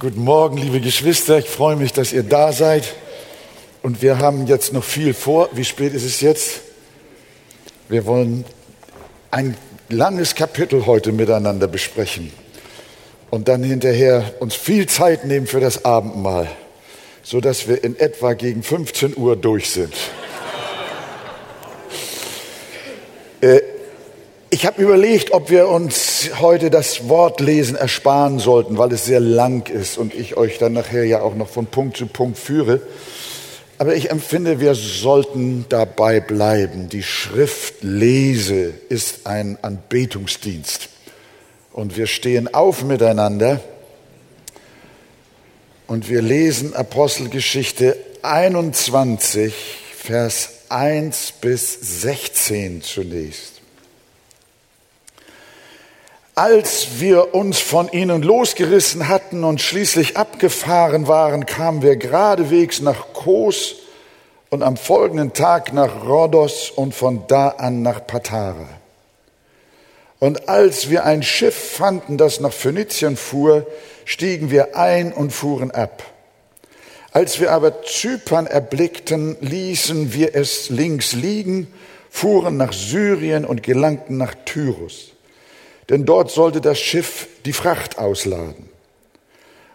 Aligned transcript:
Guten 0.00 0.22
Morgen, 0.22 0.58
liebe 0.58 0.80
Geschwister. 0.80 1.38
Ich 1.38 1.48
freue 1.48 1.74
mich, 1.74 1.92
dass 1.92 2.12
ihr 2.12 2.22
da 2.22 2.52
seid. 2.52 2.94
Und 3.82 4.00
wir 4.00 4.18
haben 4.18 4.46
jetzt 4.46 4.72
noch 4.72 4.84
viel 4.84 5.12
vor. 5.12 5.48
Wie 5.54 5.64
spät 5.64 5.92
ist 5.92 6.04
es 6.04 6.20
jetzt? 6.20 6.60
Wir 7.88 8.06
wollen 8.06 8.44
ein 9.32 9.56
langes 9.88 10.36
Kapitel 10.36 10.86
heute 10.86 11.10
miteinander 11.10 11.66
besprechen 11.66 12.32
und 13.30 13.48
dann 13.48 13.64
hinterher 13.64 14.34
uns 14.38 14.54
viel 14.54 14.86
Zeit 14.86 15.24
nehmen 15.24 15.48
für 15.48 15.58
das 15.58 15.84
Abendmahl, 15.84 16.48
so 17.24 17.40
dass 17.40 17.66
wir 17.66 17.82
in 17.82 17.98
etwa 17.98 18.34
gegen 18.34 18.62
15 18.62 19.16
Uhr 19.16 19.34
durch 19.34 19.68
sind. 19.70 19.94
äh, 23.40 23.62
ich 24.58 24.66
habe 24.66 24.82
überlegt, 24.82 25.30
ob 25.30 25.50
wir 25.50 25.68
uns 25.68 26.30
heute 26.40 26.68
das 26.68 27.08
Wortlesen 27.08 27.76
ersparen 27.76 28.40
sollten, 28.40 28.76
weil 28.76 28.92
es 28.92 29.04
sehr 29.04 29.20
lang 29.20 29.68
ist 29.68 29.96
und 29.98 30.12
ich 30.12 30.36
euch 30.36 30.58
dann 30.58 30.72
nachher 30.72 31.04
ja 31.04 31.22
auch 31.22 31.36
noch 31.36 31.48
von 31.48 31.66
Punkt 31.66 31.96
zu 31.96 32.06
Punkt 32.06 32.36
führe. 32.36 32.80
Aber 33.78 33.94
ich 33.94 34.10
empfinde, 34.10 34.58
wir 34.58 34.74
sollten 34.74 35.66
dabei 35.68 36.18
bleiben. 36.18 36.88
Die 36.88 37.04
Schriftlese 37.04 38.74
ist 38.88 39.28
ein 39.28 39.58
Anbetungsdienst. 39.62 40.88
Und 41.72 41.96
wir 41.96 42.08
stehen 42.08 42.52
auf 42.52 42.82
miteinander 42.82 43.60
und 45.86 46.10
wir 46.10 46.20
lesen 46.20 46.74
Apostelgeschichte 46.74 47.96
21, 48.22 49.54
Vers 49.96 50.48
1 50.68 51.34
bis 51.40 52.02
16 52.02 52.82
zunächst. 52.82 53.57
Als 56.38 57.00
wir 57.00 57.34
uns 57.34 57.58
von 57.58 57.88
ihnen 57.90 58.22
losgerissen 58.22 59.08
hatten 59.08 59.42
und 59.42 59.60
schließlich 59.60 60.16
abgefahren 60.16 61.08
waren, 61.08 61.46
kamen 61.46 61.82
wir 61.82 61.96
geradewegs 61.96 62.80
nach 62.80 63.12
Kos 63.12 63.74
und 64.48 64.62
am 64.62 64.76
folgenden 64.76 65.32
Tag 65.32 65.72
nach 65.72 66.06
Rhodos 66.06 66.70
und 66.70 66.94
von 66.94 67.24
da 67.26 67.48
an 67.48 67.82
nach 67.82 68.06
Patara. 68.06 68.68
Und 70.20 70.48
als 70.48 70.88
wir 70.90 71.04
ein 71.04 71.24
Schiff 71.24 71.56
fanden, 71.56 72.18
das 72.18 72.38
nach 72.38 72.52
Phönizien 72.52 73.16
fuhr, 73.16 73.66
stiegen 74.04 74.52
wir 74.52 74.76
ein 74.76 75.12
und 75.12 75.32
fuhren 75.32 75.72
ab. 75.72 76.04
Als 77.10 77.40
wir 77.40 77.50
aber 77.50 77.82
Zypern 77.82 78.46
erblickten, 78.46 79.36
ließen 79.40 80.14
wir 80.14 80.36
es 80.36 80.70
links 80.70 81.14
liegen, 81.14 81.66
fuhren 82.10 82.56
nach 82.56 82.72
Syrien 82.72 83.44
und 83.44 83.64
gelangten 83.64 84.18
nach 84.18 84.36
Tyrus 84.44 85.17
denn 85.88 86.04
dort 86.04 86.30
sollte 86.30 86.60
das 86.60 86.78
Schiff 86.78 87.28
die 87.44 87.52
Fracht 87.52 87.98
ausladen. 87.98 88.68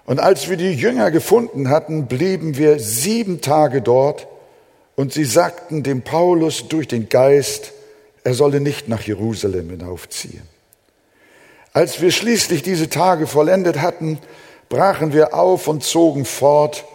Und 0.06 0.20
als 0.20 0.50
wir 0.50 0.58
die 0.58 0.74
Jünger 0.74 1.12
gefunden 1.12 1.70
hatten, 1.70 2.08
blieben 2.08 2.58
wir 2.58 2.80
sieben 2.80 3.42
Tage 3.42 3.82
dort 3.82 4.28
und 4.96 5.14
sie 5.14 5.26
sagten 5.26 5.82
dem 5.82 6.02
Paulus 6.02 6.68
durch 6.68 6.88
den 6.88 7.10
Geist, 7.10 7.72
er 8.24 8.34
solle 8.34 8.60
nicht 8.60 8.88
nach 8.88 9.02
Jerusalem 9.02 9.70
hinaufziehen. 9.70 10.44
Als 11.72 12.02
wir 12.02 12.12
schließlich 12.12 12.62
diese 12.62 12.90
Tage 12.90 13.26
vollendet 13.26 13.82
hatten, 13.82 14.20
brachen 14.70 15.14
wir 15.14 15.34
auf 15.34 15.68
und 15.68 15.84
zogen 15.84 16.26
fort, 16.26 16.86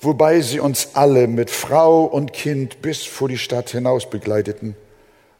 wobei 0.00 0.40
sie 0.40 0.58
uns 0.58 0.90
alle 0.94 1.28
mit 1.28 1.50
Frau 1.50 2.04
und 2.04 2.32
Kind 2.32 2.82
bis 2.82 3.04
vor 3.04 3.28
die 3.28 3.38
Stadt 3.38 3.70
hinaus 3.70 4.10
begleiteten, 4.10 4.74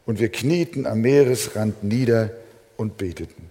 und 0.05 0.19
wir 0.19 0.29
knieten 0.29 0.85
am 0.85 1.01
Meeresrand 1.01 1.83
nieder, 1.83 2.29
und 2.77 2.97
beteten. 2.97 3.49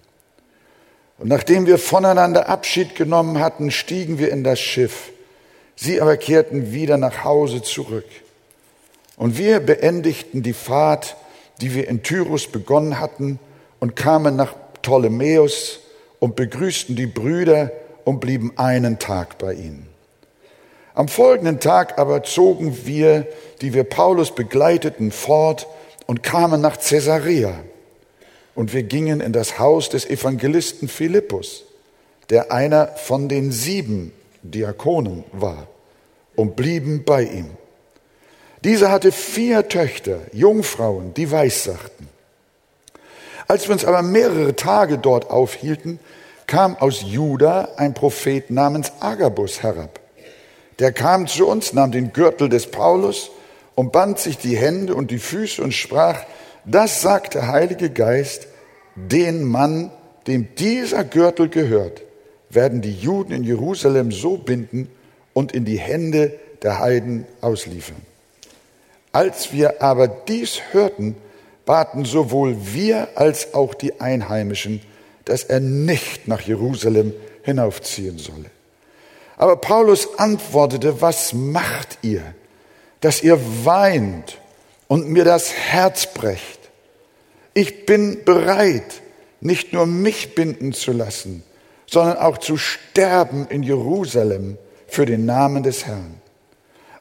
Und 1.19 1.29
nachdem 1.29 1.67
wir 1.67 1.79
voneinander 1.79 2.49
Abschied 2.49 2.97
genommen 2.97 3.39
hatten, 3.41 3.71
stiegen 3.71 4.19
wir 4.19 4.31
in 4.31 4.45
das 4.45 4.61
Schiff. 4.61 5.13
Sie 5.77 6.01
aber 6.01 6.17
kehrten 6.17 6.73
wieder 6.73 6.97
nach 6.97 7.25
Hause 7.25 7.63
zurück. 7.63 8.07
Und 9.17 9.39
wir 9.39 9.61
beendigten 9.61 10.43
die 10.43 10.53
Fahrt, 10.53 11.17
die 11.61 11.75
wir 11.75 11.89
in 11.89 12.03
Tyrus 12.03 12.47
begonnen 12.49 12.99
hatten, 12.99 13.39
und 13.81 13.97
kamen 13.97 14.35
nach 14.35 14.55
Ptolemäus 14.81 15.81
und 16.19 16.37
begrüßten 16.37 16.97
die 16.97 17.07
Brüder 17.07 17.71
und 18.05 18.21
blieben 18.21 18.53
einen 18.57 18.99
Tag 18.99 19.39
bei 19.39 19.53
ihnen. 19.53 19.89
Am 20.95 21.09
folgenden 21.09 21.61
Tag 21.61 21.99
aber 21.99 22.23
zogen 22.23 22.87
wir, 22.87 23.27
die 23.61 23.75
wir 23.75 23.85
Paulus 23.85 24.35
begleiteten, 24.35 25.11
fort 25.11 25.67
und 26.07 26.23
kamen 26.23 26.61
nach 26.61 26.79
Caesarea 26.79 27.55
und 28.55 28.73
wir 28.73 28.83
gingen 28.83 29.21
in 29.21 29.33
das 29.33 29.59
Haus 29.59 29.89
des 29.89 30.07
Evangelisten 30.07 30.89
Philippus, 30.89 31.65
der 32.31 32.53
einer 32.53 32.89
von 32.89 33.29
den 33.29 33.53
sieben 33.53 34.13
Diakonen 34.43 35.25
war, 35.33 35.67
und 36.37 36.57
blieben 36.57 37.05
bei 37.05 37.23
ihm. 37.23 37.51
Dieser 38.65 38.91
hatte 38.91 39.13
vier 39.13 39.69
Töchter, 39.69 40.21
Jungfrauen, 40.33 41.15
die 41.15 41.31
weissagten. 41.31 42.09
Als 43.47 43.69
wir 43.69 43.75
uns 43.75 43.85
aber 43.85 44.03
mehrere 44.03 44.57
Tage 44.57 44.99
dort 44.99 45.31
aufhielten, 45.31 46.01
kam 46.47 46.77
aus 46.77 47.03
Juda 47.03 47.69
ein 47.77 47.95
Prophet 47.95 48.51
namens 48.51 48.93
Agabus 49.01 49.63
herab. 49.63 50.01
Der 50.79 50.93
kam 50.93 51.27
zu 51.27 51.47
uns, 51.47 51.73
nahm 51.73 51.93
den 51.93 52.13
Gürtel 52.13 52.49
des 52.49 52.67
Paulus 52.67 53.31
und 53.75 53.93
band 53.93 54.19
sich 54.19 54.39
die 54.39 54.57
Hände 54.57 54.95
und 54.95 55.11
die 55.11 55.19
Füße 55.19 55.63
und 55.63 55.73
sprach, 55.73 56.25
das 56.65 57.03
sagt 57.03 57.35
der 57.35 57.49
Heilige 57.49 57.91
Geist, 57.91 58.47
den 58.97 59.45
Mann, 59.45 59.91
dem 60.27 60.55
dieser 60.57 61.05
Gürtel 61.05 61.49
gehört, 61.49 62.03
werden 62.51 62.81
die 62.81 62.95
Juden 62.95 63.33
in 63.33 63.45
Jerusalem 63.45 64.13
so 64.13 64.37
binden 64.37 64.89
und 65.33 65.53
in 65.53 65.65
die 65.65 65.79
Hände 65.79 66.39
der 66.63 66.79
Heiden 66.79 67.27
ausliefern. 67.41 68.01
Als 69.13 69.53
wir 69.53 69.83
aber 69.83 70.09
dies 70.09 70.61
hörten, 70.73 71.17
baten 71.67 72.05
sowohl 72.05 72.57
wir 72.73 73.09
als 73.17 73.55
auch 73.55 73.75
die 73.75 74.01
Einheimischen, 74.01 74.81
dass 75.25 75.45
er 75.45 75.61
nicht 75.61 76.29
nach 76.29 76.41
Jerusalem 76.41 77.13
hinaufziehen 77.43 78.19
solle. 78.19 78.51
Aber 79.37 79.57
Paulus 79.57 80.19
antwortete, 80.19 81.01
was 81.01 81.33
macht 81.33 81.99
ihr, 82.03 82.23
dass 83.01 83.23
ihr 83.23 83.39
weint 83.65 84.39
und 84.89 85.09
mir 85.09 85.25
das 85.25 85.53
Herz 85.53 86.13
brecht? 86.13 86.61
Ich 87.55 87.87
bin 87.87 88.25
bereit, 88.25 89.03
nicht 89.41 89.73
nur 89.73 89.87
mich 89.87 90.35
binden 90.35 90.73
zu 90.73 90.93
lassen, 90.93 91.43
sondern 91.87 92.17
auch 92.17 92.39
zu 92.39 92.57
sterben 92.57 93.47
in 93.49 93.63
Jerusalem 93.63 94.59
für 94.87 95.07
den 95.07 95.27
Namen 95.27 95.63
des 95.63 95.87
Herrn. 95.87 96.21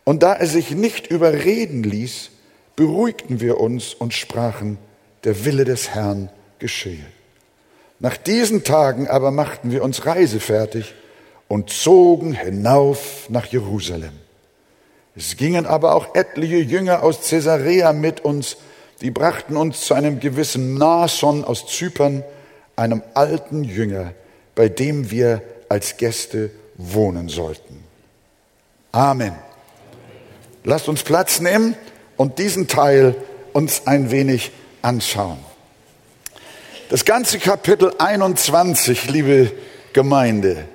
Und 0.03 0.23
da 0.23 0.33
er 0.33 0.47
sich 0.47 0.71
nicht 0.71 1.07
überreden 1.07 1.83
ließ, 1.83 2.29
beruhigten 2.75 3.39
wir 3.39 3.59
uns 3.59 3.93
und 3.93 4.13
sprachen, 4.13 4.77
der 5.23 5.45
Wille 5.45 5.63
des 5.63 5.89
Herrn 5.89 6.29
geschehe. 6.59 7.05
Nach 7.99 8.17
diesen 8.17 8.63
Tagen 8.63 9.07
aber 9.07 9.31
machten 9.31 9.71
wir 9.71 9.83
uns 9.83 10.05
reisefertig 10.05 10.93
und 11.47 11.69
zogen 11.69 12.33
hinauf 12.33 13.29
nach 13.29 13.45
Jerusalem. 13.45 14.13
Es 15.15 15.37
gingen 15.37 15.65
aber 15.65 15.93
auch 15.93 16.15
etliche 16.15 16.57
Jünger 16.57 17.03
aus 17.03 17.29
Caesarea 17.29 17.93
mit 17.93 18.21
uns, 18.21 18.57
die 19.01 19.11
brachten 19.11 19.57
uns 19.57 19.81
zu 19.81 19.93
einem 19.93 20.19
gewissen 20.19 20.75
Nason 20.75 21.43
aus 21.43 21.67
Zypern, 21.67 22.23
einem 22.75 23.03
alten 23.13 23.63
Jünger, 23.63 24.13
bei 24.55 24.69
dem 24.69 25.11
wir 25.11 25.41
als 25.69 25.97
Gäste 25.97 26.49
wohnen 26.75 27.29
sollten. 27.29 27.83
Amen. 28.91 29.33
Lasst 30.63 30.87
uns 30.87 31.03
Platz 31.03 31.39
nehmen 31.39 31.75
und 32.17 32.39
diesen 32.39 32.67
Teil 32.67 33.15
uns 33.51 33.85
ein 33.85 34.09
wenig 34.09 34.51
anschauen. 34.81 35.37
Das 36.89 37.05
ganze 37.05 37.39
Kapitel 37.39 37.93
21, 37.97 39.09
liebe 39.09 39.51
Gemeinde, 39.93 40.65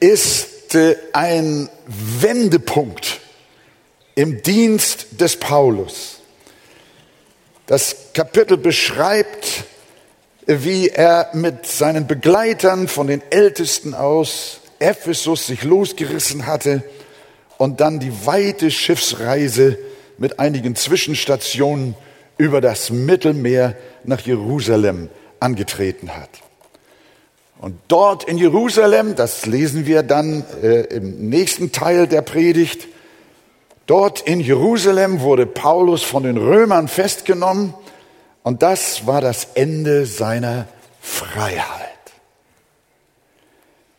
ist 0.00 0.76
ein 1.12 1.68
Wendepunkt 1.86 3.21
im 4.14 4.42
Dienst 4.42 5.20
des 5.20 5.36
Paulus. 5.36 6.20
Das 7.66 7.96
Kapitel 8.12 8.56
beschreibt, 8.56 9.64
wie 10.46 10.88
er 10.88 11.30
mit 11.32 11.66
seinen 11.66 12.06
Begleitern 12.06 12.88
von 12.88 13.06
den 13.06 13.22
Ältesten 13.30 13.94
aus 13.94 14.60
Ephesus 14.78 15.46
sich 15.46 15.62
losgerissen 15.62 16.46
hatte 16.46 16.82
und 17.58 17.80
dann 17.80 18.00
die 18.00 18.26
weite 18.26 18.70
Schiffsreise 18.70 19.78
mit 20.18 20.40
einigen 20.40 20.74
Zwischenstationen 20.74 21.94
über 22.36 22.60
das 22.60 22.90
Mittelmeer 22.90 23.76
nach 24.04 24.20
Jerusalem 24.20 25.08
angetreten 25.38 26.16
hat. 26.16 26.30
Und 27.60 27.78
dort 27.86 28.24
in 28.24 28.38
Jerusalem, 28.38 29.14
das 29.14 29.46
lesen 29.46 29.86
wir 29.86 30.02
dann 30.02 30.44
äh, 30.62 30.80
im 30.96 31.28
nächsten 31.28 31.70
Teil 31.70 32.08
der 32.08 32.22
Predigt, 32.22 32.88
Dort 33.92 34.22
in 34.22 34.40
Jerusalem 34.40 35.20
wurde 35.20 35.44
Paulus 35.44 36.02
von 36.02 36.22
den 36.22 36.38
Römern 36.38 36.88
festgenommen 36.88 37.74
und 38.42 38.62
das 38.62 39.06
war 39.06 39.20
das 39.20 39.48
Ende 39.52 40.06
seiner 40.06 40.66
Freiheit. 41.02 41.90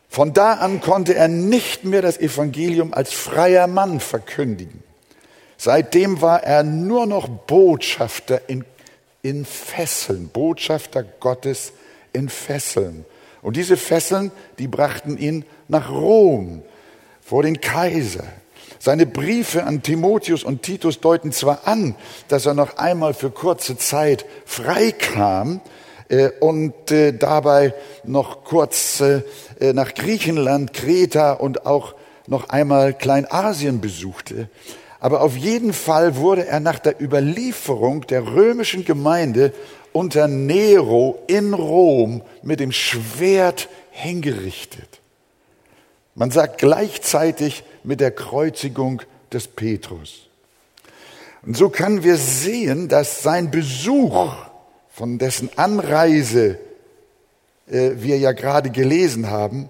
Von 0.10 0.34
da 0.34 0.54
an 0.54 0.82
konnte 0.82 1.14
er 1.14 1.28
nicht 1.28 1.84
mehr 1.84 2.02
das 2.02 2.18
Evangelium 2.18 2.92
als 2.92 3.14
freier 3.14 3.68
Mann 3.68 4.00
verkündigen. 4.00 4.82
Seitdem 5.58 6.24
war 6.24 6.42
er 6.42 6.64
nur 6.64 7.06
noch 7.06 7.28
Botschafter 7.28 8.50
in, 8.50 8.66
in 9.22 9.46
Fesseln, 9.46 10.30
Botschafter 10.30 11.04
Gottes 11.04 11.72
in 12.14 12.30
Fesseln. 12.30 13.06
Und 13.44 13.58
diese 13.58 13.78
Fesseln, 13.78 14.32
die 14.58 14.68
brachten 14.68 15.20
ihn 15.20 15.46
nach 15.68 15.92
Rom, 15.92 16.64
vor 17.22 17.44
den 17.44 17.62
Kaiser. 17.62 18.24
Seine 18.86 19.06
Briefe 19.06 19.64
an 19.64 19.82
Timotheus 19.82 20.44
und 20.44 20.62
Titus 20.62 21.00
deuten 21.00 21.32
zwar 21.32 21.70
an, 21.70 21.96
dass 22.28 22.46
er 22.46 22.54
noch 22.54 22.76
einmal 22.76 23.14
für 23.14 23.32
kurze 23.32 23.78
Zeit 23.78 24.26
freikam 24.44 25.62
äh, 26.10 26.32
und 26.42 26.92
äh, 26.92 27.14
dabei 27.14 27.74
noch 28.04 28.44
kurz 28.44 29.00
äh, 29.00 29.22
nach 29.72 29.94
Griechenland, 29.94 30.74
Kreta 30.74 31.32
und 31.32 31.66
auch 31.66 31.96
noch 32.28 32.50
einmal 32.50 32.94
Kleinasien 32.94 33.80
besuchte. 33.80 34.50
Aber 35.00 35.22
auf 35.22 35.38
jeden 35.38 35.72
Fall 35.72 36.18
wurde 36.18 36.46
er 36.46 36.60
nach 36.60 36.80
der 36.80 37.02
Überlieferung 37.02 38.06
der 38.08 38.28
römischen 38.28 38.84
Gemeinde 38.84 39.54
unter 39.94 40.28
Nero 40.28 41.24
in 41.28 41.54
Rom 41.54 42.22
mit 42.42 42.60
dem 42.60 42.74
Schwert 42.74 43.70
hingerichtet. 43.92 45.03
Man 46.16 46.32
sagt 46.32 46.60
gleichzeitig 46.60 47.64
mit 47.84 48.00
der 48.00 48.12
Kreuzigung 48.12 49.02
des 49.32 49.48
Petrus. 49.48 50.30
Und 51.46 51.58
so 51.58 51.70
können 51.70 52.04
wir 52.04 52.18
sehen, 52.18 52.88
dass 52.88 53.24
sein 53.24 53.52
Besuch, 53.52 54.34
von 54.90 55.18
dessen 55.18 55.50
Anreise 55.58 56.60
äh, 57.70 57.92
wir 57.96 58.18
ja 58.18 58.32
gerade 58.32 58.70
gelesen 58.70 59.30
haben, 59.30 59.70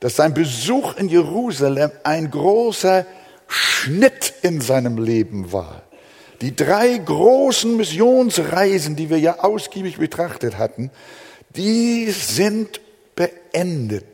dass 0.00 0.16
sein 0.16 0.34
Besuch 0.34 0.96
in 0.96 1.08
Jerusalem 1.08 1.92
ein 2.02 2.30
großer 2.30 3.06
Schnitt 3.46 4.34
in 4.42 4.60
seinem 4.60 4.98
Leben 4.98 5.52
war. 5.52 5.82
Die 6.40 6.54
drei 6.54 6.98
großen 6.98 7.76
Missionsreisen, 7.76 8.96
die 8.96 9.08
wir 9.08 9.18
ja 9.18 9.38
ausgiebig 9.40 9.98
betrachtet 9.98 10.58
hatten, 10.58 10.90
die 11.56 12.10
sind 12.10 12.80
beendet. 13.14 14.04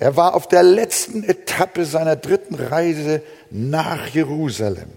Er 0.00 0.14
war 0.14 0.34
auf 0.34 0.46
der 0.46 0.62
letzten 0.62 1.24
Etappe 1.24 1.84
seiner 1.84 2.14
dritten 2.14 2.54
Reise 2.54 3.20
nach 3.50 4.06
Jerusalem. 4.06 4.90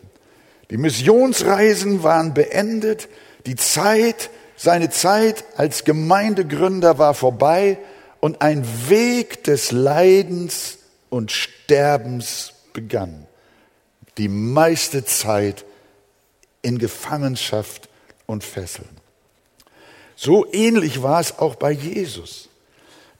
Die 0.70 0.78
Missionsreisen 0.78 2.04
waren 2.04 2.36
beendet, 2.36 3.10
die 3.48 3.56
Zeit, 3.56 4.30
seine 4.56 4.92
Zeit 4.92 5.44
als 5.58 5.86
Gemeindegründer 5.86 7.00
war 7.00 7.16
vorbei 7.16 7.80
und 8.20 8.44
ein 8.44 8.64
Weg 8.90 9.44
des 9.44 9.72
Leidens 9.72 10.78
und 11.10 11.32
Sterbens 11.32 12.54
begann 12.72 13.26
die 14.20 14.28
meiste 14.28 15.04
Zeit 15.04 15.66
in 16.62 16.78
Gefangenschaft 16.78 17.90
und 18.28 18.44
Fesseln. 18.44 18.90
So 20.16 20.46
ähnlich 20.54 21.02
war 21.02 21.20
es 21.20 21.40
auch 21.40 21.56
bei 21.56 21.72
Jesus. 21.72 22.51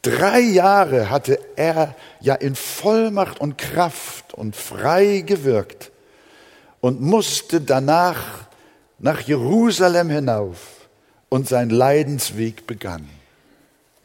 Drei 0.02 0.40
Jahre 0.40 1.10
hatte 1.10 1.40
er 1.56 1.96
ja 2.22 2.34
in 2.36 2.56
Vollmacht 2.56 3.40
und 3.40 3.58
Kraft 3.58 4.34
und 4.34 4.56
frei 4.56 5.24
gewirkt 5.26 5.92
und 6.80 7.02
musste 7.02 7.62
danach 7.62 8.48
nach 8.98 9.22
Jerusalem 9.22 10.10
hinauf 10.10 10.58
und 11.30 11.48
sein 11.48 11.70
Leidensweg 11.70 12.66
begann. 12.66 13.08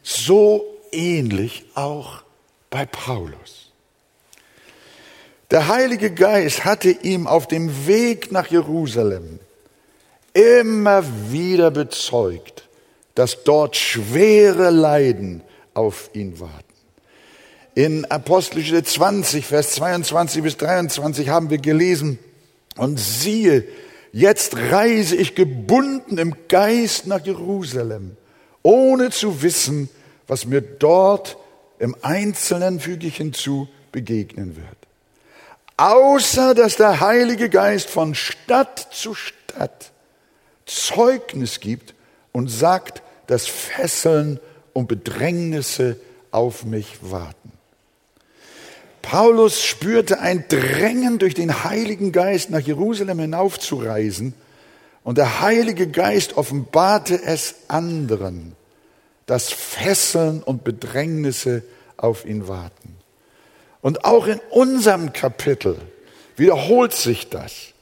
So 0.03 0.65
ähnlich 0.93 1.65
auch 1.75 2.23
bei 2.69 2.85
Paulus. 2.85 3.73
Der 5.51 5.69
Heilige 5.69 6.11
Geist 6.13 6.65
hatte 6.65 6.91
ihm 6.91 7.27
auf 7.27 7.49
dem 7.49 7.87
Weg 7.87 8.33
nach 8.33 8.49
Jerusalem 8.49 9.39
immer 10.35 11.05
wieder 11.31 11.71
bezeugt, 11.71 12.69
dass 13.15 13.45
dort 13.45 13.77
schwere 13.77 14.71
Leiden 14.71 15.43
auf 15.77 16.11
ihn 16.13 16.41
warten. 16.41 16.65
In 17.75 18.05
Apostelische 18.07 18.83
20, 18.83 19.45
Vers 19.45 19.73
22 19.73 20.43
bis 20.43 20.57
23 20.57 21.29
haben 21.29 21.51
wir 21.51 21.59
gelesen, 21.59 22.19
und 22.77 22.99
siehe, 22.99 23.65
jetzt 24.13 24.57
reise 24.57 25.17
ich 25.17 25.35
gebunden 25.35 26.19
im 26.19 26.35
Geist 26.49 27.07
nach 27.07 27.25
Jerusalem, 27.25 28.17
ohne 28.63 29.11
zu 29.11 29.43
wissen, 29.43 29.89
was 30.27 30.47
mir 30.47 30.61
dort 30.61 31.37
im 31.79 31.97
Einzelnen, 32.03 32.81
füge 32.81 33.07
ich 33.07 33.17
hinzu, 33.17 33.69
begegnen 33.93 34.57
wird 34.57 34.87
außer 35.77 36.55
dass 36.55 36.77
der 36.77 37.01
Heilige 37.01 37.51
Geist 37.51 37.91
von 37.91 38.15
Stadt 38.15 38.89
zu 38.93 39.15
Stadt 39.15 39.93
Zeugnis 40.65 41.61
gibt 41.61 41.95
und 42.33 42.49
sagt, 42.49 43.03
dass 43.27 43.47
Fesseln 43.47 44.41
und 44.77 44.89
Bedrängnisse 44.89 45.97
auf 46.31 46.67
mich 46.67 46.99
warten. 47.01 47.53
Paulus 49.01 49.65
spürte 49.65 50.21
ein 50.21 50.45
Drängen 50.49 51.19
durch 51.19 51.33
den 51.33 51.65
Heiligen 51.65 52.13
Geist 52.13 52.51
nach 52.51 52.61
Jerusalem 52.61 53.21
hinaufzureisen 53.21 54.35
und 55.03 55.17
der 55.17 55.41
Heilige 55.41 55.89
Geist 55.89 56.37
offenbarte 56.37 57.19
es 57.23 57.55
anderen, 57.69 58.55
dass 59.25 59.51
Fesseln 59.51 60.43
und 60.43 60.63
Bedrängnisse 60.63 61.63
auf 61.97 62.27
ihn 62.27 62.47
warten. 62.47 62.97
Und 63.81 64.05
auch 64.05 64.27
in 64.27 64.41
unserem 64.51 65.15
Kapitel 65.15 65.79
wiederholt 66.37 66.93
sich 66.93 67.31
das. 67.31 67.73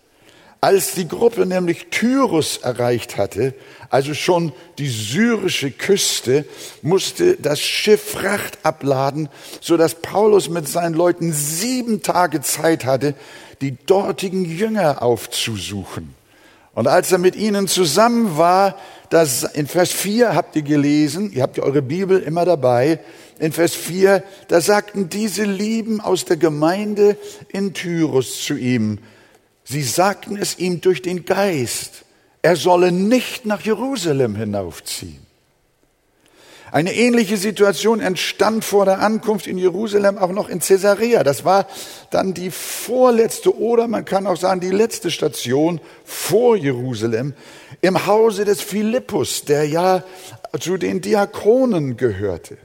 Als 0.60 0.92
die 0.92 1.08
Gruppe 1.08 1.44
nämlich 1.44 1.88
Tyrus 1.90 2.58
erreicht 2.58 3.16
hatte, 3.16 3.52
also 3.94 4.12
schon 4.12 4.52
die 4.78 4.88
syrische 4.88 5.70
Küste, 5.70 6.44
musste 6.82 7.36
das 7.36 7.60
Schiff 7.60 8.02
Fracht 8.02 8.58
abladen, 8.64 9.28
so 9.60 9.76
dass 9.76 9.94
Paulus 9.94 10.48
mit 10.48 10.66
seinen 10.66 10.94
Leuten 10.94 11.32
sieben 11.32 12.02
Tage 12.02 12.40
Zeit 12.40 12.84
hatte, 12.84 13.14
die 13.60 13.76
dortigen 13.86 14.44
Jünger 14.44 15.00
aufzusuchen. 15.00 16.12
Und 16.74 16.88
als 16.88 17.12
er 17.12 17.18
mit 17.18 17.36
ihnen 17.36 17.68
zusammen 17.68 18.36
war, 18.36 18.76
das 19.10 19.44
in 19.44 19.68
Vers 19.68 19.92
4 19.92 20.34
habt 20.34 20.56
ihr 20.56 20.62
gelesen, 20.62 21.30
ihr 21.30 21.44
habt 21.44 21.56
ja 21.56 21.62
eure 21.62 21.82
Bibel 21.82 22.18
immer 22.18 22.44
dabei, 22.44 22.98
in 23.38 23.52
Vers 23.52 23.74
4, 23.74 24.24
da 24.48 24.60
sagten 24.60 25.08
diese 25.08 25.44
Lieben 25.44 26.00
aus 26.00 26.24
der 26.24 26.36
Gemeinde 26.36 27.16
in 27.52 27.74
Tyrus 27.74 28.42
zu 28.42 28.56
ihm, 28.56 28.98
sie 29.62 29.84
sagten 29.84 30.36
es 30.36 30.58
ihm 30.58 30.80
durch 30.80 31.00
den 31.00 31.24
Geist, 31.24 32.03
er 32.44 32.56
solle 32.56 32.92
nicht 32.92 33.46
nach 33.46 33.62
Jerusalem 33.62 34.36
hinaufziehen. 34.36 35.24
Eine 36.70 36.92
ähnliche 36.92 37.38
Situation 37.38 38.00
entstand 38.00 38.66
vor 38.66 38.84
der 38.84 38.98
Ankunft 38.98 39.46
in 39.46 39.56
Jerusalem 39.56 40.18
auch 40.18 40.30
noch 40.30 40.50
in 40.50 40.58
Caesarea. 40.58 41.24
Das 41.24 41.46
war 41.46 41.66
dann 42.10 42.34
die 42.34 42.50
vorletzte 42.50 43.56
oder 43.58 43.88
man 43.88 44.04
kann 44.04 44.26
auch 44.26 44.36
sagen 44.36 44.60
die 44.60 44.68
letzte 44.68 45.10
Station 45.10 45.80
vor 46.04 46.54
Jerusalem 46.54 47.32
im 47.80 48.04
Hause 48.04 48.44
des 48.44 48.60
Philippus, 48.60 49.46
der 49.46 49.66
ja 49.66 50.04
zu 50.60 50.76
den 50.76 51.00
Diakonen 51.00 51.96
gehörte. 51.96 52.58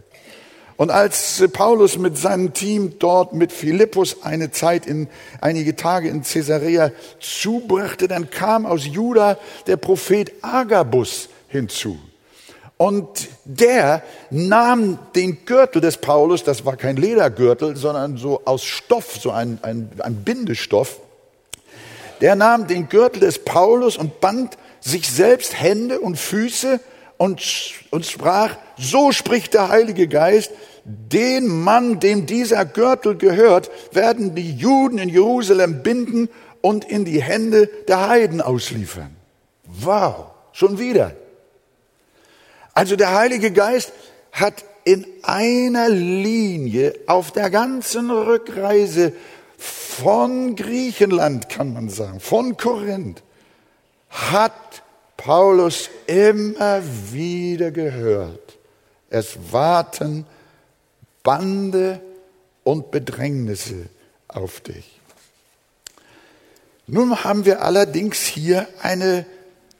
Und 0.79 0.91
als 0.91 1.43
Paulus 1.51 1.97
mit 1.97 2.17
seinem 2.17 2.53
Team 2.53 2.99
dort 2.99 3.33
mit 3.33 3.51
Philippus 3.51 4.23
eine 4.23 4.49
Zeit 4.51 4.85
in, 4.85 5.09
einige 5.41 5.75
Tage 5.75 6.07
in 6.07 6.23
Caesarea 6.23 6.91
zubrachte, 7.19 8.07
dann 8.07 8.29
kam 8.29 8.65
aus 8.65 8.85
Juda 8.85 9.37
der 9.67 9.75
Prophet 9.75 10.31
Agabus 10.41 11.27
hinzu. 11.49 11.99
Und 12.77 13.27
der 13.43 14.03
nahm 14.29 14.99
den 15.15 15.43
Gürtel 15.43 15.81
des 15.81 15.97
Paulus, 15.97 16.45
das 16.45 16.63
war 16.63 16.77
kein 16.77 16.95
Ledergürtel, 16.95 17.75
sondern 17.75 18.15
so 18.15 18.43
aus 18.45 18.63
Stoff, 18.63 19.17
so 19.19 19.31
ein, 19.31 19.59
ein, 19.63 19.89
ein 19.99 20.23
Bindestoff. 20.23 21.01
Der 22.21 22.35
nahm 22.35 22.67
den 22.67 22.87
Gürtel 22.87 23.19
des 23.19 23.39
Paulus 23.39 23.97
und 23.97 24.21
band 24.21 24.57
sich 24.79 25.11
selbst 25.11 25.59
Hände 25.59 25.99
und 25.99 26.17
Füße 26.17 26.79
und, 27.17 27.41
und 27.91 28.05
sprach, 28.05 28.55
so 28.77 29.11
spricht 29.11 29.53
der 29.53 29.67
Heilige 29.67 30.07
Geist, 30.07 30.51
den 30.89 31.47
Mann, 31.47 31.99
dem 31.99 32.25
dieser 32.25 32.65
Gürtel 32.65 33.15
gehört, 33.15 33.69
werden 33.91 34.33
die 34.33 34.55
Juden 34.55 34.97
in 34.97 35.09
Jerusalem 35.09 35.83
binden 35.83 36.29
und 36.61 36.83
in 36.85 37.05
die 37.05 37.21
Hände 37.21 37.69
der 37.87 38.07
Heiden 38.09 38.41
ausliefern. 38.41 39.15
Wow, 39.65 40.31
schon 40.51 40.79
wieder. 40.79 41.15
Also 42.73 42.95
der 42.95 43.13
Heilige 43.13 43.51
Geist 43.51 43.93
hat 44.31 44.65
in 44.83 45.05
einer 45.21 45.89
Linie 45.89 46.95
auf 47.05 47.31
der 47.31 47.49
ganzen 47.49 48.09
Rückreise 48.09 49.13
von 49.57 50.55
Griechenland, 50.55 51.49
kann 51.49 51.73
man 51.73 51.89
sagen, 51.89 52.19
von 52.19 52.57
Korinth, 52.57 53.21
hat 54.09 54.81
Paulus 55.17 55.89
immer 56.07 56.81
wieder 57.11 57.71
gehört. 57.71 58.57
Es 59.09 59.37
warten 59.51 60.25
Bande 61.23 62.01
und 62.63 62.91
Bedrängnisse 62.91 63.89
auf 64.27 64.61
dich. 64.61 64.99
Nun 66.87 67.23
haben 67.23 67.45
wir 67.45 67.61
allerdings 67.61 68.21
hier 68.21 68.67
eine 68.81 69.25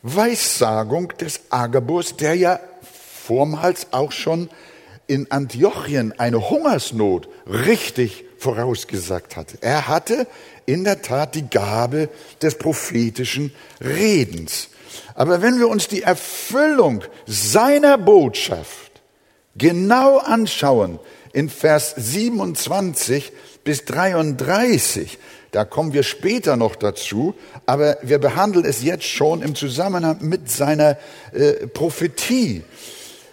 Weissagung 0.03 1.09
des 1.17 1.41
Agabus, 1.49 2.15
der 2.15 2.35
ja 2.35 2.59
vormals 3.25 3.87
auch 3.91 4.11
schon 4.11 4.49
in 5.07 5.31
Antiochien 5.31 6.13
eine 6.19 6.49
Hungersnot 6.49 7.27
richtig 7.47 8.25
vorausgesagt 8.37 9.35
hatte. 9.35 9.57
Er 9.61 9.87
hatte 9.87 10.27
in 10.65 10.83
der 10.83 11.01
Tat 11.01 11.35
die 11.35 11.49
Gabe 11.49 12.09
des 12.41 12.57
prophetischen 12.57 13.53
Redens. 13.81 14.69
Aber 15.15 15.41
wenn 15.41 15.59
wir 15.59 15.67
uns 15.67 15.87
die 15.87 16.03
Erfüllung 16.03 17.03
seiner 17.25 17.97
Botschaft 17.97 19.01
genau 19.55 20.19
anschauen, 20.19 20.99
in 21.33 21.49
Vers 21.49 21.93
27 21.97 23.31
bis 23.63 23.85
33, 23.85 25.17
da 25.51 25.65
kommen 25.65 25.93
wir 25.93 26.03
später 26.03 26.57
noch 26.57 26.75
dazu, 26.75 27.33
aber 27.65 27.97
wir 28.01 28.19
behandeln 28.19 28.65
es 28.65 28.83
jetzt 28.83 29.05
schon 29.05 29.41
im 29.41 29.55
Zusammenhang 29.55 30.17
mit 30.21 30.49
seiner 30.49 30.97
äh, 31.33 31.67
Prophetie. 31.67 32.63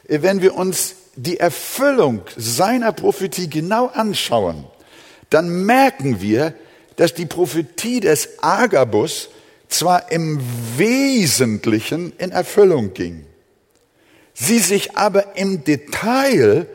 Wenn 0.09 0.41
wir 0.41 0.55
uns 0.55 0.95
die 1.17 1.39
Erfüllung 1.39 2.23
seiner 2.37 2.93
Prophetie 2.93 3.49
genau 3.49 3.87
anschauen, 3.87 4.65
dann 5.31 5.65
merken 5.65 6.21
wir, 6.21 6.55
dass 6.97 7.15
die 7.15 7.27
Prophetie 7.27 8.01
des 8.01 8.43
Agabus 8.43 9.29
zwar 9.69 10.11
im 10.13 10.41
Wesentlichen 10.77 12.13
in 12.19 12.31
Erfüllung 12.31 12.95
ging, 12.95 13.27
sie 14.33 14.59
sich 14.59 14.97
aber 14.97 15.37
im 15.37 15.65
Detail 15.65 16.67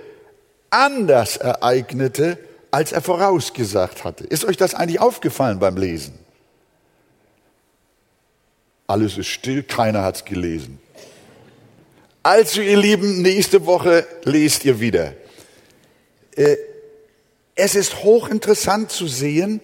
anders 0.71 1.37
ereignete, 1.37 2.39
als 2.71 2.91
er 2.91 3.01
vorausgesagt 3.01 4.03
hatte. 4.03 4.23
Ist 4.23 4.45
euch 4.45 4.57
das 4.57 4.73
eigentlich 4.73 4.99
aufgefallen 4.99 5.59
beim 5.59 5.77
Lesen? 5.77 6.17
Alles 8.87 9.17
ist 9.17 9.27
still, 9.27 9.63
keiner 9.63 10.03
hat 10.03 10.15
es 10.15 10.25
gelesen. 10.25 10.79
Also 12.23 12.61
ihr 12.61 12.77
Lieben, 12.77 13.21
nächste 13.21 13.65
Woche 13.65 14.05
lest 14.23 14.65
ihr 14.65 14.79
wieder. 14.79 15.13
Äh, 16.35 16.57
es 17.55 17.75
ist 17.75 18.03
hochinteressant 18.03 18.91
zu 18.91 19.07
sehen, 19.07 19.59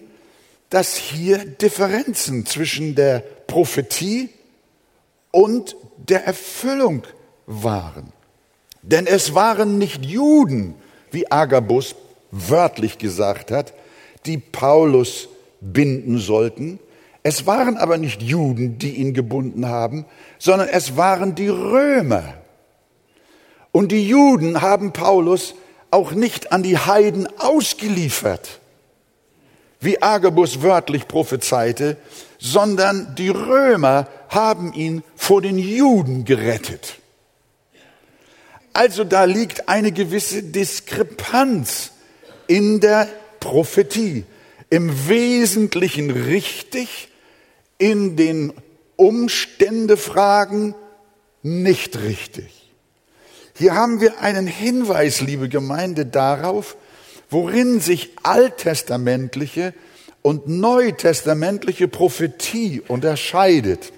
dass 0.70 0.96
hier 0.96 1.38
Differenzen 1.38 2.46
zwischen 2.46 2.94
der 2.94 3.20
Prophetie 3.46 4.28
und 5.30 5.76
der 5.96 6.26
Erfüllung 6.26 7.04
waren. 7.46 8.12
Denn 8.82 9.06
es 9.06 9.34
waren 9.34 9.78
nicht 9.78 10.04
Juden, 10.04 10.74
wie 11.12 11.30
Agabus 11.30 11.94
wörtlich 12.30 12.98
gesagt 12.98 13.50
hat, 13.50 13.72
die 14.26 14.38
Paulus 14.38 15.28
binden 15.60 16.18
sollten. 16.18 16.78
Es 17.22 17.46
waren 17.46 17.76
aber 17.76 17.98
nicht 17.98 18.22
Juden, 18.22 18.78
die 18.78 18.96
ihn 18.96 19.14
gebunden 19.14 19.66
haben, 19.66 20.04
sondern 20.38 20.68
es 20.68 20.96
waren 20.96 21.34
die 21.34 21.48
Römer. 21.48 22.34
Und 23.72 23.92
die 23.92 24.06
Juden 24.06 24.62
haben 24.62 24.92
Paulus 24.92 25.54
auch 25.90 26.12
nicht 26.12 26.52
an 26.52 26.62
die 26.62 26.78
Heiden 26.78 27.28
ausgeliefert, 27.38 28.60
wie 29.80 30.02
Agabus 30.02 30.62
wörtlich 30.62 31.08
prophezeite, 31.08 31.96
sondern 32.38 33.14
die 33.16 33.28
Römer 33.28 34.08
haben 34.28 34.72
ihn 34.72 35.02
vor 35.16 35.42
den 35.42 35.58
Juden 35.58 36.24
gerettet. 36.24 36.96
Also 38.78 39.02
da 39.02 39.24
liegt 39.24 39.68
eine 39.68 39.90
gewisse 39.90 40.40
Diskrepanz 40.40 41.90
in 42.46 42.78
der 42.78 43.08
Prophetie. 43.40 44.24
Im 44.70 45.08
Wesentlichen 45.08 46.12
richtig, 46.12 47.08
in 47.78 48.14
den 48.14 48.52
Umständefragen 48.94 50.76
nicht 51.42 51.98
richtig. 51.98 52.70
Hier 53.56 53.74
haben 53.74 54.00
wir 54.00 54.20
einen 54.20 54.46
Hinweis, 54.46 55.22
liebe 55.22 55.48
Gemeinde, 55.48 56.06
darauf, 56.06 56.76
worin 57.30 57.80
sich 57.80 58.10
alttestamentliche 58.22 59.74
und 60.22 60.46
neutestamentliche 60.46 61.88
Prophetie 61.88 62.80
unterscheidet. 62.86 63.92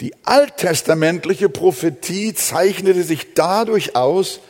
Die 0.00 0.14
alttestamentliche 0.24 1.48
Prophetie 1.48 2.34
zeichnete 2.34 3.02
sich 3.02 3.34
dadurch 3.34 3.96
aus, 3.96 4.40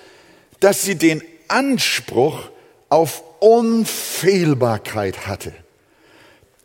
dass 0.60 0.82
sie 0.82 0.96
den 0.96 1.22
Anspruch 1.48 2.50
auf 2.88 3.22
Unfehlbarkeit 3.40 5.26
hatte. 5.26 5.52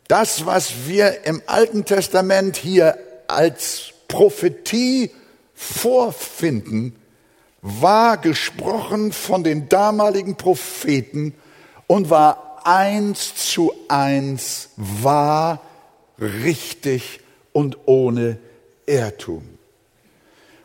Das, 0.08 0.46
was 0.46 0.86
wir 0.86 1.24
im 1.24 1.42
Alten 1.46 1.84
Testament 1.84 2.56
hier 2.56 2.98
als 3.28 3.92
Prophetie 4.08 5.10
vorfinden, 5.54 6.96
war 7.62 8.18
gesprochen 8.18 9.12
von 9.12 9.44
den 9.44 9.68
damaligen 9.68 10.36
Propheten 10.36 11.34
und 11.86 12.10
war 12.10 12.62
eins 12.64 13.34
zu 13.36 13.72
eins 13.88 14.70
wahr, 14.76 15.60
richtig 16.18 17.20
und 17.52 17.78
ohne 17.86 18.38
Irrtum. 18.86 19.58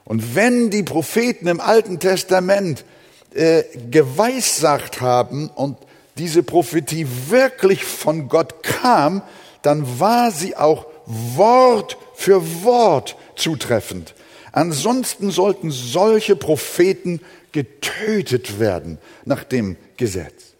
Und 0.05 0.35
wenn 0.35 0.69
die 0.69 0.83
Propheten 0.83 1.47
im 1.47 1.59
Alten 1.59 1.99
Testament 1.99 2.85
äh, 3.33 3.63
geweissagt 3.91 5.01
haben 5.01 5.49
und 5.49 5.77
diese 6.17 6.43
Prophetie 6.43 7.07
wirklich 7.27 7.83
von 7.83 8.29
Gott 8.29 8.63
kam, 8.63 9.21
dann 9.61 9.99
war 9.99 10.31
sie 10.31 10.55
auch 10.55 10.85
Wort 11.05 11.97
für 12.15 12.63
Wort 12.63 13.15
zutreffend. 13.35 14.15
Ansonsten 14.51 15.29
sollten 15.29 15.71
solche 15.71 16.35
Propheten 16.35 17.21
getötet 17.51 18.59
werden 18.59 18.97
nach 19.25 19.43
dem 19.43 19.77
Gesetz. 19.97 20.53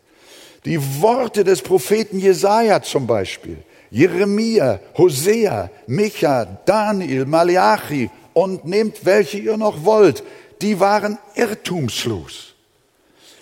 Die 0.65 1.01
Worte 1.01 1.43
des 1.43 1.61
Propheten 1.61 2.19
Jesaja 2.19 2.81
zum 2.81 3.07
Beispiel, 3.07 3.57
Jeremia, 3.89 4.79
Hosea, 4.97 5.69
Micha, 5.87 6.45
Daniel, 6.65 7.25
Malachi 7.25 8.09
und 8.33 8.65
nehmt 8.65 9.05
welche 9.05 9.39
ihr 9.39 9.57
noch 9.57 9.83
wollt, 9.85 10.23
die 10.61 10.79
waren 10.79 11.17
irrtumslos. 11.35 12.53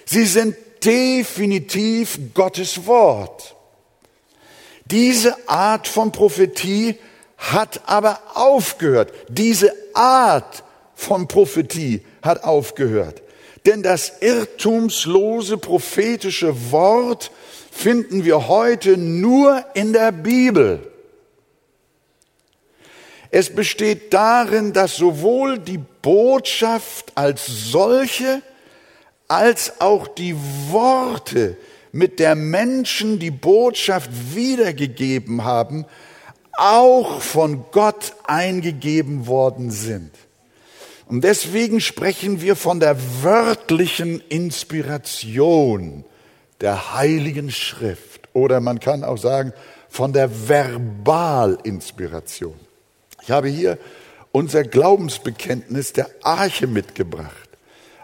Sie 0.06 0.26
sind 0.26 0.56
definitiv 0.84 2.20
Gottes 2.34 2.86
Wort. 2.86 3.56
Diese 4.86 5.36
Art 5.50 5.88
von 5.88 6.12
Prophetie 6.12 6.96
hat 7.38 7.82
aber 7.88 8.20
aufgehört. 8.36 9.12
Diese 9.28 9.74
Art 9.94 10.64
von 10.94 11.28
Prophetie 11.28 12.06
hat 12.22 12.44
aufgehört. 12.44 13.22
Denn 13.66 13.82
das 13.82 14.14
irrtumslose 14.22 15.58
prophetische 15.58 16.72
Wort 16.72 17.32
finden 17.76 18.24
wir 18.24 18.48
heute 18.48 18.98
nur 18.98 19.64
in 19.74 19.92
der 19.92 20.12
Bibel. 20.12 20.92
Es 23.30 23.54
besteht 23.54 24.14
darin, 24.14 24.72
dass 24.72 24.96
sowohl 24.96 25.60
die 25.60 25.80
Botschaft 26.02 27.12
als 27.16 27.46
solche 27.46 28.42
als 29.28 29.82
auch 29.82 30.08
die 30.08 30.36
Worte, 30.70 31.58
mit 31.92 32.20
der 32.20 32.36
Menschen 32.36 33.20
die 33.20 33.32
Botschaft 33.32 34.10
wiedergegeben 34.36 35.44
haben, 35.44 35.86
auch 36.54 37.22
von 37.22 37.66
Gott 37.72 38.14
eingegeben 38.26 39.28
worden 39.28 39.72
sind. 39.72 40.12
Und 41.08 41.24
deswegen 41.24 41.82
sprechen 41.82 42.42
wir 42.42 42.56
von 42.56 42.80
der 42.80 42.98
wörtlichen 43.24 44.22
Inspiration 44.30 46.04
der 46.62 46.96
Heiligen 46.96 47.52
Schrift 47.52 48.30
oder 48.34 48.60
man 48.60 48.80
kann 48.80 49.04
auch 49.04 49.18
sagen 49.18 49.54
von 49.90 50.14
der 50.14 50.50
Verbalinspiration. 50.50 52.56
Ich 53.22 53.32
habe 53.32 53.48
hier 53.48 53.78
unser 54.32 54.64
Glaubensbekenntnis 54.64 55.94
der 55.94 56.10
Arche 56.22 56.68
mitgebracht. 56.68 57.50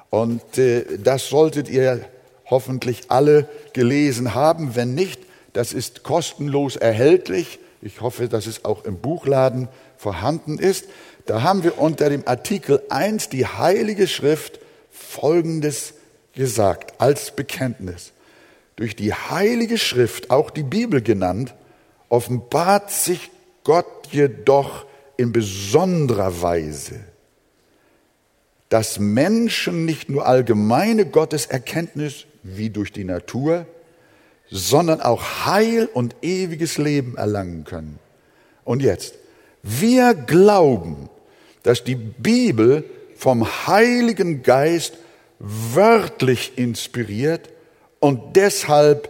Und 0.10 0.58
äh, 0.58 0.98
das 0.98 1.29
solltet 1.29 1.70
ihr 1.70 2.05
hoffentlich 2.46 3.03
alle 3.10 3.48
gelesen 3.74 4.34
haben. 4.34 4.75
Wenn 4.75 4.96
nicht, 4.96 5.22
das 5.53 5.74
ist 5.74 6.03
kostenlos 6.03 6.75
erhältlich. 6.75 7.60
Ich 7.81 8.01
hoffe, 8.01 8.29
dass 8.29 8.46
es 8.46 8.65
auch 8.65 8.86
im 8.86 9.00
Buchladen 9.00 9.67
vorhanden 9.98 10.60
ist. 10.60 10.86
Da 11.25 11.43
haben 11.43 11.63
wir 11.63 11.79
unter 11.79 12.10
dem 12.10 12.27
Artikel 12.27 12.81
1 12.89 13.29
die 13.29 13.46
Heilige 13.46 14.08
Schrift 14.08 14.60
Folgendes 14.89 15.93
gesagt 16.34 17.00
als 17.00 17.31
Bekenntnis. 17.31 18.12
Durch 18.81 18.95
die 18.95 19.13
Heilige 19.13 19.77
Schrift, 19.77 20.31
auch 20.31 20.50
die 20.50 20.63
Bibel 20.63 21.01
genannt, 21.01 21.53
offenbart 22.09 22.91
sich 22.91 23.29
Gott 23.63 24.07
jedoch 24.11 24.85
in 25.17 25.31
besonderer 25.31 26.41
Weise 26.41 27.00
dass 28.71 29.00
Menschen 29.00 29.83
nicht 29.83 30.09
nur 30.09 30.25
allgemeine 30.25 31.05
Gotteserkenntnis 31.05 32.25
wie 32.41 32.69
durch 32.69 32.93
die 32.93 33.03
Natur, 33.03 33.65
sondern 34.50 35.01
auch 35.01 35.45
Heil 35.45 35.89
und 35.93 36.15
ewiges 36.21 36.77
Leben 36.77 37.17
erlangen 37.17 37.65
können. 37.65 38.00
Und 38.63 38.81
jetzt, 38.81 39.15
wir 39.61 40.13
glauben, 40.13 41.09
dass 41.63 41.83
die 41.83 41.95
Bibel 41.95 42.85
vom 43.17 43.45
Heiligen 43.67 44.41
Geist 44.41 44.93
wörtlich 45.39 46.53
inspiriert 46.57 47.50
und 48.01 48.36
deshalb 48.36 49.10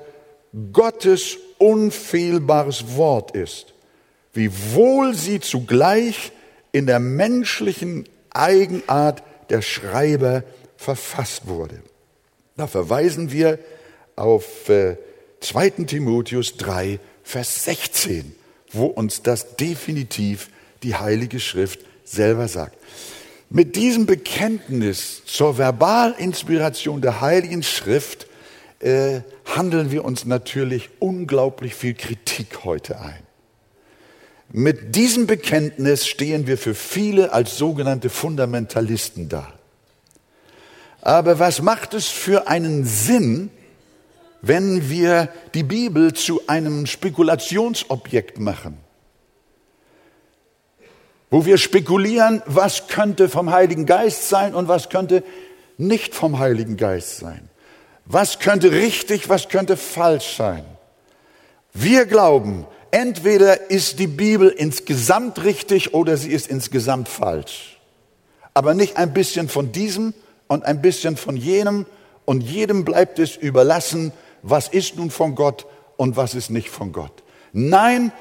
Gottes 0.71 1.37
unfehlbares 1.57 2.95
Wort 2.95 3.31
ist, 3.31 3.73
wiewohl 4.33 5.15
sie 5.15 5.39
zugleich 5.39 6.31
in 6.71 6.85
der 6.85 6.99
menschlichen 6.99 8.07
Eigenart 8.29 9.23
der 9.49 9.61
Schreiber 9.61 10.43
verfasst 10.77 11.47
wurde. 11.47 11.81
Da 12.57 12.67
verweisen 12.67 13.31
wir 13.31 13.59
auf 14.15 14.69
äh, 14.69 14.97
2. 15.39 15.69
Timotheus 15.87 16.57
3, 16.57 16.99
Vers 17.23 17.65
16, 17.65 18.35
wo 18.71 18.85
uns 18.85 19.21
das 19.21 19.55
definitiv 19.55 20.49
die 20.83 20.95
Heilige 20.95 21.39
Schrift 21.39 21.79
selber 22.03 22.47
sagt. 22.47 22.77
Mit 23.49 23.75
diesem 23.75 24.05
Bekenntnis 24.05 25.23
zur 25.25 25.57
Verbalinspiration 25.57 27.01
der 27.01 27.21
Heiligen 27.21 27.63
Schrift 27.63 28.27
äh, 28.81 29.21
handeln 29.45 29.91
wir 29.91 30.05
uns 30.05 30.25
natürlich 30.25 30.89
unglaublich 30.99 31.75
viel 31.75 31.93
Kritik 31.93 32.63
heute 32.63 32.99
ein. 32.99 33.23
Mit 34.51 34.95
diesem 34.95 35.27
Bekenntnis 35.27 36.07
stehen 36.07 36.45
wir 36.47 36.57
für 36.57 36.75
viele 36.75 37.31
als 37.31 37.57
sogenannte 37.57 38.09
Fundamentalisten 38.09 39.29
da. 39.29 39.53
Aber 41.01 41.39
was 41.39 41.61
macht 41.61 41.93
es 41.93 42.07
für 42.07 42.47
einen 42.47 42.85
Sinn, 42.85 43.49
wenn 44.41 44.89
wir 44.89 45.29
die 45.53 45.63
Bibel 45.63 46.13
zu 46.13 46.47
einem 46.47 46.85
Spekulationsobjekt 46.85 48.39
machen? 48.39 48.77
Wo 51.29 51.45
wir 51.45 51.57
spekulieren, 51.57 52.41
was 52.45 52.87
könnte 52.87 53.29
vom 53.29 53.51
Heiligen 53.51 53.85
Geist 53.85 54.27
sein 54.27 54.53
und 54.53 54.67
was 54.67 54.89
könnte 54.89 55.23
nicht 55.77 56.13
vom 56.13 56.39
Heiligen 56.39 56.75
Geist 56.75 57.17
sein. 57.17 57.50
Was 58.13 58.39
könnte 58.39 58.73
richtig, 58.73 59.29
was 59.29 59.47
könnte 59.47 59.77
falsch 59.77 60.35
sein? 60.35 60.65
Wir 61.73 62.05
glauben, 62.05 62.67
entweder 62.91 63.71
ist 63.71 63.99
die 63.99 64.07
Bibel 64.07 64.49
insgesamt 64.49 65.41
richtig 65.45 65.93
oder 65.93 66.17
sie 66.17 66.31
ist 66.31 66.47
insgesamt 66.47 67.07
falsch. 67.07 67.79
Aber 68.53 68.73
nicht 68.73 68.97
ein 68.97 69.13
bisschen 69.13 69.47
von 69.47 69.71
diesem 69.71 70.13
und 70.47 70.65
ein 70.65 70.81
bisschen 70.81 71.15
von 71.15 71.37
jenem 71.37 71.85
und 72.25 72.41
jedem 72.41 72.83
bleibt 72.83 73.17
es 73.17 73.37
überlassen, 73.37 74.11
was 74.41 74.67
ist 74.67 74.97
nun 74.97 75.09
von 75.09 75.33
Gott 75.33 75.65
und 75.95 76.17
was 76.17 76.35
ist 76.35 76.49
nicht 76.49 76.69
von 76.69 76.91
Gott. 76.91 77.23
Nein, 77.53 78.11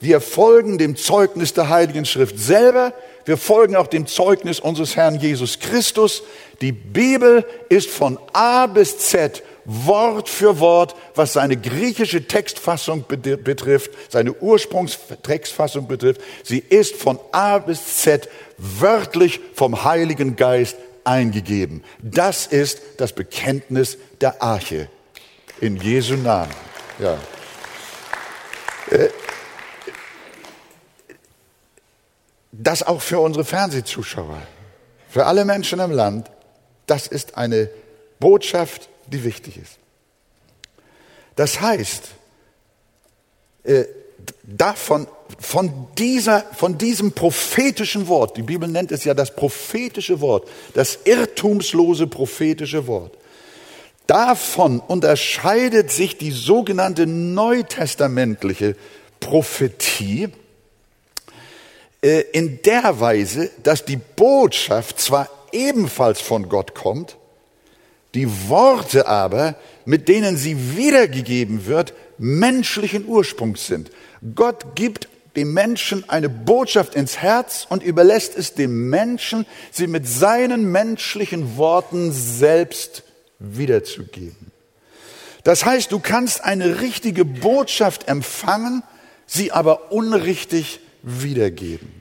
wir 0.00 0.22
folgen 0.22 0.78
dem 0.78 0.96
Zeugnis 0.96 1.52
der 1.52 1.68
Heiligen 1.68 2.06
Schrift 2.06 2.38
selber. 2.38 2.94
Wir 3.26 3.36
folgen 3.36 3.76
auch 3.76 3.86
dem 3.86 4.06
Zeugnis 4.06 4.58
unseres 4.58 4.96
Herrn 4.96 5.20
Jesus 5.20 5.58
Christus. 5.58 6.22
Die 6.62 6.72
Bibel 6.72 7.44
ist 7.68 7.90
von 7.90 8.18
A 8.32 8.66
bis 8.66 8.98
Z 8.98 9.42
Wort 9.66 10.30
für 10.30 10.58
Wort, 10.58 10.96
was 11.14 11.34
seine 11.34 11.56
griechische 11.56 12.26
Textfassung 12.26 13.04
betrifft, 13.06 13.90
seine 14.08 14.32
Ursprungstextfassung 14.32 15.86
betrifft. 15.86 16.22
Sie 16.44 16.58
ist 16.58 16.96
von 16.96 17.20
A 17.30 17.58
bis 17.58 17.98
Z 17.98 18.28
wörtlich 18.56 19.40
vom 19.54 19.84
Heiligen 19.84 20.34
Geist 20.36 20.76
eingegeben. 21.04 21.84
Das 22.02 22.46
ist 22.46 22.80
das 22.96 23.12
Bekenntnis 23.12 23.98
der 24.22 24.42
Arche. 24.42 24.88
In 25.60 25.76
Jesu 25.76 26.14
Namen. 26.16 26.54
Ja. 26.98 27.18
Äh, 28.90 29.08
das 32.62 32.82
auch 32.82 33.00
für 33.00 33.20
unsere 33.20 33.44
Fernsehzuschauer, 33.44 34.42
für 35.08 35.26
alle 35.26 35.44
Menschen 35.44 35.80
im 35.80 35.90
Land, 35.90 36.30
das 36.86 37.06
ist 37.06 37.36
eine 37.36 37.70
Botschaft, 38.18 38.88
die 39.06 39.24
wichtig 39.24 39.56
ist. 39.56 39.78
Das 41.36 41.60
heißt, 41.60 42.08
äh, 43.64 43.84
davon, 44.42 45.06
von, 45.38 45.86
dieser, 45.96 46.42
von 46.52 46.76
diesem 46.76 47.12
prophetischen 47.12 48.08
Wort, 48.08 48.36
die 48.36 48.42
Bibel 48.42 48.68
nennt 48.68 48.92
es 48.92 49.04
ja 49.04 49.14
das 49.14 49.34
prophetische 49.34 50.20
Wort, 50.20 50.46
das 50.74 50.98
irrtumslose 51.04 52.06
prophetische 52.08 52.86
Wort, 52.86 53.16
davon 54.06 54.80
unterscheidet 54.80 55.90
sich 55.90 56.18
die 56.18 56.32
sogenannte 56.32 57.06
neutestamentliche 57.06 58.76
Prophetie 59.18 60.28
äh, 62.02 62.20
in 62.32 62.62
der 62.62 63.00
Weise, 63.00 63.50
dass 63.62 63.84
die 63.84 63.96
Botschaft 63.96 65.00
zwar 65.00 65.28
ebenfalls 65.52 66.20
von 66.20 66.48
Gott 66.48 66.74
kommt, 66.74 67.16
die 68.14 68.48
Worte 68.48 69.06
aber, 69.06 69.54
mit 69.84 70.08
denen 70.08 70.36
sie 70.36 70.76
wiedergegeben 70.76 71.66
wird, 71.66 71.94
menschlichen 72.18 73.06
Ursprungs 73.06 73.66
sind. 73.66 73.90
Gott 74.34 74.74
gibt 74.74 75.08
dem 75.36 75.52
Menschen 75.52 76.08
eine 76.08 76.28
Botschaft 76.28 76.94
ins 76.94 77.18
Herz 77.18 77.66
und 77.68 77.82
überlässt 77.82 78.36
es 78.36 78.54
dem 78.54 78.88
Menschen, 78.90 79.46
sie 79.70 79.86
mit 79.86 80.08
seinen 80.08 80.72
menschlichen 80.72 81.56
Worten 81.56 82.12
selbst 82.12 83.04
wiederzugeben. 83.38 84.50
Das 85.44 85.64
heißt, 85.64 85.92
du 85.92 86.00
kannst 86.00 86.44
eine 86.44 86.80
richtige 86.80 87.24
Botschaft 87.24 88.08
empfangen, 88.08 88.82
sie 89.26 89.52
aber 89.52 89.92
unrichtig 89.92 90.80
wiedergeben. 91.02 92.00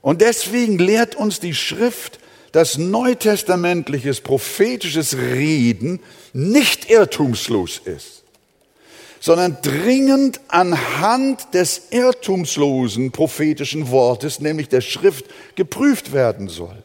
Und 0.00 0.20
deswegen 0.20 0.78
lehrt 0.78 1.16
uns 1.16 1.40
die 1.40 1.54
Schrift, 1.54 2.18
dass 2.52 2.78
neutestamentliches 2.78 4.20
prophetisches 4.20 5.16
Reden 5.16 6.00
nicht 6.32 6.90
irrtumslos 6.90 7.80
ist, 7.84 8.24
sondern 9.20 9.58
dringend 9.62 10.40
anhand 10.48 11.52
des 11.52 11.88
irrtumslosen 11.90 13.10
prophetischen 13.10 13.90
Wortes, 13.90 14.40
nämlich 14.40 14.68
der 14.68 14.80
Schrift, 14.80 15.26
geprüft 15.56 16.12
werden 16.12 16.48
soll. 16.48 16.82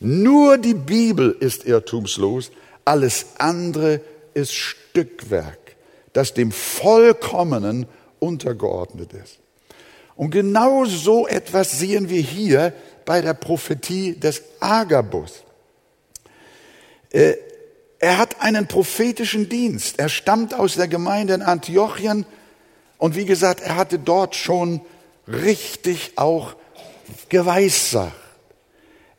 Nur 0.00 0.58
die 0.58 0.74
Bibel 0.74 1.36
ist 1.38 1.64
irrtumslos, 1.64 2.50
alles 2.84 3.26
andere 3.38 4.00
ist 4.34 4.52
Stückwerk, 4.52 5.76
das 6.12 6.34
dem 6.34 6.50
Vollkommenen 6.50 7.86
untergeordnet 8.18 9.12
ist. 9.12 9.38
Und 10.16 10.30
genau 10.30 10.84
so 10.84 11.26
etwas 11.26 11.78
sehen 11.78 12.08
wir 12.08 12.20
hier 12.20 12.72
bei 13.04 13.20
der 13.20 13.34
Prophetie 13.34 14.14
des 14.18 14.42
Agabus. 14.60 15.42
Äh, 17.10 17.34
er 17.98 18.18
hat 18.18 18.40
einen 18.40 18.66
prophetischen 18.66 19.48
Dienst. 19.48 19.98
Er 19.98 20.08
stammt 20.08 20.54
aus 20.54 20.74
der 20.74 20.88
Gemeinde 20.88 21.34
in 21.34 21.42
Antiochien 21.42 22.26
und 22.98 23.16
wie 23.16 23.24
gesagt, 23.24 23.60
er 23.60 23.76
hatte 23.76 23.98
dort 23.98 24.34
schon 24.34 24.80
richtig 25.26 26.12
auch 26.16 26.54
geweissagt. 27.28 28.12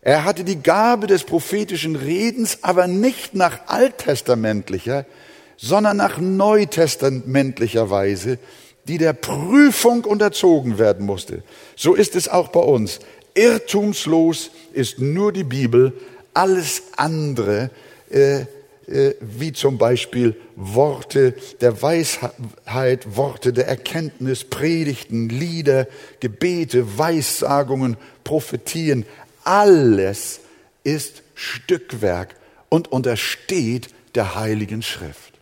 Er 0.02 0.24
hatte 0.24 0.44
die 0.44 0.62
Gabe 0.62 1.08
des 1.08 1.24
prophetischen 1.24 1.96
Redens, 1.96 2.60
aber 2.62 2.86
nicht 2.86 3.34
nach 3.34 3.62
alttestamentlicher, 3.66 5.06
sondern 5.58 5.98
nach 5.98 6.20
neutestamentlicher 6.20 7.90
Weise, 7.90 8.38
die 8.88 8.98
der 8.98 9.14
Prüfung 9.14 10.04
unterzogen 10.04 10.78
werden 10.78 11.06
musste. 11.06 11.44
So 11.76 11.94
ist 11.94 12.16
es 12.16 12.28
auch 12.28 12.50
bei 12.50 12.60
uns. 12.60 13.00
Irrtumslos 13.34 14.52
ist 14.74 15.00
nur 15.00 15.34
die 15.34 15.44
Bibel, 15.44 15.94
alles 16.34 16.84
andere, 16.96 17.70
äh, 18.10 18.46
äh, 18.88 19.16
wie 19.20 19.52
zum 19.52 19.78
Beispiel 19.78 20.36
Worte 20.56 21.34
der 21.60 21.82
Weisheit, 21.82 23.18
Worte 23.18 23.52
der 23.52 23.68
Erkenntnis, 23.68 24.44
Predigten, 24.44 25.30
Lieder, 25.30 25.88
Gebete, 26.20 26.98
Weissagungen, 26.98 27.98
Prophetien, 28.24 29.06
alles 29.44 30.42
ist 30.84 31.24
Stückwerk 31.34 32.36
und 32.70 32.92
untersteht 32.92 33.90
der 34.14 34.36
Heiligen 34.36 34.82
Schrift. 34.82 35.35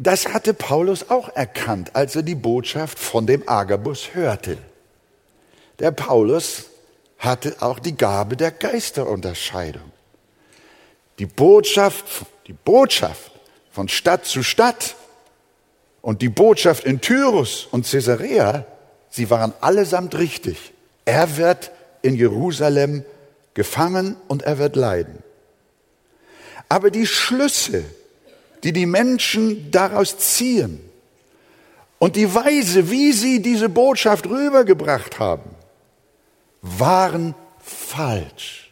Das 0.00 0.32
hatte 0.32 0.54
Paulus 0.54 1.10
auch 1.10 1.28
erkannt, 1.34 1.96
als 1.96 2.14
er 2.14 2.22
die 2.22 2.36
Botschaft 2.36 3.00
von 3.00 3.26
dem 3.26 3.48
Agabus 3.48 4.14
hörte. 4.14 4.56
Der 5.80 5.90
Paulus 5.90 6.66
hatte 7.18 7.56
auch 7.58 7.80
die 7.80 7.96
Gabe 7.96 8.36
der 8.36 8.52
Geisterunterscheidung. 8.52 9.90
Die 11.18 11.26
Botschaft, 11.26 12.04
die 12.46 12.52
Botschaft 12.52 13.32
von 13.72 13.88
Stadt 13.88 14.24
zu 14.24 14.44
Stadt 14.44 14.94
und 16.00 16.22
die 16.22 16.28
Botschaft 16.28 16.84
in 16.84 17.00
Tyrus 17.00 17.66
und 17.72 17.84
Caesarea, 17.84 18.66
sie 19.10 19.28
waren 19.30 19.52
allesamt 19.60 20.16
richtig. 20.16 20.72
Er 21.06 21.36
wird 21.36 21.72
in 22.02 22.14
Jerusalem 22.14 23.04
gefangen 23.54 24.16
und 24.28 24.42
er 24.42 24.58
wird 24.58 24.76
leiden. 24.76 25.24
Aber 26.68 26.92
die 26.92 27.06
Schlüsse, 27.06 27.84
die 28.68 28.72
die 28.72 28.84
Menschen 28.84 29.70
daraus 29.70 30.18
ziehen 30.18 30.78
und 31.98 32.16
die 32.16 32.34
Weise, 32.34 32.90
wie 32.90 33.12
sie 33.12 33.40
diese 33.40 33.70
Botschaft 33.70 34.26
rübergebracht 34.26 35.18
haben, 35.18 35.48
waren 36.60 37.34
falsch. 37.62 38.70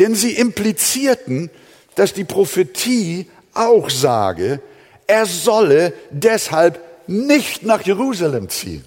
Denn 0.00 0.16
sie 0.16 0.32
implizierten, 0.32 1.48
dass 1.94 2.12
die 2.12 2.24
Prophetie 2.24 3.30
auch 3.54 3.88
sage, 3.88 4.60
er 5.06 5.26
solle 5.26 5.92
deshalb 6.10 6.80
nicht 7.06 7.62
nach 7.62 7.82
Jerusalem 7.82 8.48
ziehen. 8.48 8.84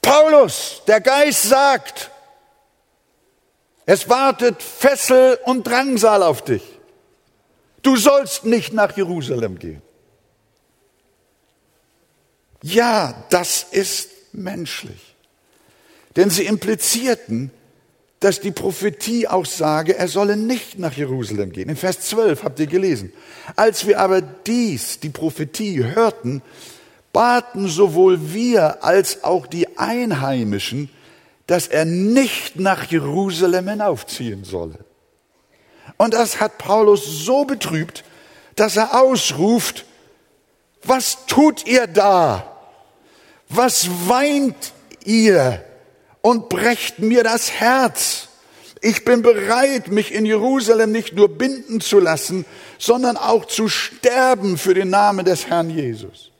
Paulus, 0.00 0.82
der 0.86 1.00
Geist 1.00 1.42
sagt, 1.42 2.12
es 3.84 4.08
wartet 4.08 4.62
Fessel 4.62 5.40
und 5.44 5.66
Drangsal 5.66 6.22
auf 6.22 6.42
dich. 6.42 6.62
Du 7.82 7.96
sollst 7.96 8.44
nicht 8.44 8.72
nach 8.72 8.96
Jerusalem 8.96 9.58
gehen. 9.58 9.82
Ja, 12.62 13.24
das 13.30 13.66
ist 13.70 14.10
menschlich. 14.32 15.14
Denn 16.16 16.30
sie 16.30 16.44
implizierten, 16.44 17.50
dass 18.20 18.40
die 18.40 18.50
Prophetie 18.50 19.26
auch 19.26 19.46
sage, 19.46 19.96
er 19.96 20.08
solle 20.08 20.36
nicht 20.36 20.78
nach 20.78 20.92
Jerusalem 20.92 21.52
gehen. 21.52 21.70
In 21.70 21.76
Vers 21.76 22.00
12 22.00 22.44
habt 22.44 22.60
ihr 22.60 22.66
gelesen. 22.66 23.12
Als 23.56 23.86
wir 23.86 23.98
aber 23.98 24.20
dies, 24.20 25.00
die 25.00 25.08
Prophetie, 25.08 25.82
hörten, 25.82 26.42
baten 27.14 27.66
sowohl 27.66 28.34
wir 28.34 28.84
als 28.84 29.24
auch 29.24 29.46
die 29.46 29.78
Einheimischen, 29.78 30.90
dass 31.46 31.66
er 31.66 31.86
nicht 31.86 32.60
nach 32.60 32.84
Jerusalem 32.84 33.68
hinaufziehen 33.68 34.44
solle. 34.44 34.84
Und 36.00 36.14
das 36.14 36.40
hat 36.40 36.56
Paulus 36.56 37.04
so 37.04 37.44
betrübt, 37.44 38.04
dass 38.56 38.78
er 38.78 38.98
ausruft, 38.98 39.84
was 40.82 41.26
tut 41.26 41.66
ihr 41.66 41.86
da? 41.86 42.56
Was 43.50 43.86
weint 44.08 44.72
ihr 45.04 45.62
und 46.22 46.48
brecht 46.48 47.00
mir 47.00 47.22
das 47.22 47.50
Herz? 47.52 48.28
Ich 48.80 49.04
bin 49.04 49.20
bereit, 49.20 49.88
mich 49.88 50.14
in 50.14 50.24
Jerusalem 50.24 50.90
nicht 50.90 51.12
nur 51.12 51.28
binden 51.36 51.82
zu 51.82 52.00
lassen, 52.00 52.46
sondern 52.78 53.18
auch 53.18 53.44
zu 53.44 53.68
sterben 53.68 54.56
für 54.56 54.72
den 54.72 54.88
Namen 54.88 55.26
des 55.26 55.48
Herrn 55.48 55.68
Jesus. 55.68 56.30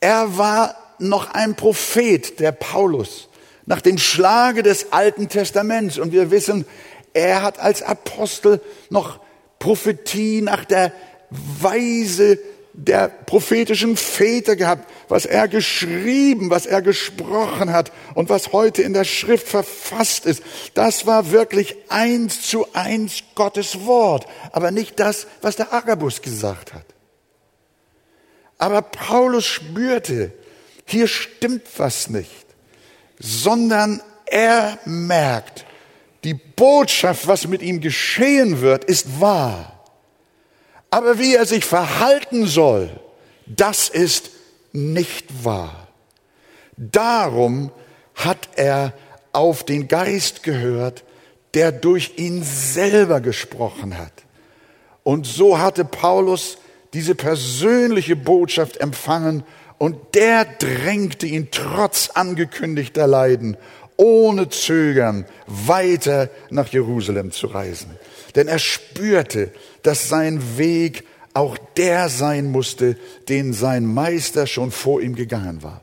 Er 0.00 0.36
war 0.36 0.74
noch 0.98 1.34
ein 1.34 1.54
Prophet, 1.54 2.40
der 2.40 2.50
Paulus, 2.50 3.28
nach 3.64 3.80
dem 3.80 3.98
Schlage 3.98 4.64
des 4.64 4.92
Alten 4.92 5.28
Testaments. 5.28 5.98
Und 5.98 6.10
wir 6.10 6.32
wissen, 6.32 6.64
er 7.16 7.42
hat 7.42 7.58
als 7.58 7.82
Apostel 7.82 8.60
noch 8.90 9.20
Prophetie 9.58 10.42
nach 10.42 10.66
der 10.66 10.92
Weise 11.30 12.38
der 12.74 13.08
prophetischen 13.08 13.96
Väter 13.96 14.54
gehabt, 14.54 14.86
was 15.08 15.24
er 15.24 15.48
geschrieben, 15.48 16.50
was 16.50 16.66
er 16.66 16.82
gesprochen 16.82 17.72
hat 17.72 17.90
und 18.14 18.28
was 18.28 18.52
heute 18.52 18.82
in 18.82 18.92
der 18.92 19.04
Schrift 19.04 19.48
verfasst 19.48 20.26
ist. 20.26 20.42
Das 20.74 21.06
war 21.06 21.30
wirklich 21.30 21.74
eins 21.88 22.42
zu 22.42 22.66
eins 22.74 23.22
Gottes 23.34 23.86
Wort, 23.86 24.26
aber 24.52 24.70
nicht 24.70 25.00
das, 25.00 25.26
was 25.40 25.56
der 25.56 25.72
Agabus 25.72 26.20
gesagt 26.20 26.74
hat. 26.74 26.84
Aber 28.58 28.82
Paulus 28.82 29.46
spürte, 29.46 30.32
hier 30.84 31.08
stimmt 31.08 31.62
was 31.78 32.10
nicht, 32.10 32.46
sondern 33.18 34.02
er 34.26 34.78
merkt, 34.84 35.65
die 36.26 36.34
Botschaft, 36.34 37.28
was 37.28 37.46
mit 37.46 37.62
ihm 37.62 37.80
geschehen 37.80 38.60
wird, 38.60 38.84
ist 38.84 39.20
wahr. 39.20 39.84
Aber 40.90 41.20
wie 41.20 41.36
er 41.36 41.46
sich 41.46 41.64
verhalten 41.64 42.46
soll, 42.46 42.90
das 43.46 43.88
ist 43.88 44.30
nicht 44.72 45.44
wahr. 45.44 45.86
Darum 46.76 47.70
hat 48.16 48.48
er 48.56 48.92
auf 49.32 49.62
den 49.62 49.86
Geist 49.86 50.42
gehört, 50.42 51.04
der 51.54 51.70
durch 51.70 52.14
ihn 52.16 52.42
selber 52.42 53.20
gesprochen 53.20 53.96
hat. 53.96 54.24
Und 55.04 55.28
so 55.28 55.60
hatte 55.60 55.84
Paulus 55.84 56.58
diese 56.92 57.14
persönliche 57.14 58.16
Botschaft 58.16 58.78
empfangen 58.78 59.44
und 59.78 60.16
der 60.16 60.44
drängte 60.44 61.26
ihn 61.26 61.52
trotz 61.52 62.10
angekündigter 62.10 63.06
Leiden 63.06 63.56
ohne 63.96 64.48
Zögern 64.48 65.24
weiter 65.46 66.28
nach 66.50 66.68
Jerusalem 66.68 67.32
zu 67.32 67.46
reisen. 67.46 67.90
Denn 68.34 68.48
er 68.48 68.58
spürte, 68.58 69.50
dass 69.82 70.08
sein 70.08 70.58
Weg 70.58 71.04
auch 71.34 71.58
der 71.76 72.08
sein 72.08 72.50
musste, 72.50 72.96
den 73.28 73.52
sein 73.52 73.86
Meister 73.86 74.46
schon 74.46 74.70
vor 74.70 75.00
ihm 75.00 75.14
gegangen 75.14 75.62
war. 75.62 75.82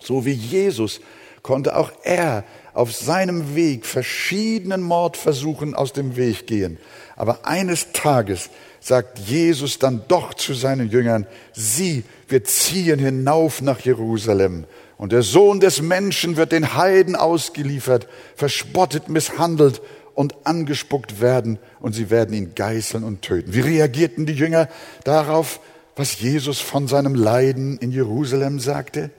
So 0.00 0.24
wie 0.24 0.32
Jesus 0.32 1.00
konnte 1.42 1.76
auch 1.76 1.92
er 2.02 2.44
auf 2.74 2.94
seinem 2.94 3.54
Weg 3.54 3.86
verschiedenen 3.86 4.82
Mordversuchen 4.82 5.74
aus 5.74 5.92
dem 5.92 6.16
Weg 6.16 6.46
gehen. 6.46 6.78
Aber 7.14 7.46
eines 7.46 7.92
Tages 7.92 8.50
sagt 8.80 9.18
Jesus 9.18 9.78
dann 9.78 10.02
doch 10.08 10.34
zu 10.34 10.54
seinen 10.54 10.90
Jüngern, 10.90 11.26
sieh, 11.52 12.04
wir 12.28 12.44
ziehen 12.44 12.98
hinauf 12.98 13.62
nach 13.62 13.80
Jerusalem 13.80 14.64
und 14.98 15.12
der 15.12 15.22
Sohn 15.22 15.60
des 15.60 15.82
Menschen 15.82 16.36
wird 16.36 16.52
den 16.52 16.74
Heiden 16.74 17.16
ausgeliefert, 17.16 18.08
verspottet, 18.34 19.08
misshandelt 19.08 19.82
und 20.14 20.34
angespuckt 20.44 21.20
werden 21.20 21.58
und 21.80 21.94
sie 21.94 22.08
werden 22.10 22.34
ihn 22.34 22.54
geißeln 22.54 23.04
und 23.04 23.22
töten. 23.22 23.52
Wie 23.52 23.60
reagierten 23.60 24.24
die 24.24 24.32
Jünger 24.32 24.68
darauf, 25.04 25.60
was 25.94 26.20
Jesus 26.20 26.60
von 26.60 26.88
seinem 26.88 27.14
Leiden 27.14 27.76
in 27.78 27.92
Jerusalem 27.92 28.58
sagte? 28.58 29.10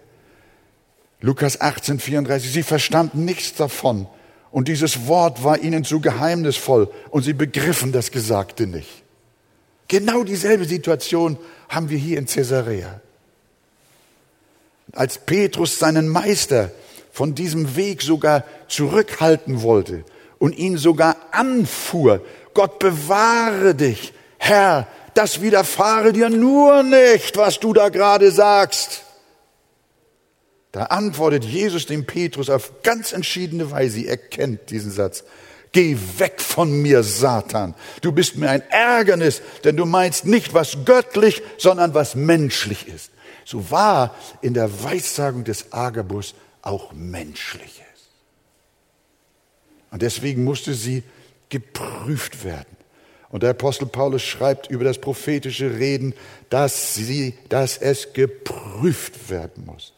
Lukas 1.22 1.62
18, 1.62 2.00
34, 2.00 2.52
sie 2.52 2.64
verstanden 2.64 3.26
nichts 3.26 3.56
davon 3.56 4.08
und 4.52 4.68
dieses 4.68 5.08
Wort 5.08 5.44
war 5.44 5.60
ihnen 5.60 5.84
zu 5.84 6.00
geheimnisvoll 6.00 6.90
und 7.12 7.24
sie 7.24 7.34
begriffen 7.34 7.92
das 7.92 8.12
Gesagte 8.12 8.66
nicht. 8.66 9.04
Genau 9.88 10.24
dieselbe 10.24 10.66
Situation 10.66 11.38
haben 11.70 11.90
wir 11.90 11.98
hier 11.98 12.18
in 12.18 12.26
Caesarea 12.26 13.02
als 14.94 15.18
Petrus 15.20 15.80
seinen 15.80 16.08
Meister 16.08 16.72
von 17.12 17.36
diesem 17.36 17.76
Weg 17.76 18.02
sogar 18.02 18.44
zurückhalten 18.68 19.62
wollte 19.62 20.04
und 20.40 20.58
ihn 20.58 20.78
sogar 20.78 21.16
anfuhr, 21.32 22.24
Gott 22.54 22.80
bewahre 22.80 23.76
dich, 23.76 24.14
Herr, 24.38 24.88
das 25.14 25.42
widerfahre 25.42 26.14
dir 26.14 26.30
nur 26.30 26.84
nicht, 26.84 27.38
was 27.38 27.60
du 27.60 27.74
da 27.74 27.90
gerade 27.90 28.32
sagst. 28.32 29.04
Da 30.72 30.84
antwortet 30.84 31.44
Jesus 31.44 31.88
dem 31.88 32.06
Petrus 32.06 32.50
auf 32.50 32.84
ganz 32.84 33.14
entschiedene 33.14 33.72
Weise, 33.72 34.02
er 34.02 34.18
kennt 34.18 34.70
diesen 34.70 34.92
Satz. 34.92 35.24
Geh 35.72 35.98
weg 36.18 36.40
von 36.40 36.72
mir, 36.82 37.04
Satan. 37.04 37.76
Du 38.02 38.12
bist 38.12 38.38
mir 38.38 38.50
ein 38.50 38.62
Ärgernis, 38.70 39.42
denn 39.64 39.76
du 39.76 39.86
meinst 39.86 40.26
nicht, 40.26 40.54
was 40.54 40.78
göttlich, 40.86 41.42
sondern 41.58 41.94
was 41.94 42.16
menschlich 42.16 42.88
ist 42.88 43.12
so 43.48 43.72
war 43.72 44.14
in 44.42 44.54
der 44.54 44.84
Weissagung 44.84 45.46
des 45.46 45.72
Agabus 45.72 46.36
auch 46.62 46.92
Menschliches. 46.92 47.86
Und 49.90 50.02
deswegen 50.02 50.44
musste 50.44 50.74
sie 50.74 51.02
geprüft 51.48 52.44
werden. 52.44 52.76
Und 53.30 53.44
der 53.44 53.52
Apostel 53.52 53.86
Paulus 53.86 54.22
schreibt 54.22 54.70
über 54.70 54.84
das 54.84 55.00
prophetische 55.00 55.80
Reden, 55.80 56.14
dass 56.50 56.96
sie, 56.96 57.36
dass 57.48 57.78
es 57.78 58.12
geprüft 58.12 59.30
werden 59.30 59.66
muss. 59.66 59.94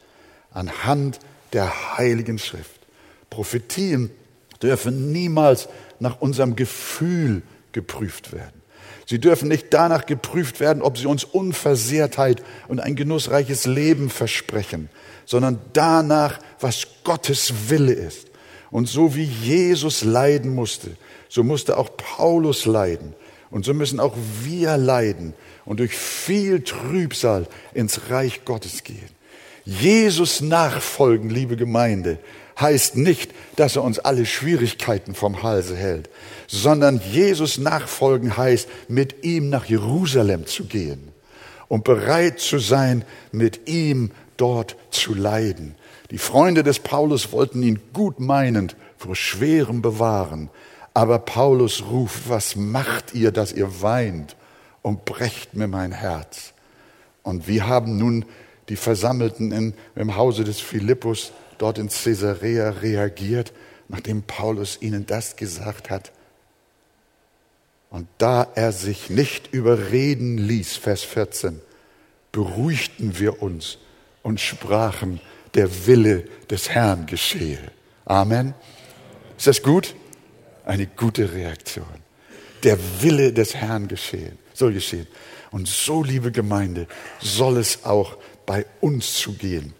Anhand 0.51 1.17
der 1.51 1.97
Heiligen 1.97 2.37
Schrift. 2.37 2.79
Prophetien 3.31 4.11
dürfen 4.61 5.11
niemals 5.11 5.69
nach 5.99 6.21
unserem 6.21 6.55
Gefühl 6.55 7.41
geprüft 7.71 8.31
werden. 8.31 8.58
Sie 9.09 9.17
dürfen 9.17 9.47
nicht 9.47 9.69
danach 9.71 10.05
geprüft 10.05 10.59
werden, 10.59 10.83
ob 10.83 10.99
sie 10.99 11.07
uns 11.07 11.23
Unversehrtheit 11.23 12.43
und 12.67 12.79
ein 12.79 12.95
genussreiches 12.95 13.65
Leben 13.65 14.11
versprechen, 14.11 14.87
sondern 15.25 15.59
danach, 15.73 16.37
was 16.59 16.85
Gottes 17.03 17.69
Wille 17.69 17.93
ist. 17.93 18.27
Und 18.69 18.87
so 18.87 19.15
wie 19.15 19.23
Jesus 19.23 20.03
leiden 20.03 20.53
musste, 20.53 20.91
so 21.27 21.43
musste 21.43 21.77
auch 21.79 21.89
Paulus 21.97 22.67
leiden. 22.67 23.15
Und 23.49 23.65
so 23.65 23.73
müssen 23.73 23.99
auch 23.99 24.15
wir 24.43 24.77
leiden 24.77 25.33
und 25.65 25.79
durch 25.79 25.97
viel 25.97 26.61
Trübsal 26.61 27.47
ins 27.73 28.11
Reich 28.11 28.45
Gottes 28.45 28.83
gehen. 28.83 29.09
Jesus 29.65 30.39
nachfolgen, 30.41 31.31
liebe 31.31 31.57
Gemeinde, 31.57 32.19
heißt 32.59 32.95
nicht, 32.95 33.31
dass 33.55 33.75
er 33.75 33.83
uns 33.83 33.97
alle 33.97 34.27
Schwierigkeiten 34.27 35.15
vom 35.15 35.41
Halse 35.41 35.75
hält, 35.75 36.09
sondern 36.51 36.99
Jesus 37.11 37.59
nachfolgen 37.59 38.35
heißt, 38.35 38.67
mit 38.87 39.23
ihm 39.23 39.49
nach 39.49 39.65
Jerusalem 39.65 40.47
zu 40.47 40.65
gehen 40.65 41.09
und 41.67 41.83
bereit 41.83 42.39
zu 42.39 42.57
sein, 42.57 43.05
mit 43.31 43.69
ihm 43.69 44.09
dort 44.35 44.75
zu 44.89 45.13
leiden. 45.13 45.75
Die 46.09 46.17
Freunde 46.17 46.63
des 46.63 46.79
Paulus 46.79 47.31
wollten 47.31 47.61
ihn 47.61 47.79
gut 47.93 48.19
meinend 48.19 48.75
vor 48.97 49.15
schwerem 49.15 49.83
bewahren. 49.83 50.49
Aber 50.95 51.19
Paulus 51.19 51.83
ruft, 51.83 52.27
was 52.29 52.55
macht 52.55 53.13
ihr, 53.13 53.31
dass 53.31 53.53
ihr 53.53 53.83
weint 53.83 54.35
und 54.81 55.05
brecht 55.05 55.53
mir 55.53 55.67
mein 55.67 55.91
Herz? 55.91 56.53
Und 57.21 57.47
wir 57.47 57.67
haben 57.67 57.97
nun 57.97 58.25
die 58.69 58.75
Versammelten 58.75 59.51
in, 59.51 59.73
im 59.95 60.15
Hause 60.15 60.43
des 60.43 60.59
Philippus 60.59 61.31
dort 61.59 61.77
in 61.77 61.89
Caesarea 61.89 62.71
reagiert, 62.71 63.53
nachdem 63.87 64.23
Paulus 64.23 64.79
ihnen 64.81 65.05
das 65.05 65.35
gesagt 65.35 65.91
hat. 65.91 66.11
Und 67.89 68.07
da 68.17 68.47
er 68.55 68.71
sich 68.71 69.09
nicht 69.09 69.51
überreden 69.53 70.37
ließ, 70.37 70.77
Vers 70.77 71.01
14, 71.03 71.59
beruhigten 72.31 73.19
wir 73.19 73.41
uns 73.41 73.79
und 74.21 74.39
sprachen, 74.39 75.19
der 75.55 75.87
Wille 75.87 76.25
des 76.49 76.69
Herrn 76.69 77.07
geschehe. 77.07 77.59
Amen. 78.05 78.53
Ist 79.37 79.47
das 79.47 79.63
gut? 79.63 79.95
Eine 80.65 80.85
gute 80.85 81.33
Reaktion. 81.33 81.87
Der 82.63 82.77
Wille 83.01 83.33
des 83.33 83.55
Herrn 83.55 83.87
geschehen, 83.87 84.37
soll 84.53 84.73
geschehen. 84.73 85.07
Und 85.49 85.67
so, 85.67 86.03
liebe 86.03 86.31
Gemeinde, 86.31 86.87
soll 87.19 87.57
es 87.57 87.85
auch 87.85 88.17
bei 88.45 88.65
uns 88.81 89.15
zugehen. 89.15 89.73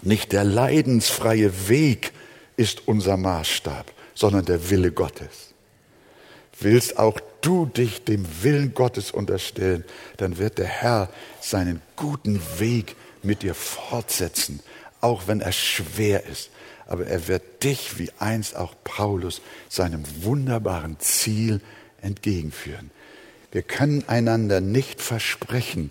Nicht 0.00 0.32
der 0.32 0.42
leidensfreie 0.42 1.68
Weg 1.68 2.12
ist 2.56 2.88
unser 2.88 3.16
Maßstab, 3.16 3.92
sondern 4.14 4.44
der 4.44 4.70
Wille 4.70 4.90
Gottes. 4.90 5.54
Willst 6.58 6.98
auch 6.98 7.20
du 7.42 7.66
dich 7.66 8.04
dem 8.04 8.26
Willen 8.42 8.72
Gottes 8.74 9.10
unterstellen, 9.10 9.84
dann 10.16 10.38
wird 10.38 10.58
der 10.58 10.66
Herr 10.66 11.10
seinen 11.40 11.82
guten 11.96 12.40
Weg 12.58 12.96
mit 13.22 13.42
dir 13.42 13.54
fortsetzen, 13.54 14.60
auch 15.00 15.26
wenn 15.26 15.40
er 15.40 15.52
schwer 15.52 16.26
ist. 16.26 16.50
Aber 16.86 17.06
er 17.06 17.28
wird 17.28 17.62
dich, 17.62 17.98
wie 17.98 18.10
einst 18.18 18.56
auch 18.56 18.74
Paulus, 18.84 19.40
seinem 19.68 20.02
wunderbaren 20.22 20.98
Ziel 20.98 21.60
entgegenführen. 22.00 22.90
Wir 23.50 23.62
können 23.62 24.04
einander 24.08 24.60
nicht 24.60 25.00
versprechen, 25.00 25.90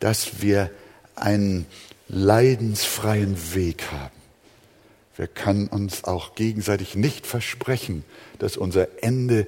dass 0.00 0.42
wir 0.42 0.70
einen 1.14 1.66
leidensfreien 2.08 3.54
Weg 3.54 3.90
haben. 3.90 4.14
Wir 5.16 5.26
können 5.26 5.66
uns 5.66 6.04
auch 6.04 6.34
gegenseitig 6.34 6.94
nicht 6.94 7.26
versprechen, 7.26 8.04
dass 8.38 8.56
unser 8.56 9.02
Ende 9.02 9.46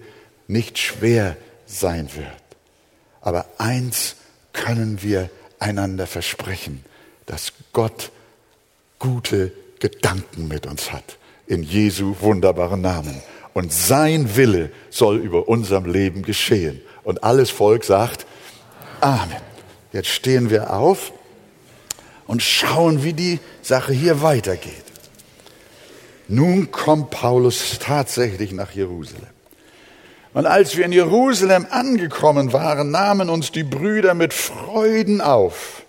nicht 0.52 0.78
schwer 0.78 1.36
sein 1.66 2.08
wird. 2.14 2.26
Aber 3.20 3.46
eins 3.58 4.16
können 4.52 5.02
wir 5.02 5.30
einander 5.58 6.06
versprechen, 6.06 6.84
dass 7.26 7.52
Gott 7.72 8.10
gute 8.98 9.52
Gedanken 9.80 10.48
mit 10.48 10.66
uns 10.66 10.92
hat. 10.92 11.16
In 11.46 11.62
Jesu 11.62 12.16
wunderbaren 12.20 12.80
Namen. 12.80 13.22
Und 13.54 13.72
sein 13.72 14.36
Wille 14.36 14.70
soll 14.90 15.18
über 15.18 15.48
unserem 15.48 15.86
Leben 15.86 16.22
geschehen. 16.22 16.80
Und 17.02 17.24
alles 17.24 17.50
Volk 17.50 17.84
sagt 17.84 18.26
Amen. 19.00 19.40
Jetzt 19.92 20.08
stehen 20.08 20.50
wir 20.50 20.72
auf 20.72 21.12
und 22.26 22.42
schauen, 22.42 23.02
wie 23.02 23.12
die 23.12 23.40
Sache 23.60 23.92
hier 23.92 24.22
weitergeht. 24.22 24.84
Nun 26.28 26.70
kommt 26.70 27.10
Paulus 27.10 27.78
tatsächlich 27.78 28.52
nach 28.52 28.70
Jerusalem. 28.70 29.26
Und 30.34 30.46
als 30.46 30.76
wir 30.76 30.84
in 30.84 30.92
Jerusalem 30.92 31.66
angekommen 31.70 32.52
waren, 32.52 32.90
nahmen 32.90 33.28
uns 33.28 33.52
die 33.52 33.64
Brüder 33.64 34.14
mit 34.14 34.32
Freuden 34.32 35.20
auf. 35.20 35.82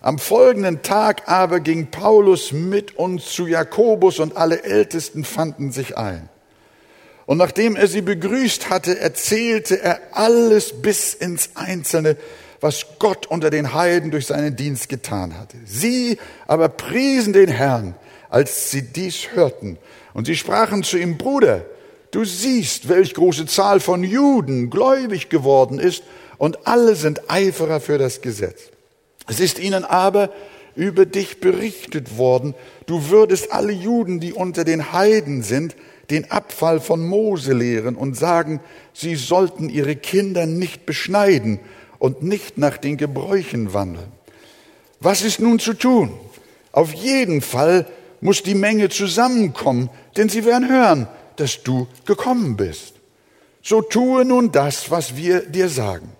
Am 0.00 0.18
folgenden 0.18 0.82
Tag 0.82 1.28
aber 1.28 1.60
ging 1.60 1.88
Paulus 1.88 2.52
mit 2.52 2.96
uns 2.96 3.26
zu 3.26 3.46
Jakobus 3.46 4.18
und 4.18 4.36
alle 4.36 4.64
Ältesten 4.64 5.24
fanden 5.24 5.72
sich 5.72 5.96
ein. 5.96 6.28
Und 7.26 7.38
nachdem 7.38 7.74
er 7.74 7.88
sie 7.88 8.02
begrüßt 8.02 8.70
hatte, 8.70 8.98
erzählte 8.98 9.80
er 9.80 10.00
alles 10.12 10.80
bis 10.80 11.14
ins 11.14 11.50
Einzelne, 11.54 12.16
was 12.60 12.86
Gott 12.98 13.26
unter 13.26 13.50
den 13.50 13.74
Heiden 13.74 14.10
durch 14.10 14.26
seinen 14.26 14.56
Dienst 14.56 14.88
getan 14.88 15.38
hatte. 15.38 15.56
Sie 15.64 16.18
aber 16.46 16.68
priesen 16.68 17.32
den 17.32 17.48
Herrn, 17.48 17.94
als 18.30 18.70
sie 18.70 18.82
dies 18.82 19.32
hörten. 19.34 19.78
Und 20.14 20.26
sie 20.26 20.36
sprachen 20.36 20.82
zu 20.82 20.96
ihm, 20.98 21.18
Bruder, 21.18 21.64
Du 22.10 22.24
siehst, 22.24 22.88
welch 22.88 23.14
große 23.14 23.46
Zahl 23.46 23.80
von 23.80 24.04
Juden 24.04 24.70
gläubig 24.70 25.28
geworden 25.28 25.78
ist 25.78 26.02
und 26.38 26.66
alle 26.66 26.94
sind 26.94 27.30
Eiferer 27.30 27.80
für 27.80 27.98
das 27.98 28.20
Gesetz. 28.20 28.70
Es 29.28 29.40
ist 29.40 29.58
ihnen 29.58 29.84
aber 29.84 30.30
über 30.76 31.06
dich 31.06 31.40
berichtet 31.40 32.18
worden, 32.18 32.54
du 32.86 33.08
würdest 33.08 33.50
alle 33.52 33.72
Juden, 33.72 34.20
die 34.20 34.32
unter 34.32 34.64
den 34.64 34.92
Heiden 34.92 35.42
sind, 35.42 35.74
den 36.10 36.30
Abfall 36.30 36.80
von 36.80 37.04
Mose 37.04 37.52
lehren 37.52 37.96
und 37.96 38.16
sagen, 38.16 38.60
sie 38.92 39.16
sollten 39.16 39.68
ihre 39.68 39.96
Kinder 39.96 40.46
nicht 40.46 40.86
beschneiden 40.86 41.58
und 41.98 42.22
nicht 42.22 42.58
nach 42.58 42.76
den 42.76 42.96
Gebräuchen 42.96 43.72
wandeln. 43.72 44.12
Was 45.00 45.22
ist 45.22 45.40
nun 45.40 45.58
zu 45.58 45.74
tun? 45.74 46.12
Auf 46.72 46.92
jeden 46.92 47.40
Fall 47.40 47.86
muss 48.20 48.42
die 48.42 48.54
Menge 48.54 48.88
zusammenkommen, 48.88 49.90
denn 50.16 50.28
sie 50.28 50.44
werden 50.44 50.68
hören, 50.68 51.08
dass 51.36 51.62
du 51.62 51.86
gekommen 52.04 52.56
bist. 52.56 52.94
So 53.62 53.82
tue 53.82 54.24
nun 54.24 54.52
das, 54.52 54.90
was 54.90 55.16
wir 55.16 55.40
dir 55.40 55.68
sagen. 55.68 56.12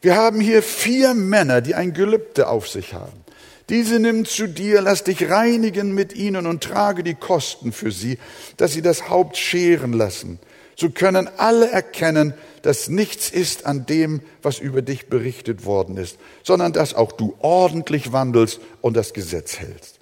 Wir 0.00 0.16
haben 0.16 0.40
hier 0.40 0.62
vier 0.62 1.14
Männer, 1.14 1.60
die 1.60 1.74
ein 1.74 1.94
Gelübde 1.94 2.48
auf 2.48 2.68
sich 2.68 2.92
haben. 2.92 3.22
Diese 3.68 3.98
nimm 4.00 4.24
zu 4.24 4.48
dir, 4.48 4.82
lass 4.82 5.04
dich 5.04 5.30
reinigen 5.30 5.94
mit 5.94 6.14
ihnen 6.14 6.46
und 6.46 6.62
trage 6.62 7.02
die 7.02 7.14
Kosten 7.14 7.72
für 7.72 7.92
sie, 7.92 8.18
dass 8.56 8.72
sie 8.72 8.82
das 8.82 9.08
Haupt 9.08 9.36
scheren 9.36 9.92
lassen. 9.92 10.38
So 10.76 10.90
können 10.90 11.28
alle 11.36 11.70
erkennen, 11.70 12.34
dass 12.62 12.88
nichts 12.88 13.30
ist 13.30 13.66
an 13.66 13.86
dem, 13.86 14.20
was 14.42 14.58
über 14.58 14.82
dich 14.82 15.06
berichtet 15.06 15.64
worden 15.64 15.96
ist, 15.96 16.18
sondern 16.42 16.72
dass 16.72 16.94
auch 16.94 17.12
du 17.12 17.34
ordentlich 17.40 18.12
wandelst 18.12 18.60
und 18.80 18.96
das 18.96 19.12
Gesetz 19.12 19.58
hältst. 19.58 20.00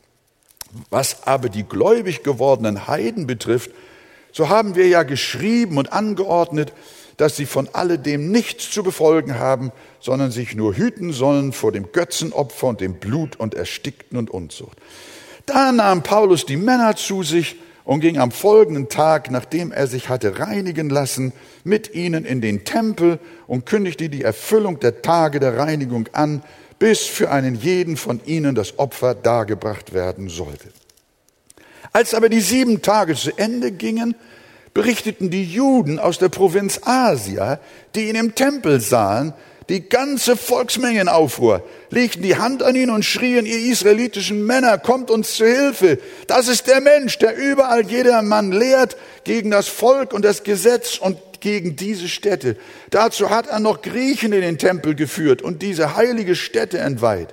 Was 0.89 1.27
aber 1.27 1.49
die 1.49 1.65
gläubig 1.65 2.23
gewordenen 2.23 2.87
Heiden 2.87 3.27
betrifft, 3.27 3.71
so 4.33 4.49
haben 4.49 4.75
wir 4.77 4.89
ja 4.89 5.03
geschrieben 5.03 5.79
und 5.79 5.93
angeordnet, 5.93 6.73
dass 7.17 7.37
sie 7.37 7.47
von 7.47 7.69
alledem 7.73 8.31
nichts 8.31 8.71
zu 8.71 8.83
befolgen 8.83 9.39
haben, 9.39 9.73
sondern 10.01 10.31
sich 10.31 10.55
nur 10.55 10.75
hüten 10.75 11.13
sollen 11.13 11.53
vor 11.53 11.71
dem 11.71 11.93
Götzenopfer 11.93 12.69
und 12.69 12.81
dem 12.81 12.95
Blut 12.95 13.37
und 13.37 13.55
Erstickten 13.55 14.17
und 14.17 14.31
Unzucht. 14.31 14.79
Da 15.45 15.73
nahm 15.73 16.03
Paulus 16.03 16.47
die 16.47 16.57
Männer 16.57 16.97
zu 16.97 17.23
sich 17.23 17.57
und 17.85 18.01
ging 18.01 18.19
am 18.19 18.31
folgenden 18.31 18.89
Tag, 18.89 19.31
nachdem 19.31 19.73
er 19.73 19.87
sich 19.87 20.09
hatte 20.09 20.39
reinigen 20.39 20.89
lassen, 20.89 21.33
mit 21.65 21.95
ihnen 21.95 22.25
in 22.25 22.41
den 22.41 22.65
Tempel 22.65 23.19
und 23.47 23.67
kündigte 23.67 24.09
die 24.09 24.23
Erfüllung 24.23 24.81
der 24.81 25.03
Tage 25.03 25.41
der 25.41 25.59
Reinigung 25.59 26.09
an, 26.13 26.43
bis 26.79 27.01
für 27.01 27.31
einen 27.31 27.55
jeden 27.55 27.97
von 27.97 28.21
ihnen 28.25 28.55
das 28.55 28.79
Opfer 28.79 29.15
dargebracht 29.15 29.93
werden 29.93 30.29
sollte. 30.29 30.69
Als 31.93 32.15
aber 32.15 32.29
die 32.29 32.41
sieben 32.41 32.83
Tage 32.83 33.15
zu 33.15 33.37
Ende 33.37 33.73
gingen, 33.73 34.15
berichteten 34.75 35.31
die 35.31 35.45
Juden 35.45 35.99
aus 35.99 36.19
der 36.19 36.29
Provinz 36.29 36.81
Asia, 36.85 37.59
die 37.95 38.09
ihn 38.09 38.15
im 38.15 38.35
Tempel 38.35 38.81
sahen, 38.81 39.35
die 39.69 39.89
ganze 39.89 40.37
Volksmenge 40.37 41.01
in 41.01 41.09
Aufruhr, 41.09 41.65
legten 41.91 42.23
die 42.23 42.37
Hand 42.37 42.63
an 42.63 42.75
ihn 42.75 42.91
und 42.91 43.05
schrien, 43.05 43.47
ihr 43.47 43.71
israelitischen 43.71 44.45
Männer, 44.45 44.79
kommt 44.79 45.11
uns 45.11 45.37
zu 45.37 45.47
Hilfe. 45.47 45.99
Das 46.27 46.49
ist 46.49 46.67
der 46.67 46.81
Mensch, 46.81 47.19
der 47.19 47.37
überall 47.37 47.87
jedermann 47.87 48.51
lehrt 48.51 48.97
gegen 49.23 49.51
das 49.53 49.69
Volk 49.69 50.13
und 50.13 50.25
das 50.25 50.43
Gesetz 50.43 50.99
und 50.99 51.19
gegen 51.41 51.77
diese 51.77 52.09
Städte. 52.09 52.57
Dazu 52.91 53.31
hat 53.31 53.47
er 53.47 53.61
noch 53.61 53.81
Griechen 53.81 54.33
in 54.33 54.41
den 54.41 54.59
Tempel 54.59 54.95
geführt 54.97 55.41
und 55.41 55.63
diese 55.63 55.97
heilige 55.97 56.35
Stätte 56.35 56.79
entweiht. 56.79 57.29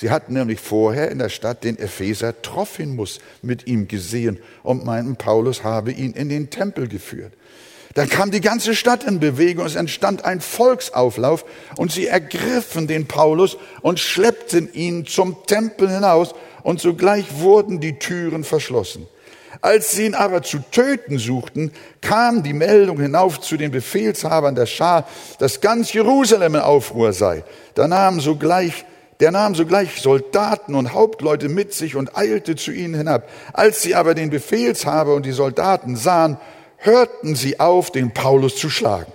Sie 0.00 0.10
hatten 0.10 0.32
nämlich 0.32 0.60
vorher 0.60 1.10
in 1.10 1.18
der 1.18 1.28
Stadt 1.28 1.62
den 1.62 1.78
Epheser 1.78 2.40
Trophimus 2.40 3.18
mit 3.42 3.66
ihm 3.66 3.86
gesehen 3.86 4.38
und 4.62 4.86
meinten, 4.86 5.16
Paulus 5.16 5.62
habe 5.62 5.92
ihn 5.92 6.12
in 6.14 6.30
den 6.30 6.48
Tempel 6.48 6.88
geführt. 6.88 7.34
Dann 7.92 8.08
kam 8.08 8.30
die 8.30 8.40
ganze 8.40 8.74
Stadt 8.74 9.04
in 9.04 9.20
Bewegung, 9.20 9.66
es 9.66 9.74
entstand 9.74 10.24
ein 10.24 10.40
Volksauflauf 10.40 11.44
und 11.76 11.92
sie 11.92 12.06
ergriffen 12.06 12.86
den 12.86 13.08
Paulus 13.08 13.58
und 13.82 14.00
schleppten 14.00 14.72
ihn 14.72 15.04
zum 15.04 15.36
Tempel 15.46 15.90
hinaus 15.90 16.34
und 16.62 16.80
sogleich 16.80 17.26
wurden 17.38 17.78
die 17.80 17.98
Türen 17.98 18.42
verschlossen. 18.42 19.06
Als 19.60 19.92
sie 19.92 20.06
ihn 20.06 20.14
aber 20.14 20.42
zu 20.42 20.60
töten 20.70 21.18
suchten, 21.18 21.72
kam 22.00 22.42
die 22.42 22.54
Meldung 22.54 22.98
hinauf 22.98 23.38
zu 23.42 23.58
den 23.58 23.70
Befehlshabern 23.70 24.54
der 24.54 24.64
Schar, 24.64 25.06
dass 25.40 25.60
ganz 25.60 25.92
Jerusalem 25.92 26.54
in 26.54 26.62
Aufruhr 26.62 27.12
sei. 27.12 27.44
Da 27.74 27.86
nahmen 27.86 28.20
sogleich 28.20 28.86
der 29.20 29.30
nahm 29.30 29.54
sogleich 29.54 30.00
Soldaten 30.00 30.74
und 30.74 30.92
Hauptleute 30.94 31.48
mit 31.48 31.74
sich 31.74 31.94
und 31.94 32.16
eilte 32.16 32.56
zu 32.56 32.72
ihnen 32.72 32.94
hinab. 32.94 33.28
Als 33.52 33.82
sie 33.82 33.94
aber 33.94 34.14
den 34.14 34.30
Befehlshaber 34.30 35.14
und 35.14 35.26
die 35.26 35.32
Soldaten 35.32 35.96
sahen, 35.96 36.38
hörten 36.78 37.36
sie 37.36 37.60
auf, 37.60 37.92
den 37.92 38.12
Paulus 38.12 38.56
zu 38.56 38.70
schlagen. 38.70 39.12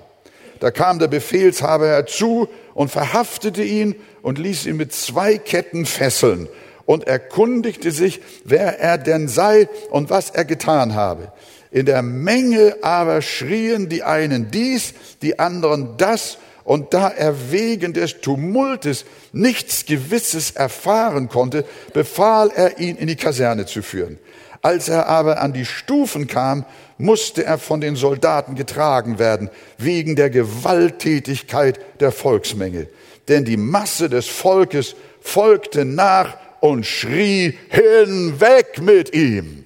Da 0.60 0.72
kam 0.72 1.00
der 1.00 1.08
Befehlshaber 1.08 1.88
herzu 1.88 2.48
und 2.74 2.92
verhaftete 2.92 3.64
ihn 3.64 3.96
und 4.22 4.38
ließ 4.38 4.68
ihn 4.68 4.78
mit 4.78 4.94
zwei 4.94 5.38
Ketten 5.38 5.86
fesseln 5.86 6.48
und 6.86 7.08
erkundigte 7.08 7.92
sich, 7.92 8.22
wer 8.44 8.80
er 8.80 8.98
denn 8.98 9.28
sei 9.28 9.68
und 9.90 10.10
was 10.10 10.30
er 10.30 10.46
getan 10.46 10.94
habe. 10.96 11.32
In 11.72 11.86
der 11.86 12.04
Menge 12.04 12.78
aber 12.84 13.22
schrien 13.22 13.90
die 13.90 14.04
einen 14.04 14.52
dies, 14.52 14.94
die 15.22 15.40
anderen 15.40 15.98
das, 15.98 16.38
und 16.66 16.94
da 16.94 17.10
er 17.10 17.52
wegen 17.52 17.94
des 17.94 18.20
Tumultes 18.22 19.06
nichts 19.32 19.86
Gewisses 19.86 20.52
erfahren 20.52 21.30
konnte, 21.30 21.64
befahl 21.94 22.52
er 22.54 22.80
ihn 22.80 22.98
in 22.98 23.08
die 23.08 23.16
Kaserne 23.16 23.68
zu 23.68 23.82
führen. 23.82 24.18
Als 24.64 24.90
er 24.90 25.08
aber 25.08 25.42
an 25.42 25.54
die 25.54 25.64
Stufen 25.64 26.26
kam, 26.26 26.66
musste 26.98 27.46
er 27.46 27.60
von 27.60 27.82
den 27.82 27.96
Soldaten 27.96 28.56
getragen 28.56 29.20
werden, 29.20 29.52
wegen 29.78 30.16
der 30.16 30.32
Gewalttätigkeit 30.32 31.80
der 32.00 32.12
Volksmenge. 32.12 32.88
Denn 33.28 33.46
die 33.46 33.58
Masse 33.58 34.10
des 34.10 34.28
Volkes 34.28 34.96
folgte 35.22 35.86
nach 35.86 36.38
und 36.62 36.84
schrie, 36.86 37.56
hinweg 37.70 38.82
mit 38.82 39.14
ihm. 39.14 39.66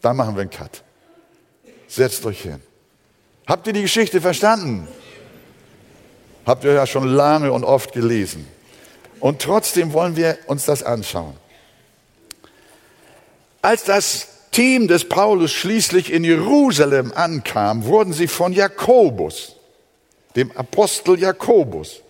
Da 0.00 0.12
machen 0.12 0.34
wir 0.34 0.40
einen 0.40 0.50
Cut. 0.50 0.82
Setzt 1.86 2.26
euch 2.26 2.42
hin. 2.42 2.60
Habt 3.46 3.68
ihr 3.68 3.72
die 3.72 3.82
Geschichte 3.82 4.20
verstanden? 4.20 4.88
Habt 6.44 6.64
ihr 6.64 6.72
ja 6.72 6.86
schon 6.86 7.08
lange 7.08 7.52
und 7.52 7.64
oft 7.64 7.92
gelesen. 7.92 8.46
Und 9.20 9.40
trotzdem 9.40 9.92
wollen 9.92 10.16
wir 10.16 10.38
uns 10.46 10.64
das 10.64 10.82
anschauen. 10.82 11.36
Als 13.60 13.84
das 13.84 14.26
Team 14.50 14.88
des 14.88 15.08
Paulus 15.08 15.52
schließlich 15.52 16.12
in 16.12 16.24
Jerusalem 16.24 17.12
ankam, 17.14 17.84
wurden 17.84 18.12
sie 18.12 18.26
von 18.26 18.52
Jakobus, 18.52 19.54
dem 20.34 20.50
Apostel 20.56 21.18
Jakobus, 21.18 22.00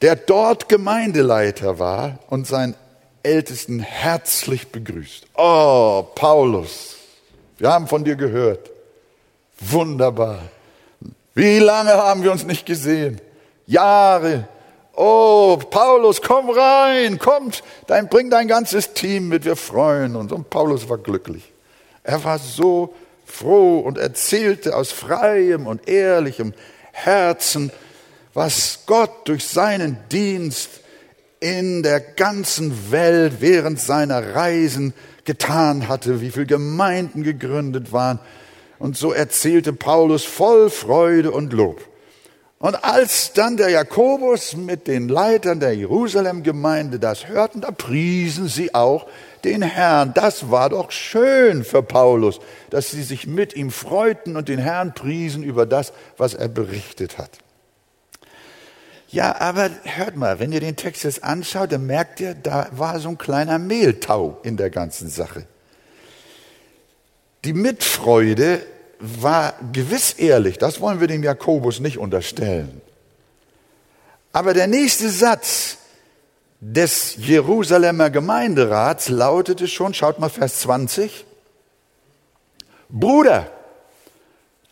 der 0.00 0.16
dort 0.16 0.68
Gemeindeleiter 0.68 1.78
war 1.78 2.20
und 2.30 2.46
seinen 2.46 2.76
Ältesten 3.22 3.80
herzlich 3.80 4.68
begrüßt. 4.68 5.26
Oh, 5.34 6.06
Paulus, 6.14 6.96
wir 7.58 7.70
haben 7.70 7.86
von 7.86 8.04
dir 8.04 8.16
gehört. 8.16 8.70
Wunderbar. 9.58 10.48
Wie 11.34 11.58
lange 11.58 11.92
haben 11.92 12.22
wir 12.22 12.32
uns 12.32 12.44
nicht 12.44 12.66
gesehen? 12.66 13.20
Jahre. 13.66 14.48
Oh, 14.94 15.56
Paulus, 15.70 16.20
komm 16.20 16.50
rein, 16.50 17.18
kommt, 17.18 17.62
dein, 17.86 18.08
bring 18.08 18.28
dein 18.28 18.48
ganzes 18.48 18.92
Team 18.92 19.28
mit, 19.28 19.44
wir 19.44 19.56
freuen 19.56 20.16
uns. 20.16 20.32
Und 20.32 20.50
Paulus 20.50 20.88
war 20.88 20.98
glücklich. 20.98 21.52
Er 22.02 22.22
war 22.24 22.38
so 22.38 22.94
froh 23.24 23.78
und 23.78 23.98
erzählte 23.98 24.76
aus 24.76 24.90
freiem 24.90 25.66
und 25.66 25.88
ehrlichem 25.88 26.52
Herzen, 26.92 27.70
was 28.34 28.80
Gott 28.86 29.28
durch 29.28 29.44
seinen 29.46 29.96
Dienst 30.10 30.80
in 31.38 31.82
der 31.82 32.00
ganzen 32.00 32.92
Welt 32.92 33.34
während 33.40 33.80
seiner 33.80 34.34
Reisen 34.34 34.92
getan 35.24 35.88
hatte, 35.88 36.20
wie 36.20 36.30
viele 36.30 36.46
Gemeinden 36.46 37.22
gegründet 37.22 37.92
waren, 37.92 38.18
und 38.80 38.96
so 38.96 39.12
erzählte 39.12 39.72
Paulus 39.72 40.24
voll 40.24 40.70
Freude 40.70 41.30
und 41.30 41.52
Lob. 41.52 41.80
Und 42.58 42.84
als 42.84 43.32
dann 43.32 43.56
der 43.56 43.70
Jakobus 43.70 44.54
mit 44.56 44.86
den 44.86 45.08
Leitern 45.08 45.60
der 45.60 45.74
Jerusalem-Gemeinde 45.74 46.98
das 46.98 47.28
hörten, 47.28 47.60
da 47.60 47.70
priesen 47.70 48.48
sie 48.48 48.74
auch 48.74 49.06
den 49.44 49.62
Herrn. 49.62 50.12
Das 50.14 50.50
war 50.50 50.68
doch 50.68 50.90
schön 50.90 51.64
für 51.64 51.82
Paulus, 51.82 52.40
dass 52.68 52.90
sie 52.90 53.02
sich 53.02 53.26
mit 53.26 53.54
ihm 53.54 53.70
freuten 53.70 54.36
und 54.36 54.48
den 54.48 54.58
Herrn 54.58 54.92
priesen 54.92 55.42
über 55.42 55.64
das, 55.64 55.92
was 56.18 56.34
er 56.34 56.48
berichtet 56.48 57.16
hat. 57.16 57.30
Ja, 59.08 59.40
aber 59.40 59.70
hört 59.84 60.16
mal, 60.16 60.38
wenn 60.38 60.52
ihr 60.52 60.60
den 60.60 60.76
Text 60.76 61.04
jetzt 61.04 61.24
anschaut, 61.24 61.72
dann 61.72 61.86
merkt 61.86 62.20
ihr, 62.20 62.34
da 62.34 62.68
war 62.72 63.00
so 63.00 63.08
ein 63.08 63.18
kleiner 63.18 63.58
Mehltau 63.58 64.38
in 64.42 64.56
der 64.56 64.70
ganzen 64.70 65.08
Sache. 65.08 65.46
Die 67.44 67.52
Mitfreude 67.52 68.64
war 68.98 69.54
gewiss 69.72 70.12
ehrlich, 70.12 70.58
das 70.58 70.80
wollen 70.80 71.00
wir 71.00 71.06
dem 71.08 71.22
Jakobus 71.22 71.80
nicht 71.80 71.98
unterstellen. 71.98 72.82
Aber 74.32 74.52
der 74.52 74.66
nächste 74.66 75.08
Satz 75.08 75.78
des 76.60 77.16
Jerusalemer 77.16 78.10
Gemeinderats 78.10 79.08
lautete 79.08 79.66
schon, 79.66 79.94
schaut 79.94 80.18
mal 80.18 80.28
Vers 80.28 80.60
20, 80.60 81.24
Bruder, 82.90 83.50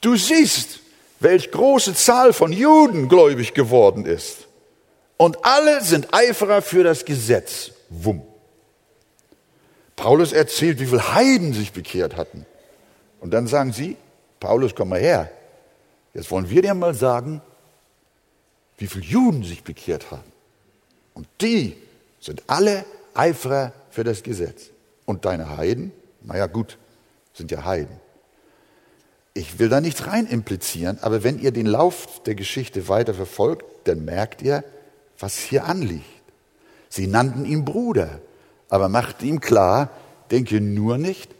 du 0.01 0.17
siehst, 0.17 0.81
welch 1.21 1.51
große 1.51 1.95
Zahl 1.95 2.33
von 2.33 2.53
Juden 2.53 3.09
gläubig 3.09 3.55
geworden 3.55 4.05
ist. 4.05 4.47
Und 5.17 5.45
alle 5.45 5.83
sind 5.83 6.13
Eiferer 6.13 6.63
für 6.63 6.85
das 6.85 7.05
Gesetz. 7.05 7.73
Wumm. 7.89 8.23
Paulus 9.97 10.33
erzählt, 10.33 10.79
wie 10.79 10.87
viele 10.87 11.15
Heiden 11.15 11.55
sich 11.55 11.73
bekehrt 11.73 12.17
hatten. 12.17 12.47
Und 13.21 13.33
dann 13.33 13.47
sagen 13.47 13.73
sie, 13.73 13.97
Paulus, 14.41 14.75
komm 14.75 14.91
mal 14.91 15.01
her. 15.01 15.31
Jetzt 16.15 16.31
wollen 16.31 16.49
wir 16.49 16.63
dir 16.63 16.75
mal 16.75 16.95
sagen, 16.95 17.41
wie 18.79 18.87
viele 18.87 19.05
Juden 19.05 19.43
sich 19.43 19.65
bekehrt 19.65 20.11
haben. 20.11 20.33
Und 21.15 21.27
die 21.41 21.77
sind 22.21 22.43
alle 22.47 22.85
Eiferer 23.15 23.73
für 23.91 24.05
das 24.05 24.23
Gesetz. 24.23 24.71
Und 25.05 25.25
deine 25.25 25.57
Heiden, 25.57 25.93
naja 26.23 26.47
gut, 26.47 26.79
sind 27.35 27.51
ja 27.51 27.65
Heiden. 27.65 27.97
Ich 29.35 29.59
will 29.59 29.69
da 29.69 29.81
nichts 29.81 30.07
rein 30.07 30.27
implizieren, 30.27 30.99
aber 31.01 31.23
wenn 31.23 31.39
ihr 31.39 31.53
den 31.53 31.67
Lauf 31.67 32.23
der 32.25 32.35
Geschichte 32.35 32.89
weiter 32.89 33.15
verfolgt, 33.15 33.65
dann 33.85 34.05
merkt 34.05 34.43
ihr, 34.43 34.65
was 35.19 35.39
hier 35.39 35.65
anliegt. 35.65 36.05
Sie 36.89 37.07
nannten 37.07 37.45
ihn 37.45 37.65
Bruder, 37.65 38.21
aber 38.69 38.89
machten 38.89 39.27
ihm 39.27 39.41
klar, 39.41 39.91
denke 40.31 40.61
nur 40.61 40.99
nicht, 40.99 41.35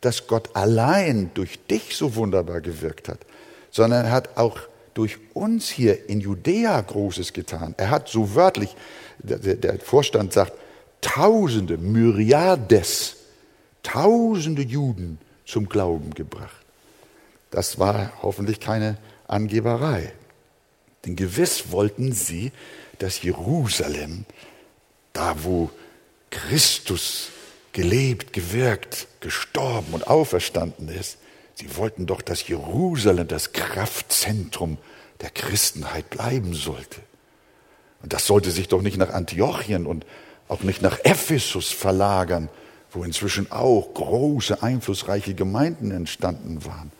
dass 0.00 0.26
Gott 0.26 0.54
allein 0.54 1.30
durch 1.34 1.58
dich 1.66 1.96
so 1.96 2.14
wunderbar 2.14 2.60
gewirkt 2.60 3.08
hat, 3.08 3.18
sondern 3.70 4.06
er 4.06 4.12
hat 4.12 4.36
auch 4.36 4.58
durch 4.94 5.18
uns 5.34 5.68
hier 5.68 6.08
in 6.08 6.20
Judäa 6.20 6.80
Großes 6.80 7.32
getan. 7.32 7.74
Er 7.76 7.90
hat 7.90 8.08
so 8.08 8.34
wörtlich, 8.34 8.74
der, 9.18 9.78
Vorstand 9.80 10.32
sagt, 10.32 10.52
Tausende, 11.00 11.78
Myriades, 11.78 13.16
Tausende 13.82 14.62
Juden 14.62 15.18
zum 15.44 15.68
Glauben 15.68 16.14
gebracht. 16.14 16.64
Das 17.50 17.78
war 17.78 18.12
hoffentlich 18.22 18.60
keine 18.60 18.98
Angeberei. 19.26 20.12
Denn 21.04 21.16
gewiss 21.16 21.70
wollten 21.70 22.12
sie, 22.12 22.52
dass 22.98 23.22
Jerusalem, 23.22 24.24
da 25.12 25.36
wo 25.44 25.70
Christus 26.30 27.30
gelebt, 27.78 28.32
gewirkt, 28.32 29.06
gestorben 29.20 29.92
und 29.92 30.08
auferstanden 30.08 30.88
ist. 30.88 31.16
Sie 31.54 31.76
wollten 31.76 32.06
doch, 32.06 32.22
dass 32.22 32.48
Jerusalem 32.48 33.28
das 33.28 33.52
Kraftzentrum 33.52 34.78
der 35.20 35.30
Christenheit 35.30 36.10
bleiben 36.10 36.54
sollte. 36.54 37.00
Und 38.02 38.12
das 38.12 38.26
sollte 38.26 38.50
sich 38.50 38.66
doch 38.66 38.82
nicht 38.82 38.96
nach 38.96 39.10
Antiochien 39.10 39.86
und 39.86 40.04
auch 40.48 40.64
nicht 40.64 40.82
nach 40.82 40.98
Ephesus 41.04 41.70
verlagern, 41.70 42.48
wo 42.90 43.04
inzwischen 43.04 43.52
auch 43.52 43.94
große, 43.94 44.60
einflussreiche 44.60 45.34
Gemeinden 45.34 45.92
entstanden 45.92 46.64
waren. 46.64 46.90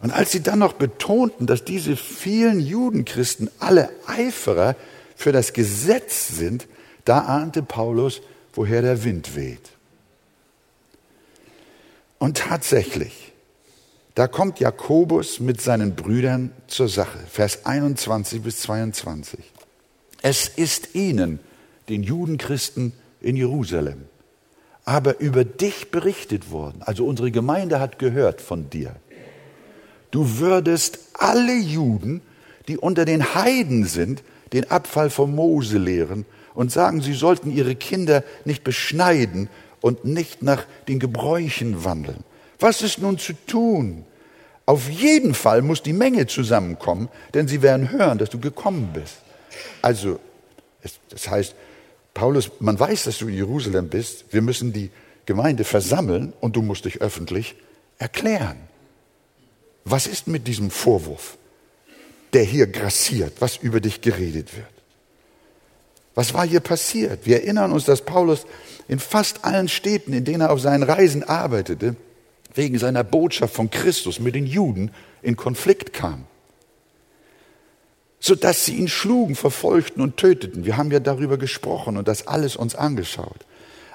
Und 0.00 0.10
als 0.10 0.30
sie 0.30 0.42
dann 0.42 0.58
noch 0.58 0.74
betonten, 0.74 1.46
dass 1.46 1.64
diese 1.64 1.96
vielen 1.96 2.60
Judenchristen 2.60 3.48
alle 3.60 3.88
Eiferer 4.06 4.76
für 5.16 5.32
das 5.32 5.54
Gesetz 5.54 6.28
sind, 6.28 6.68
da 7.06 7.20
ahnte 7.20 7.62
Paulus, 7.62 8.20
woher 8.52 8.82
der 8.82 9.02
Wind 9.02 9.34
weht. 9.34 9.70
Und 12.18 12.38
tatsächlich, 12.38 13.32
da 14.14 14.26
kommt 14.26 14.60
Jakobus 14.60 15.40
mit 15.40 15.60
seinen 15.60 15.94
Brüdern 15.94 16.52
zur 16.66 16.88
Sache. 16.88 17.18
Vers 17.28 17.66
21 17.66 18.42
bis 18.42 18.60
22. 18.60 19.40
Es 20.22 20.48
ist 20.48 20.94
ihnen, 20.94 21.38
den 21.88 22.02
Judenchristen 22.02 22.92
in 23.20 23.36
Jerusalem, 23.36 24.06
aber 24.84 25.20
über 25.20 25.44
dich 25.44 25.90
berichtet 25.90 26.50
worden. 26.50 26.80
Also 26.80 27.06
unsere 27.06 27.30
Gemeinde 27.30 27.80
hat 27.80 27.98
gehört 27.98 28.40
von 28.40 28.70
dir. 28.70 28.96
Du 30.10 30.38
würdest 30.38 30.98
alle 31.14 31.54
Juden, 31.54 32.22
die 32.68 32.78
unter 32.78 33.04
den 33.04 33.34
Heiden 33.34 33.84
sind, 33.84 34.22
den 34.52 34.70
Abfall 34.70 35.10
von 35.10 35.34
Mose 35.34 35.78
lehren 35.78 36.24
und 36.54 36.72
sagen, 36.72 37.02
sie 37.02 37.12
sollten 37.12 37.50
ihre 37.50 37.74
Kinder 37.74 38.24
nicht 38.44 38.64
beschneiden 38.64 39.48
und 39.86 40.04
nicht 40.04 40.42
nach 40.42 40.64
den 40.88 40.98
Gebräuchen 40.98 41.84
wandeln. 41.84 42.24
Was 42.58 42.82
ist 42.82 42.98
nun 42.98 43.18
zu 43.18 43.34
tun? 43.46 44.04
Auf 44.64 44.90
jeden 44.90 45.32
Fall 45.32 45.62
muss 45.62 45.80
die 45.80 45.92
Menge 45.92 46.26
zusammenkommen, 46.26 47.08
denn 47.34 47.46
sie 47.46 47.62
werden 47.62 47.92
hören, 47.92 48.18
dass 48.18 48.30
du 48.30 48.40
gekommen 48.40 48.90
bist. 48.92 49.18
Also, 49.82 50.18
das 51.08 51.30
heißt, 51.30 51.54
Paulus, 52.14 52.50
man 52.58 52.80
weiß, 52.80 53.04
dass 53.04 53.18
du 53.18 53.28
in 53.28 53.36
Jerusalem 53.36 53.88
bist. 53.88 54.24
Wir 54.32 54.42
müssen 54.42 54.72
die 54.72 54.90
Gemeinde 55.24 55.62
versammeln 55.62 56.32
und 56.40 56.56
du 56.56 56.62
musst 56.62 56.84
dich 56.84 57.00
öffentlich 57.00 57.54
erklären. 57.98 58.56
Was 59.84 60.08
ist 60.08 60.26
mit 60.26 60.48
diesem 60.48 60.72
Vorwurf, 60.72 61.38
der 62.32 62.42
hier 62.42 62.66
grassiert, 62.66 63.34
was 63.38 63.56
über 63.56 63.80
dich 63.80 64.00
geredet 64.00 64.56
wird? 64.56 64.75
Was 66.16 66.32
war 66.32 66.46
hier 66.46 66.60
passiert? 66.60 67.26
Wir 67.26 67.42
erinnern 67.42 67.72
uns, 67.72 67.84
dass 67.84 68.00
Paulus 68.00 68.46
in 68.88 68.98
fast 68.98 69.44
allen 69.44 69.68
Städten, 69.68 70.14
in 70.14 70.24
denen 70.24 70.40
er 70.40 70.50
auf 70.50 70.60
seinen 70.60 70.82
Reisen 70.82 71.22
arbeitete, 71.22 71.94
wegen 72.54 72.78
seiner 72.78 73.04
Botschaft 73.04 73.54
von 73.54 73.70
Christus 73.70 74.18
mit 74.18 74.34
den 74.34 74.46
Juden 74.46 74.90
in 75.20 75.36
Konflikt 75.36 75.92
kam. 75.92 76.24
Sodass 78.18 78.64
sie 78.64 78.76
ihn 78.76 78.88
schlugen, 78.88 79.34
verfolgten 79.34 80.00
und 80.00 80.16
töteten. 80.16 80.64
Wir 80.64 80.78
haben 80.78 80.90
ja 80.90 81.00
darüber 81.00 81.36
gesprochen 81.36 81.98
und 81.98 82.08
das 82.08 82.26
alles 82.26 82.56
uns 82.56 82.74
angeschaut. 82.74 83.44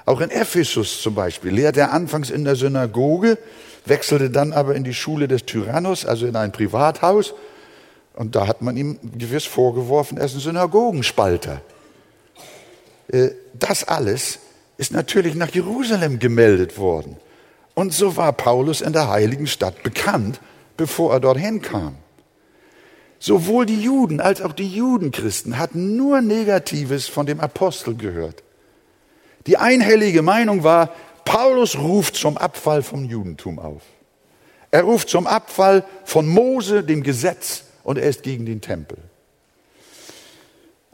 Auch 0.04 0.20
in 0.20 0.30
Ephesus 0.30 1.02
zum 1.02 1.16
Beispiel 1.16 1.52
lehrte 1.52 1.80
er 1.80 1.92
anfangs 1.92 2.30
in 2.30 2.44
der 2.44 2.54
Synagoge, 2.54 3.36
wechselte 3.84 4.30
dann 4.30 4.52
aber 4.52 4.76
in 4.76 4.84
die 4.84 4.94
Schule 4.94 5.26
des 5.26 5.44
Tyrannos, 5.44 6.06
also 6.06 6.26
in 6.26 6.36
ein 6.36 6.52
Privathaus. 6.52 7.34
Und 8.14 8.36
da 8.36 8.46
hat 8.46 8.62
man 8.62 8.76
ihm 8.76 9.00
gewiss 9.18 9.44
vorgeworfen, 9.44 10.18
er 10.18 10.26
ist 10.26 10.34
ein 10.34 10.40
Synagogenspalter. 10.40 11.62
Äh, 13.08 13.30
das 13.54 13.84
alles 13.84 14.38
ist 14.76 14.92
natürlich 14.92 15.34
nach 15.34 15.50
Jerusalem 15.50 16.18
gemeldet 16.18 16.78
worden. 16.78 17.16
Und 17.74 17.92
so 17.92 18.16
war 18.16 18.32
Paulus 18.32 18.80
in 18.80 18.92
der 18.92 19.08
heiligen 19.08 19.46
Stadt 19.46 19.82
bekannt, 19.82 20.40
bevor 20.76 21.12
er 21.12 21.20
dorthin 21.20 21.62
kam. 21.62 21.96
Sowohl 23.18 23.66
die 23.66 23.80
Juden 23.80 24.20
als 24.20 24.42
auch 24.42 24.52
die 24.52 24.68
Judenchristen 24.68 25.58
hatten 25.58 25.96
nur 25.96 26.20
Negatives 26.20 27.06
von 27.06 27.24
dem 27.24 27.40
Apostel 27.40 27.94
gehört. 27.94 28.42
Die 29.46 29.56
einhellige 29.56 30.22
Meinung 30.22 30.64
war, 30.64 30.92
Paulus 31.24 31.78
ruft 31.78 32.16
zum 32.16 32.36
Abfall 32.36 32.82
vom 32.82 33.04
Judentum 33.04 33.58
auf. 33.58 33.82
Er 34.72 34.82
ruft 34.82 35.08
zum 35.08 35.26
Abfall 35.26 35.84
von 36.04 36.26
Mose, 36.26 36.82
dem 36.82 37.02
Gesetz, 37.02 37.64
und 37.84 37.98
er 37.98 38.08
ist 38.08 38.22
gegen 38.22 38.46
den 38.46 38.60
Tempel. 38.60 38.98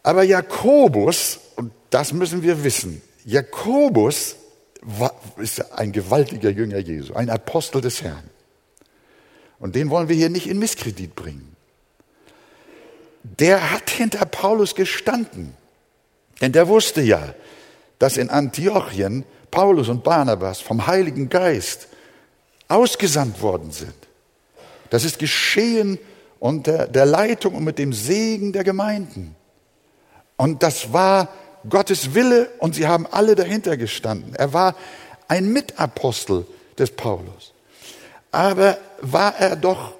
Aber 0.02 0.22
Jakobus, 0.22 1.40
das 1.90 2.12
müssen 2.12 2.42
wir 2.42 2.64
wissen, 2.64 3.02
Jakobus 3.24 4.36
war, 4.80 5.14
ist 5.36 5.72
ein 5.72 5.92
gewaltiger 5.92 6.50
Jünger 6.50 6.78
Jesu, 6.78 7.14
ein 7.14 7.30
Apostel 7.30 7.80
des 7.80 8.02
Herrn. 8.02 8.30
Und 9.58 9.74
den 9.74 9.90
wollen 9.90 10.08
wir 10.08 10.16
hier 10.16 10.30
nicht 10.30 10.46
in 10.46 10.58
Misskredit 10.58 11.14
bringen. 11.14 11.56
Der 13.22 13.72
hat 13.72 13.90
hinter 13.90 14.24
Paulus 14.24 14.74
gestanden. 14.74 15.54
Denn 16.40 16.52
der 16.52 16.68
wusste 16.68 17.00
ja, 17.00 17.34
dass 17.98 18.16
in 18.16 18.30
Antiochien 18.30 19.24
Paulus 19.50 19.88
und 19.88 20.04
Barnabas 20.04 20.60
vom 20.60 20.86
Heiligen 20.86 21.28
Geist 21.28 21.88
ausgesandt 22.68 23.42
worden 23.42 23.72
sind. 23.72 23.94
Das 24.90 25.04
ist 25.04 25.18
geschehen 25.18 25.98
unter 26.38 26.86
der 26.86 27.06
Leitung 27.06 27.56
und 27.56 27.64
mit 27.64 27.78
dem 27.78 27.92
Segen 27.92 28.52
der 28.52 28.62
Gemeinden. 28.62 29.34
Und 30.36 30.62
das 30.62 30.92
war 30.92 31.28
Gottes 31.68 32.14
Wille 32.14 32.50
und 32.58 32.74
sie 32.74 32.86
haben 32.86 33.06
alle 33.06 33.34
dahinter 33.34 33.76
gestanden. 33.76 34.34
Er 34.34 34.52
war 34.52 34.74
ein 35.28 35.52
Mitapostel 35.52 36.46
des 36.78 36.90
Paulus. 36.90 37.52
Aber 38.30 38.78
war 39.00 39.36
er 39.38 39.56
doch, 39.56 39.94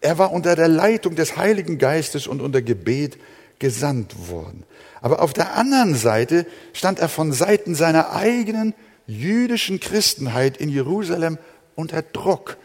er 0.00 0.18
war 0.18 0.32
unter 0.32 0.56
der 0.56 0.68
Leitung 0.68 1.16
des 1.16 1.36
Heiligen 1.36 1.78
Geistes 1.78 2.26
und 2.26 2.40
unter 2.40 2.62
Gebet 2.62 3.18
gesandt 3.58 4.28
worden. 4.28 4.64
Aber 5.00 5.22
auf 5.22 5.32
der 5.32 5.56
anderen 5.56 5.94
Seite 5.94 6.46
stand 6.72 6.98
er 6.98 7.08
von 7.08 7.32
Seiten 7.32 7.74
seiner 7.74 8.12
eigenen 8.12 8.74
jüdischen 9.06 9.80
Christenheit 9.80 10.56
in 10.56 10.68
Jerusalem 10.68 11.38
unter 11.74 12.02
Druck. 12.02 12.56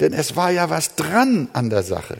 Denn 0.00 0.12
es 0.12 0.36
war 0.36 0.50
ja 0.50 0.70
was 0.70 0.94
dran 0.94 1.48
an 1.52 1.70
der 1.70 1.82
Sache. 1.82 2.18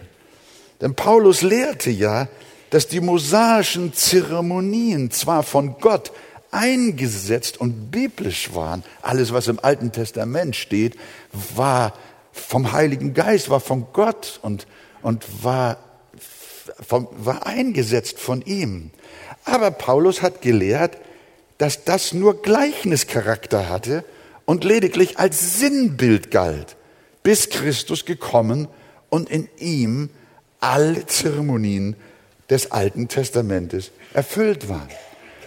Denn 0.80 0.94
Paulus 0.94 1.42
lehrte 1.42 1.90
ja, 1.90 2.28
dass 2.70 2.86
die 2.88 3.00
mosaischen 3.00 3.92
Zeremonien 3.92 5.10
zwar 5.10 5.42
von 5.42 5.78
Gott 5.78 6.12
eingesetzt 6.52 7.60
und 7.60 7.90
biblisch 7.90 8.54
waren, 8.54 8.82
alles 9.02 9.32
was 9.32 9.48
im 9.48 9.60
Alten 9.60 9.92
Testament 9.92 10.56
steht, 10.56 10.96
war 11.54 11.92
vom 12.32 12.72
Heiligen 12.72 13.14
Geist, 13.14 13.50
war 13.50 13.60
von 13.60 13.86
Gott 13.92 14.40
und, 14.42 14.66
und 15.02 15.24
war, 15.42 15.78
vom, 16.80 17.08
war 17.12 17.46
eingesetzt 17.46 18.18
von 18.18 18.42
ihm. 18.42 18.90
Aber 19.44 19.70
Paulus 19.70 20.22
hat 20.22 20.42
gelehrt, 20.42 20.96
dass 21.58 21.84
das 21.84 22.12
nur 22.12 22.42
Gleichnischarakter 22.42 23.68
hatte 23.68 24.04
und 24.44 24.64
lediglich 24.64 25.18
als 25.18 25.58
Sinnbild 25.58 26.30
galt, 26.30 26.76
bis 27.22 27.50
Christus 27.50 28.04
gekommen 28.04 28.68
und 29.08 29.28
in 29.28 29.48
ihm 29.58 30.10
alle 30.60 31.06
Zeremonien 31.06 31.96
des 32.50 32.72
Alten 32.72 33.08
Testamentes 33.08 33.92
erfüllt 34.12 34.68
waren. 34.68 34.88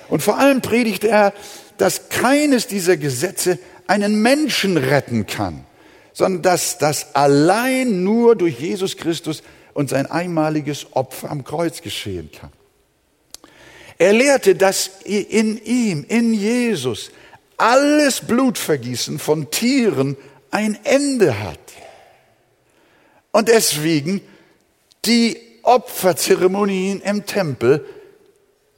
Und 0.10 0.24
vor 0.24 0.38
allem 0.40 0.62
predigte 0.62 1.10
er, 1.10 1.34
dass 1.78 2.10
keines 2.10 2.68
dieser 2.68 2.98
Gesetze 2.98 3.60
einen 3.88 4.22
Menschen 4.22 4.78
retten 4.78 5.26
kann, 5.26 5.66
sondern 6.14 6.42
dass 6.42 6.78
das 6.78 7.16
allein 7.16 8.04
nur 8.04 8.36
durch 8.36 8.60
Jesus 8.60 8.98
Christus 8.98 9.44
und 9.74 9.90
sein 9.90 10.06
einmaliges 10.06 10.88
Opfer 10.94 11.30
am 11.30 11.44
Kreuz 11.44 11.82
geschehen 11.82 12.30
kann. 12.32 12.52
Er 13.98 14.14
lehrte, 14.14 14.56
dass 14.56 14.90
in 15.04 15.64
ihm, 15.64 16.06
in 16.08 16.34
Jesus, 16.34 17.12
alles 17.58 18.22
Blutvergießen 18.22 19.20
von 19.20 19.52
Tieren 19.52 20.18
ein 20.52 20.78
Ende 20.84 21.40
hat. 21.40 21.60
Und 23.32 23.48
deswegen 23.48 24.22
die 25.06 25.38
Opferzeremonien 25.64 27.02
im 27.02 27.26
Tempel 27.26 27.86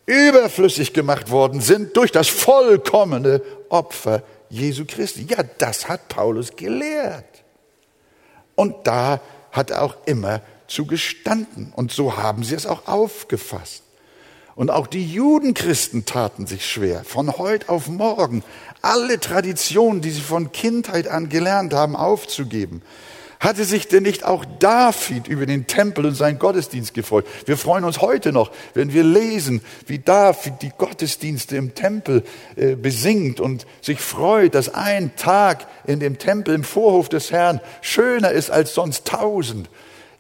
überflüssig 0.06 0.94
gemacht 0.94 1.32
worden 1.32 1.62
sind 1.62 1.98
durch 1.98 2.12
das 2.12 2.28
vollkommene 2.28 3.42
Opfer 3.70 4.24
Jesu 4.50 4.86
Christi. 4.86 5.26
Ja, 5.30 5.44
das 5.58 5.90
hat 5.90 6.08
Paulus 6.10 6.56
gelehrt. 6.56 7.26
Und 8.56 8.76
da 8.86 9.20
hat 9.52 9.72
er 9.72 9.82
auch 9.82 9.96
immer 10.06 10.42
zugestanden. 10.68 11.74
Und 11.76 11.92
so 11.92 12.18
haben 12.18 12.44
sie 12.44 12.56
es 12.56 12.68
auch 12.68 12.88
aufgefasst. 12.88 13.84
Und 14.56 14.72
auch 14.72 14.88
die 14.88 15.06
Judenchristen 15.06 16.06
taten 16.06 16.48
sich 16.48 16.66
schwer, 16.66 17.04
von 17.04 17.38
heute 17.38 17.68
auf 17.68 17.88
morgen 17.88 18.42
alle 18.82 19.20
Traditionen, 19.20 20.00
die 20.00 20.12
sie 20.12 20.22
von 20.22 20.54
Kindheit 20.54 21.10
an 21.10 21.28
gelernt 21.28 21.74
haben, 21.74 21.98
aufzugeben. 21.98 22.82
Hatte 23.46 23.64
sich 23.64 23.88
denn 23.88 24.02
nicht 24.02 24.24
auch 24.24 24.44
David 24.58 25.28
über 25.28 25.46
den 25.46 25.68
Tempel 25.68 26.08
und 26.08 26.16
seinen 26.16 26.40
Gottesdienst 26.40 26.96
gefreut? 26.96 27.28
Wir 27.46 27.58
freuen 27.58 27.84
uns 27.84 28.02
heute 28.02 28.32
noch, 28.32 28.50
wenn 28.74 28.92
wir 28.92 29.04
lesen, 29.04 29.62
wie 29.86 30.00
David 30.00 30.64
die 30.64 30.72
Gottesdienste 30.76 31.56
im 31.56 31.76
Tempel 31.76 32.24
äh, 32.56 32.74
besingt 32.74 33.40
und 33.40 33.68
sich 33.82 34.00
freut, 34.00 34.56
dass 34.56 34.74
ein 34.74 35.16
Tag 35.16 35.68
in 35.86 36.00
dem 36.00 36.18
Tempel 36.18 36.56
im 36.56 36.64
Vorhof 36.64 37.08
des 37.08 37.32
Herrn 37.32 37.62
schöner 37.82 38.32
ist 38.32 38.50
als 38.50 38.74
sonst 38.74 39.06
tausend. 39.06 39.70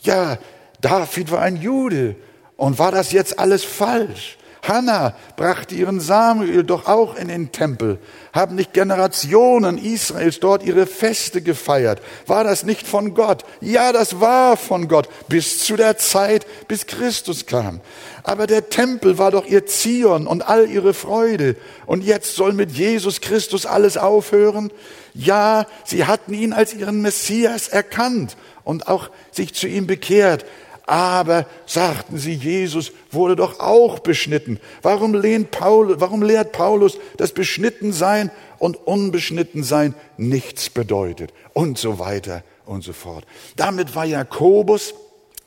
Ja, 0.01 0.37
David 0.81 1.31
war 1.31 1.41
ein 1.41 1.59
Jude 1.59 2.15
und 2.57 2.77
war 2.77 2.91
das 2.91 3.11
jetzt 3.11 3.39
alles 3.39 3.63
falsch? 3.63 4.37
Hannah 4.67 5.15
brachte 5.35 5.75
ihren 5.75 5.99
Samuel 5.99 6.63
doch 6.63 6.87
auch 6.87 7.15
in 7.15 7.27
den 7.27 7.51
Tempel. 7.51 7.99
Haben 8.33 8.55
nicht 8.55 8.73
Generationen 8.73 9.77
Israels 9.77 10.39
dort 10.39 10.63
ihre 10.63 10.87
Feste 10.87 11.41
gefeiert? 11.41 12.01
War 12.25 12.43
das 12.43 12.63
nicht 12.63 12.87
von 12.87 13.13
Gott? 13.13 13.43
Ja, 13.61 13.91
das 13.91 14.19
war 14.19 14.57
von 14.57 14.87
Gott 14.87 15.09
bis 15.27 15.59
zu 15.59 15.75
der 15.75 15.97
Zeit, 15.97 16.45
bis 16.67 16.87
Christus 16.87 17.45
kam. 17.45 17.81
Aber 18.23 18.47
der 18.47 18.69
Tempel 18.69 19.17
war 19.17 19.31
doch 19.31 19.45
ihr 19.45 19.65
Zion 19.65 20.27
und 20.27 20.47
all 20.47 20.69
ihre 20.69 20.93
Freude. 20.93 21.55
Und 21.85 22.03
jetzt 22.03 22.35
soll 22.35 22.53
mit 22.53 22.71
Jesus 22.71 23.21
Christus 23.21 23.65
alles 23.65 23.97
aufhören? 23.97 24.71
Ja, 25.13 25.67
sie 25.85 26.05
hatten 26.05 26.33
ihn 26.33 26.53
als 26.53 26.73
ihren 26.73 27.01
Messias 27.01 27.67
erkannt 27.67 28.35
und 28.63 28.87
auch 28.87 29.09
sich 29.31 29.53
zu 29.53 29.67
ihm 29.67 29.87
bekehrt. 29.87 30.45
Aber, 30.85 31.47
sagten 31.65 32.17
sie, 32.17 32.33
Jesus 32.33 32.91
wurde 33.11 33.35
doch 33.35 33.59
auch 33.59 33.99
beschnitten. 33.99 34.59
Warum, 34.83 35.15
lehnt 35.15 35.51
Paul, 35.51 35.99
warum 35.99 36.21
lehrt 36.21 36.51
Paulus, 36.51 36.99
dass 37.17 37.31
Beschnittensein 37.31 38.29
und 38.59 38.77
Unbeschnittensein 38.85 39.95
nichts 40.17 40.69
bedeutet? 40.69 41.33
Und 41.53 41.79
so 41.79 41.97
weiter 41.97 42.43
und 42.65 42.83
so 42.83 42.93
fort. 42.93 43.25
Damit 43.55 43.95
war 43.95 44.05
Jakobus 44.05 44.93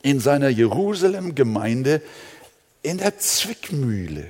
in 0.02 0.18
seiner 0.18 0.48
Jerusalem-Gemeinde 0.48 2.02
in 2.82 2.98
der 2.98 3.18
Zwickmühle. 3.18 4.26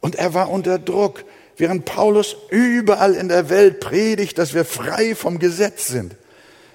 Und 0.00 0.16
er 0.16 0.34
war 0.34 0.50
unter 0.50 0.78
Druck, 0.78 1.24
während 1.56 1.86
Paulus 1.86 2.36
überall 2.50 3.14
in 3.14 3.28
der 3.28 3.48
Welt 3.48 3.80
predigt, 3.80 4.36
dass 4.36 4.52
wir 4.52 4.66
frei 4.66 5.14
vom 5.14 5.38
Gesetz 5.38 5.86
sind. 5.86 6.16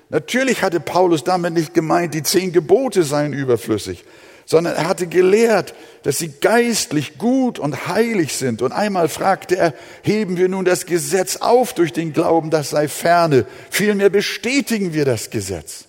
Natürlich 0.10 0.64
hatte 0.64 0.80
Paulus 0.80 1.24
damit 1.24 1.54
nicht 1.54 1.74
gemeint, 1.74 2.14
die 2.14 2.24
zehn 2.24 2.52
Gebote 2.52 3.04
seien 3.04 3.32
überflüssig, 3.32 4.04
sondern 4.46 4.76
er 4.76 4.88
hatte 4.88 5.06
gelehrt, 5.06 5.76
dass 6.02 6.18
sie 6.18 6.30
geistlich 6.42 7.20
gut 7.20 7.60
und 7.60 7.88
heilig 7.88 8.36
sind. 8.36 8.64
Und 8.64 8.72
einmal 8.72 9.08
fragte 9.08 9.56
er, 9.56 9.76
heben 10.02 10.38
wir 10.38 10.50
nun 10.50 10.66
das 10.66 10.88
Gesetz 10.88 11.38
auf 11.38 11.74
durch 11.74 11.94
den 11.94 12.14
Glauben, 12.14 12.50
das 12.50 12.72
sei 12.72 12.88
ferne. 12.88 13.46
Vielmehr 13.70 14.10
bestätigen 14.10 14.94
wir 14.94 15.06
das 15.06 15.30
Gesetz. 15.30 15.86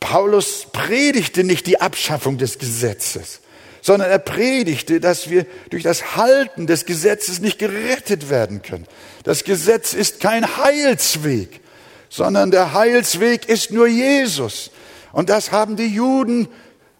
Paulus 0.00 0.66
predigte 0.72 1.44
nicht 1.44 1.66
die 1.68 1.80
Abschaffung 1.80 2.38
des 2.38 2.58
Gesetzes, 2.58 3.40
sondern 3.82 4.10
er 4.10 4.18
predigte, 4.18 4.98
dass 4.98 5.30
wir 5.30 5.46
durch 5.70 5.84
das 5.84 6.16
Halten 6.16 6.66
des 6.66 6.86
Gesetzes 6.86 7.40
nicht 7.40 7.60
gerettet 7.60 8.30
werden 8.30 8.62
können. 8.62 8.86
Das 9.22 9.44
Gesetz 9.44 9.94
ist 9.94 10.18
kein 10.20 10.56
Heilsweg, 10.56 11.60
sondern 12.08 12.50
der 12.50 12.72
Heilsweg 12.72 13.48
ist 13.48 13.70
nur 13.70 13.86
Jesus. 13.86 14.70
Und 15.12 15.30
das 15.30 15.52
haben 15.52 15.76
die 15.76 15.88
Juden 15.88 16.48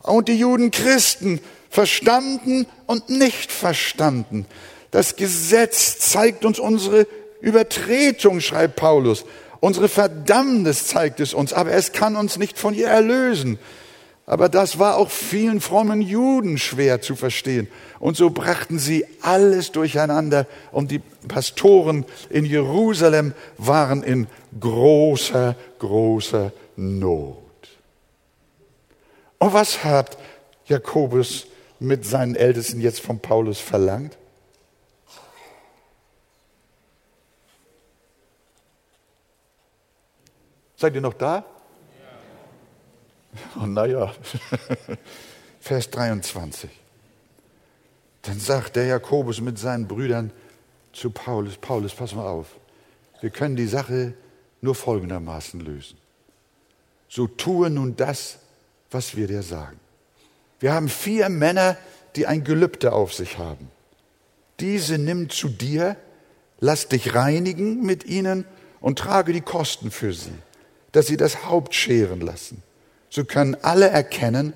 und 0.03 0.29
die 0.29 0.39
Judenchristen 0.39 1.41
verstanden 1.71 2.67
und 2.87 3.11
nicht 3.11 3.53
verstanden. 3.53 4.47
Das 4.91 5.17
Gesetz 5.17 5.99
zeigt 5.99 6.45
uns 6.45 6.59
unsere 6.59 7.07
Übertretung, 7.41 8.41
schreibt 8.41 8.77
Paulus. 8.77 9.25
Unsere 9.61 9.89
Verdammnis 9.89 10.87
zeigt 10.87 11.21
es 11.21 11.35
uns, 11.35 11.53
aber 11.53 11.73
es 11.73 11.93
kann 11.93 12.17
uns 12.17 12.39
nicht 12.39 12.59
von 12.59 12.75
ihr 12.75 12.89
erlösen. 12.89 13.59
Aber 14.29 14.51
das 14.51 14.79
war 14.79 14.99
auch 14.99 15.09
vielen 15.09 15.59
frommen 15.59 16.03
Juden 16.03 16.59
schwer 16.59 17.01
zu 17.01 17.17
verstehen. 17.17 17.67
Und 17.99 18.19
so 18.19 18.29
brachten 18.29 18.79
sie 18.79 19.07
alles 19.23 19.73
durcheinander 19.73 20.47
und 20.71 20.91
die 20.91 20.99
Pastoren 20.99 22.05
in 22.29 22.45
Jerusalem 22.45 23.33
waren 23.57 24.03
in 24.03 24.27
großer, 24.61 25.57
großer 25.79 26.53
Not. 26.77 27.39
Und 29.39 29.55
was 29.55 29.83
hat 29.83 30.19
Jakobus 30.67 31.47
mit 31.81 32.05
seinen 32.05 32.37
Ältesten 32.37 32.83
jetzt 32.83 33.01
von 33.01 33.21
Paulus 33.21 33.59
verlangt? 33.59 34.19
Seid 40.77 40.95
ihr 40.95 41.01
noch 41.01 41.15
da? 41.15 41.47
Oh, 43.61 43.67
naja, 43.67 44.13
Vers 45.61 45.91
23. 45.91 46.71
Dann 48.23 48.41
sagt 48.41 48.77
der 48.77 48.87
Jakobus 48.87 49.41
mit 49.41 49.59
seinen 49.59 49.87
Brüdern 49.87 50.33
zu 50.93 51.11
Paulus, 51.11 51.57
Paulus, 51.57 51.95
pass 51.95 52.15
mal 52.15 52.27
auf, 52.27 52.47
wir 53.21 53.31
können 53.31 53.57
die 53.57 53.67
Sache 53.67 54.15
nur 54.61 54.75
folgendermaßen 54.75 55.61
lösen. 55.61 55.99
So 57.09 57.27
tue 57.27 57.71
nun 57.71 57.97
das, 57.97 58.39
was 58.91 59.17
wir 59.17 59.27
dir 59.27 59.43
sagen. 59.43 59.79
Wir 60.61 60.73
haben 60.73 60.89
vier 60.89 61.29
Männer, 61.29 61.77
die 62.17 62.27
ein 62.27 62.45
Gelübde 62.45 62.93
auf 62.93 63.15
sich 63.15 63.39
haben. 63.39 63.71
Diese 64.61 64.99
nimm 64.99 65.31
zu 65.31 65.49
dir, 65.49 65.97
lass 66.59 66.89
dich 66.89 67.15
reinigen 67.15 67.83
mit 67.83 68.05
ihnen 68.05 68.45
und 68.81 68.99
trage 68.99 69.33
die 69.33 69.41
Kosten 69.41 69.91
für 69.91 70.13
sie, 70.13 70.35
dass 70.93 71.07
sie 71.07 71.17
das 71.17 71.45
Haupt 71.45 71.75
scheren 71.75 72.21
lassen 72.21 72.63
so 73.11 73.25
können 73.25 73.57
alle 73.63 73.89
erkennen, 73.89 74.53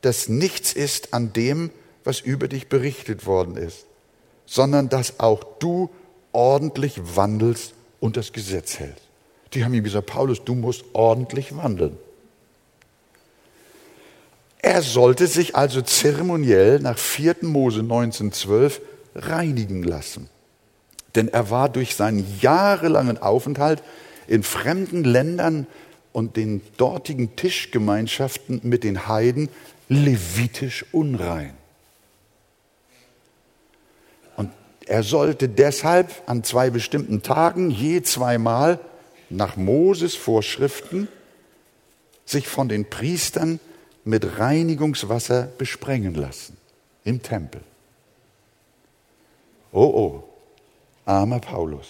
dass 0.00 0.28
nichts 0.28 0.72
ist 0.72 1.14
an 1.14 1.32
dem, 1.32 1.70
was 2.04 2.20
über 2.20 2.48
dich 2.48 2.68
berichtet 2.68 3.26
worden 3.26 3.56
ist, 3.56 3.86
sondern 4.46 4.88
dass 4.88 5.20
auch 5.20 5.44
du 5.58 5.90
ordentlich 6.32 7.00
wandelst 7.16 7.74
und 8.00 8.16
das 8.16 8.32
Gesetz 8.32 8.78
hältst. 8.78 9.06
Die 9.54 9.64
haben 9.64 9.74
ihm 9.74 9.84
gesagt, 9.84 10.06
Paulus, 10.06 10.44
du 10.44 10.54
musst 10.54 10.84
ordentlich 10.92 11.56
wandeln. 11.56 11.96
Er 14.58 14.82
sollte 14.82 15.26
sich 15.26 15.56
also 15.56 15.82
zeremoniell 15.82 16.78
nach 16.78 16.96
4. 16.96 17.36
Mose 17.42 17.80
1912 17.80 18.80
reinigen 19.14 19.82
lassen. 19.82 20.28
Denn 21.14 21.28
er 21.28 21.50
war 21.50 21.68
durch 21.68 21.94
seinen 21.96 22.26
jahrelangen 22.40 23.18
Aufenthalt 23.18 23.82
in 24.28 24.42
fremden 24.42 25.04
Ländern 25.04 25.66
und 26.12 26.36
den 26.36 26.60
dortigen 26.76 27.36
Tischgemeinschaften 27.36 28.60
mit 28.62 28.84
den 28.84 29.08
Heiden 29.08 29.48
levitisch 29.88 30.84
unrein. 30.92 31.54
Und 34.36 34.50
er 34.86 35.02
sollte 35.02 35.48
deshalb 35.48 36.10
an 36.26 36.44
zwei 36.44 36.70
bestimmten 36.70 37.22
Tagen 37.22 37.70
je 37.70 38.02
zweimal 38.02 38.78
nach 39.30 39.56
Moses 39.56 40.14
Vorschriften 40.14 41.08
sich 42.24 42.46
von 42.46 42.68
den 42.68 42.88
Priestern 42.88 43.58
mit 44.04 44.38
Reinigungswasser 44.38 45.48
besprengen 45.58 46.14
lassen 46.14 46.56
im 47.04 47.22
Tempel. 47.22 47.62
Oh 49.72 49.80
oh, 49.80 50.24
armer 51.06 51.40
Paulus. 51.40 51.88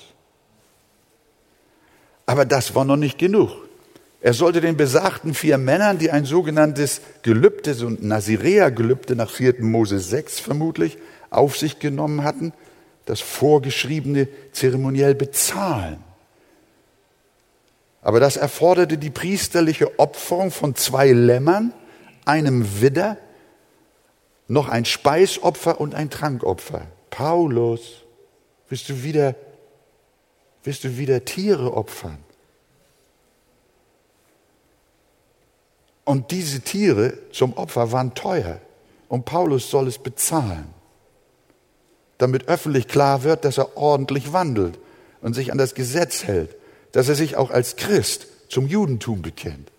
Aber 2.27 2.45
das 2.45 2.75
war 2.75 2.85
noch 2.85 2.97
nicht 2.97 3.19
genug. 3.19 3.51
Er 4.23 4.35
sollte 4.35 4.61
den 4.61 4.77
besagten 4.77 5.35
vier 5.35 5.59
Männern, 5.59 5.99
die 5.99 6.13
ein 6.13 6.25
sogenanntes 6.25 7.01
Gelübde, 7.23 7.75
so 7.75 7.89
ein 7.89 7.99
Nazirea-Gelübde 8.01 9.17
nach 9.17 9.31
4. 9.31 9.63
Mose 9.63 9.99
6 9.99 10.39
vermutlich, 10.39 10.97
auf 11.29 11.59
sich 11.59 11.81
genommen 11.81 12.23
hatten, 12.23 12.53
das 13.05 13.21
vorgeschriebene 13.21 14.29
zeremoniell 14.53 15.17
bezahlen. 15.17 15.99
Aber 18.01 18.21
das 18.21 18.37
erforderte 18.37 18.97
die 18.97 19.11
priesterliche 19.11 19.99
Opferung 19.99 20.53
von 20.53 20.77
zwei 20.77 21.11
Lämmern, 21.11 21.73
einem 22.25 22.81
Widder, 22.81 23.17
noch 24.47 24.69
ein 24.69 24.85
Speisopfer 24.85 25.81
und 25.81 25.97
ein 25.97 26.11
Trankopfer. 26.11 26.87
Paulus, 27.11 28.05
willst 28.69 28.89
du 28.89 29.03
wieder, 29.03 29.35
willst 30.63 30.85
du 30.85 30.97
wieder 30.97 31.25
Tiere 31.25 31.75
opfern? 31.75 32.22
Und 36.05 36.31
diese 36.31 36.61
Tiere 36.61 37.15
zum 37.33 37.55
Opfer 37.55 37.93
waren 37.93 38.15
teuer. 38.15 38.61
Und 39.09 39.25
Paulus 39.25 39.71
soll 39.71 39.89
es 39.89 39.99
bezahlen, 39.99 40.67
damit 42.19 42.49
öffentlich 42.49 42.89
klar 42.89 43.25
wird, 43.25 43.45
dass 43.45 43.59
er 43.59 43.77
ordentlich 43.77 44.33
wandelt 44.33 44.79
und 45.21 45.35
sich 45.35 45.53
an 45.53 45.59
das 45.59 45.75
Gesetz 45.75 46.25
hält, 46.25 46.57
dass 46.93 47.09
er 47.09 47.15
sich 47.15 47.37
auch 47.37 47.51
als 47.51 47.77
Christ 47.77 48.27
zum 48.49 48.67
Judentum 48.67 49.23
bekennt. 49.23 49.71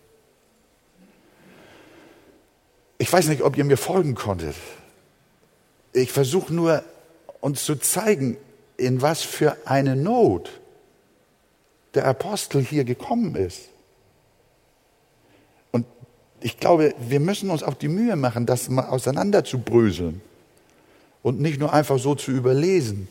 Ich 2.99 3.11
weiß 3.11 3.28
nicht, 3.28 3.41
ob 3.41 3.57
ihr 3.57 3.65
mir 3.65 3.78
folgen 3.78 4.15
konntet. 4.15 4.55
Ich 5.91 6.11
versuche 6.11 6.53
nur, 6.53 6.84
uns 7.41 7.65
zu 7.65 7.76
zeigen, 7.76 8.38
in 8.78 9.01
was 9.01 9.21
für 9.24 9.57
eine 9.65 9.95
Not 9.95 10.49
der 11.95 12.05
Apostel 12.05 12.63
hier 12.63 12.84
gekommen 12.86 13.36
ist 13.36 13.72
ich 16.43 16.59
glaube, 16.59 16.93
wir 16.99 17.19
müssen 17.19 17.49
uns 17.49 17.63
auch 17.63 17.73
die 17.73 17.87
Mühe 17.87 18.15
machen, 18.15 18.45
das 18.45 18.69
mal 18.69 18.87
auseinander 18.87 19.45
zu 19.45 19.59
bröseln 19.59 20.21
und 21.21 21.39
nicht 21.39 21.59
nur 21.59 21.73
einfach 21.73 21.97
so 21.97 22.15
zu 22.15 22.31
überlesen. 22.31 23.07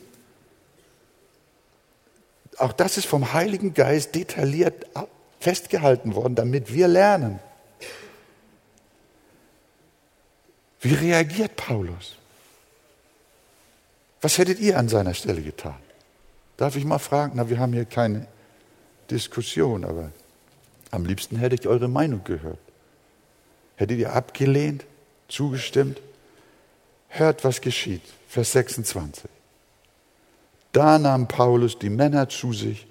Auch 2.57 2.73
das 2.73 2.97
ist 2.97 3.07
vom 3.07 3.33
Heiligen 3.33 3.73
Geist 3.73 4.13
detailliert 4.13 4.85
festgehalten 5.39 6.13
worden, 6.13 6.35
damit 6.35 6.71
wir 6.73 6.87
lernen. 6.87 7.39
Wie 10.79 10.93
reagiert 10.93 11.55
Paulus? 11.55 12.15
Was 14.21 14.37
hättet 14.37 14.59
ihr 14.59 14.77
an 14.77 14.89
seiner 14.89 15.13
Stelle 15.13 15.41
getan? 15.41 15.75
Darf 16.57 16.75
ich 16.75 16.85
mal 16.85 16.99
fragen? 16.99 17.33
Na, 17.35 17.49
wir 17.49 17.57
haben 17.57 17.73
hier 17.73 17.85
keine 17.85 18.27
Diskussion, 19.09 19.83
aber 19.83 20.11
am 20.91 21.05
liebsten 21.05 21.37
hätte 21.37 21.55
ich 21.55 21.67
eure 21.67 21.87
Meinung 21.87 22.23
gehört. 22.23 22.59
Hättet 23.75 23.99
ihr 23.99 24.13
abgelehnt, 24.13 24.85
zugestimmt? 25.27 25.99
Hört, 27.09 27.43
was 27.43 27.61
geschieht. 27.61 28.01
Vers 28.27 28.51
26. 28.53 29.29
Da 30.71 30.97
nahm 30.97 31.27
Paulus 31.27 31.77
die 31.77 31.89
Männer 31.89 32.29
zu 32.29 32.53
sich 32.53 32.87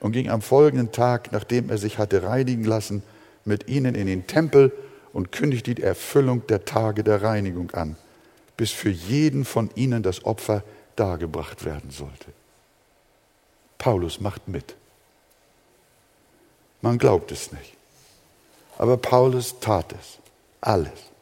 und 0.00 0.12
ging 0.12 0.30
am 0.30 0.42
folgenden 0.42 0.92
Tag, 0.92 1.32
nachdem 1.32 1.68
er 1.70 1.78
sich 1.78 1.98
hatte 1.98 2.22
reinigen 2.22 2.64
lassen, 2.64 3.02
mit 3.44 3.68
ihnen 3.68 3.94
in 3.94 4.06
den 4.06 4.26
Tempel 4.26 4.72
und 5.12 5.32
kündigte 5.32 5.74
die 5.74 5.82
Erfüllung 5.82 6.46
der 6.46 6.64
Tage 6.64 7.04
der 7.04 7.22
Reinigung 7.22 7.70
an, 7.72 7.96
bis 8.56 8.70
für 8.70 8.90
jeden 8.90 9.44
von 9.44 9.70
ihnen 9.74 10.02
das 10.02 10.24
Opfer 10.24 10.62
dargebracht 10.96 11.64
werden 11.64 11.90
sollte. 11.90 12.32
Paulus 13.78 14.20
macht 14.20 14.48
mit. 14.48 14.74
Man 16.80 16.98
glaubt 16.98 17.32
es 17.32 17.52
nicht. 17.52 17.74
Aber 18.78 18.96
Paulus 18.96 19.60
tat 19.60 19.92
es. 19.92 20.18
Alles. 20.60 21.12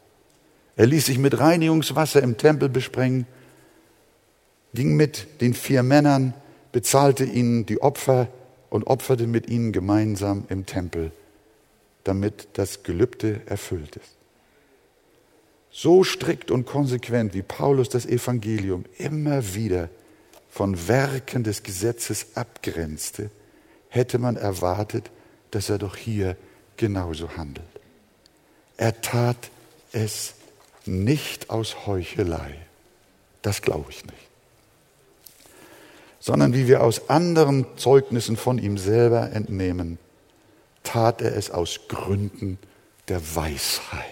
Er 0.75 0.87
ließ 0.87 1.05
sich 1.05 1.17
mit 1.17 1.39
Reinigungswasser 1.39 2.21
im 2.21 2.37
Tempel 2.37 2.69
besprengen, 2.69 3.25
ging 4.73 4.95
mit 4.95 5.41
den 5.41 5.53
vier 5.53 5.83
Männern, 5.83 6.33
bezahlte 6.71 7.23
ihnen 7.23 7.65
die 7.65 7.81
Opfer 7.81 8.27
und 8.69 8.87
opferte 8.87 9.27
mit 9.27 9.49
ihnen 9.49 9.71
gemeinsam 9.71 10.45
im 10.49 10.65
Tempel, 10.65 11.11
damit 12.03 12.49
das 12.53 12.83
Gelübde 12.83 13.41
erfüllt 13.45 13.95
ist. 13.95 14.15
So 15.71 16.03
strikt 16.03 16.51
und 16.51 16.65
konsequent, 16.65 17.33
wie 17.33 17.41
Paulus 17.41 17.89
das 17.89 18.05
Evangelium 18.05 18.85
immer 18.97 19.55
wieder 19.55 19.89
von 20.49 20.87
Werken 20.87 21.43
des 21.43 21.63
Gesetzes 21.63 22.27
abgrenzte, 22.35 23.29
hätte 23.89 24.17
man 24.17 24.37
erwartet, 24.37 25.11
dass 25.51 25.69
er 25.69 25.77
doch 25.77 25.95
hier 25.95 26.37
genauso 26.77 27.35
handelt. 27.35 27.74
Er 28.77 29.01
tat 29.01 29.49
es 29.91 30.35
nicht 30.85 31.49
aus 31.49 31.85
Heuchelei. 31.85 32.55
Das 33.41 33.61
glaube 33.61 33.91
ich 33.91 34.03
nicht. 34.05 34.17
Sondern 36.19 36.53
wie 36.53 36.67
wir 36.67 36.81
aus 36.81 37.09
anderen 37.09 37.65
Zeugnissen 37.77 38.35
von 38.35 38.57
ihm 38.57 38.77
selber 38.77 39.31
entnehmen, 39.31 39.99
tat 40.83 41.21
er 41.21 41.35
es 41.35 41.51
aus 41.51 41.81
Gründen 41.87 42.57
der 43.07 43.35
Weisheit. 43.35 44.05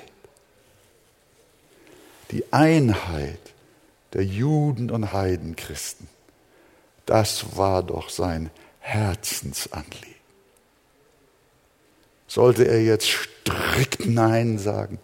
Die 2.32 2.52
Einheit 2.52 3.40
der 4.14 4.24
Juden 4.24 4.92
und 4.92 5.12
Heidenchristen, 5.12 6.08
das 7.06 7.58
war 7.58 7.84
doch 7.84 8.10
sein 8.10 8.50
Herzensanliegen. 8.80 10.13
Sollte 12.34 12.68
er 12.68 12.82
jetzt 12.82 13.08
strikt 13.10 14.08
Nein 14.08 14.58
sagen? 14.58 14.98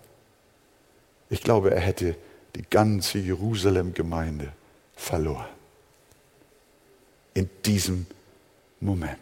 Ich 1.29 1.43
glaube, 1.43 1.69
er 1.69 1.79
hätte 1.79 2.15
die 2.55 2.63
ganze 2.67 3.19
Jerusalem-Gemeinde 3.19 4.51
verloren. 4.95 5.45
In 7.35 7.47
diesem 7.63 8.07
Moment. 8.79 9.19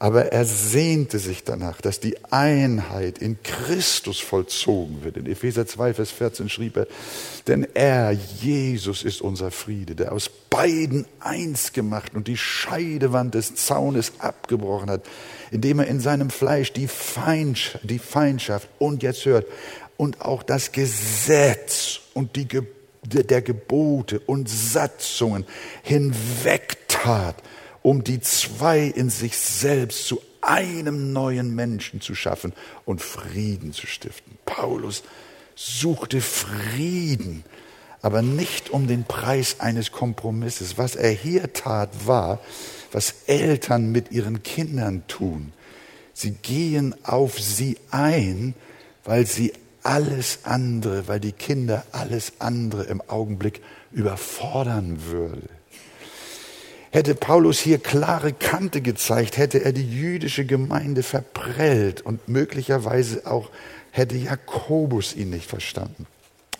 Aber 0.00 0.32
er 0.32 0.44
sehnte 0.44 1.18
sich 1.18 1.44
danach, 1.44 1.80
dass 1.80 2.00
die 2.00 2.16
Einheit 2.24 3.18
in 3.18 3.38
Christus 3.42 4.18
vollzogen 4.18 5.04
wird. 5.04 5.16
In 5.16 5.26
Epheser 5.26 5.66
2, 5.66 5.94
Vers 5.94 6.10
14 6.10 6.48
schrieb 6.48 6.76
er, 6.76 6.86
denn 7.46 7.66
er, 7.74 8.10
Jesus, 8.10 9.04
ist 9.04 9.22
unser 9.22 9.50
Friede, 9.50 9.94
der 9.94 10.12
aus 10.12 10.28
beiden 10.50 11.06
eins 11.20 11.72
gemacht 11.72 12.14
und 12.14 12.26
die 12.26 12.36
Scheidewand 12.36 13.34
des 13.34 13.54
Zaunes 13.54 14.12
abgebrochen 14.18 14.90
hat, 14.90 15.04
indem 15.52 15.78
er 15.78 15.86
in 15.86 16.00
seinem 16.00 16.30
Fleisch 16.30 16.72
die 16.72 16.88
Feindschaft, 16.88 17.88
die 17.88 18.00
Feindschaft 18.00 18.68
und 18.78 19.02
jetzt 19.02 19.24
hört, 19.24 19.46
und 19.96 20.20
auch 20.20 20.42
das 20.42 20.72
Gesetz 20.72 22.00
und 22.14 22.36
die 22.36 22.48
Ge 22.48 22.64
der 23.06 23.42
Gebote 23.42 24.18
und 24.20 24.48
Satzungen 24.48 25.44
hinwegtat 25.82 27.36
um 27.84 28.02
die 28.02 28.18
zwei 28.18 28.80
in 28.80 29.10
sich 29.10 29.36
selbst 29.36 30.08
zu 30.08 30.22
einem 30.40 31.12
neuen 31.12 31.54
Menschen 31.54 32.00
zu 32.00 32.14
schaffen 32.14 32.54
und 32.86 33.02
Frieden 33.02 33.74
zu 33.74 33.86
stiften. 33.86 34.38
Paulus 34.46 35.02
suchte 35.54 36.22
Frieden, 36.22 37.44
aber 38.00 38.22
nicht 38.22 38.70
um 38.70 38.86
den 38.86 39.04
Preis 39.04 39.60
eines 39.60 39.92
Kompromisses. 39.92 40.78
Was 40.78 40.96
er 40.96 41.10
hier 41.10 41.52
tat, 41.52 42.06
war, 42.06 42.40
was 42.90 43.16
Eltern 43.26 43.92
mit 43.92 44.10
ihren 44.10 44.42
Kindern 44.42 45.06
tun. 45.06 45.52
Sie 46.14 46.30
gehen 46.30 46.94
auf 47.04 47.38
sie 47.38 47.76
ein, 47.90 48.54
weil 49.04 49.26
sie 49.26 49.52
alles 49.82 50.38
andere, 50.44 51.06
weil 51.06 51.20
die 51.20 51.32
Kinder 51.32 51.84
alles 51.92 52.32
andere 52.38 52.84
im 52.84 53.02
Augenblick 53.02 53.60
überfordern 53.92 55.04
würde. 55.04 55.50
Hätte 56.94 57.16
Paulus 57.16 57.58
hier 57.58 57.78
klare 57.78 58.32
Kante 58.32 58.80
gezeigt, 58.80 59.36
hätte 59.36 59.64
er 59.64 59.72
die 59.72 59.82
jüdische 59.82 60.44
Gemeinde 60.44 61.02
verprellt 61.02 62.02
und 62.02 62.28
möglicherweise 62.28 63.26
auch 63.26 63.50
hätte 63.90 64.14
Jakobus 64.16 65.12
ihn 65.16 65.30
nicht 65.30 65.50
verstanden. 65.50 66.06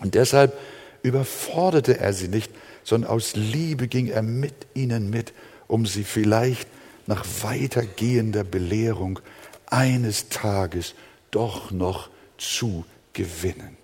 Und 0.01 0.13
deshalb 0.13 0.57
überforderte 1.03 2.01
er 2.01 2.11
sie 2.11 2.27
nicht, 2.27 2.51
sondern 2.83 3.11
aus 3.11 3.37
Liebe 3.37 3.87
ging 3.87 4.07
er 4.07 4.23
mit 4.23 4.67
ihnen 4.73 5.09
mit, 5.09 5.31
um 5.67 5.85
sie 5.85 6.03
vielleicht 6.03 6.67
nach 7.07 7.25
weitergehender 7.43 8.43
Belehrung 8.43 9.21
eines 9.67 10.27
Tages 10.27 10.95
doch 11.31 11.71
noch 11.71 12.09
zu 12.37 12.83
gewinnen. 13.13 13.77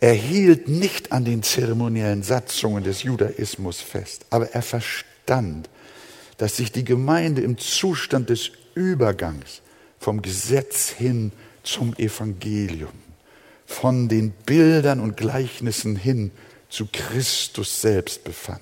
Er 0.00 0.14
hielt 0.14 0.66
nicht 0.66 1.12
an 1.12 1.26
den 1.26 1.42
zeremoniellen 1.42 2.22
Satzungen 2.22 2.84
des 2.84 3.02
Judaismus 3.02 3.82
fest, 3.82 4.24
aber 4.30 4.48
er 4.52 4.62
verstand, 4.62 5.11
verstand, 5.26 5.68
dass 6.38 6.56
sich 6.56 6.72
die 6.72 6.84
Gemeinde 6.84 7.42
im 7.42 7.58
Zustand 7.58 8.30
des 8.30 8.50
Übergangs 8.74 9.62
vom 9.98 10.22
Gesetz 10.22 10.88
hin 10.90 11.32
zum 11.62 11.94
Evangelium, 11.96 12.92
von 13.66 14.08
den 14.08 14.30
Bildern 14.30 14.98
und 15.00 15.16
Gleichnissen 15.16 15.96
hin 15.96 16.32
zu 16.68 16.88
Christus 16.92 17.80
selbst 17.80 18.24
befand. 18.24 18.60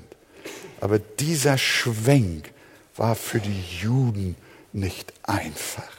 Aber 0.81 0.99
dieser 0.99 1.57
Schwenk 1.57 2.53
war 2.97 3.15
für 3.15 3.41
die 3.41 3.63
Juden 3.81 4.37
nicht 4.73 5.13
einfach. 5.23 5.91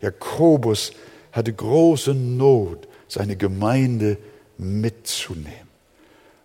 Jakobus 0.00 0.92
hatte 1.32 1.52
große 1.52 2.14
Not, 2.14 2.88
seine 3.08 3.36
Gemeinde 3.36 4.18
mitzunehmen. 4.58 5.68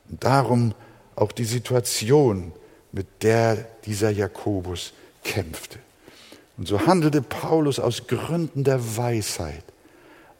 Und 0.10 0.24
darum 0.24 0.74
auch 1.16 1.32
die 1.32 1.46
Situation 1.46 2.54
mit 2.92 3.08
der 3.22 3.68
dieser 3.86 4.10
Jakobus 4.10 4.94
kämpfte. 5.24 5.80
Und 6.58 6.68
so 6.68 6.86
handelte 6.86 7.22
Paulus 7.22 7.80
aus 7.80 8.08
Gründen 8.08 8.64
der 8.64 8.98
Weisheit, 8.98 9.64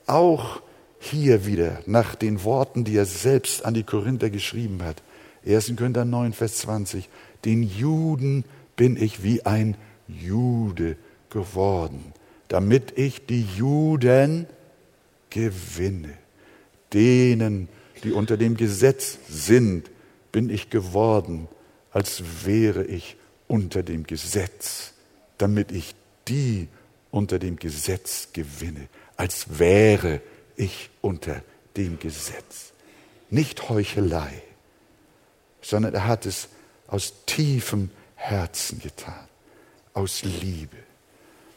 auch 0.06 0.62
hier 1.00 1.46
wieder 1.46 1.82
nach 1.86 2.16
den 2.16 2.44
Worten, 2.44 2.84
die 2.84 2.98
er 2.98 3.06
selbst 3.06 3.64
an 3.64 3.74
die 3.74 3.84
Korinther 3.84 4.30
geschrieben 4.30 4.84
hat. 4.84 5.02
1. 5.46 5.74
Korinther 5.78 6.04
9, 6.04 6.34
Vers 6.34 6.58
20. 6.58 7.08
Den 7.46 7.64
Juden 7.64 8.44
bin 8.76 9.02
ich 9.02 9.24
wie 9.24 9.46
ein 9.46 9.78
Jude 10.08 10.98
geworden, 11.30 12.14
damit 12.50 12.98
ich 12.98 13.26
die 13.26 13.46
Juden 13.56 14.48
gewinne. 15.30 16.18
Denen, 16.92 17.70
die 18.04 18.12
unter 18.12 18.36
dem 18.36 18.58
Gesetz 18.58 19.20
sind, 19.30 19.90
bin 20.32 20.50
ich 20.50 20.70
geworden, 20.70 21.48
als 21.92 22.24
wäre 22.46 22.84
ich 22.84 23.18
unter 23.48 23.84
dem 23.84 24.04
Gesetz, 24.04 24.94
damit 25.38 25.72
ich 25.72 25.96
die 26.28 26.68
unter 27.12 27.40
dem 27.40 27.58
Gesetz 27.58 28.30
gewinne, 28.34 28.88
als 29.18 29.60
wäre 29.60 30.22
ich 30.56 30.90
unter 31.02 31.42
dem 31.76 32.00
Gesetz. 32.00 32.72
Nicht 33.30 33.70
Heuchelei, 33.70 34.42
sondern 35.62 35.94
er 35.94 36.06
hat 36.06 36.26
es 36.26 36.50
aus 36.88 37.14
tiefem 37.26 37.90
Herzen 38.16 38.80
getan, 38.80 39.28
aus 39.94 40.24
Liebe. 40.24 40.78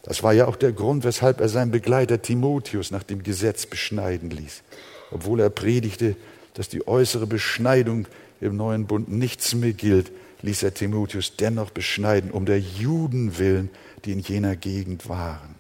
Das 0.03 0.23
war 0.23 0.33
ja 0.33 0.47
auch 0.47 0.57
der 0.57 0.73
Grund, 0.73 1.05
weshalb 1.05 1.41
er 1.41 1.49
seinen 1.49 1.71
Begleiter 1.71 2.21
Timotheus 2.21 2.91
nach 2.91 3.03
dem 3.03 3.23
Gesetz 3.23 3.67
beschneiden 3.67 4.31
ließ, 4.31 4.63
obwohl 5.11 5.41
er 5.41 5.51
predigte, 5.51 6.17
dass 6.55 6.69
die 6.69 6.87
äußere 6.87 7.27
Beschneidung 7.27 8.07
im 8.41 8.57
neuen 8.57 8.87
Bund 8.87 9.09
nichts 9.09 9.55
mehr 9.55 9.73
gilt, 9.73 10.11
ließ 10.43 10.63
er 10.63 10.75
Timotheus 10.75 11.37
dennoch 11.37 11.71
beschneiden, 11.71 12.31
um 12.31 12.47
der 12.47 12.61
Juden 12.61 13.39
willen, 13.39 13.71
die 14.05 14.13
in 14.13 14.21
jener 14.21 14.57
Gegend 14.57 15.09
waren. 15.09 15.55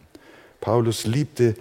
Paulus 0.60 1.06
liebte 1.06 1.54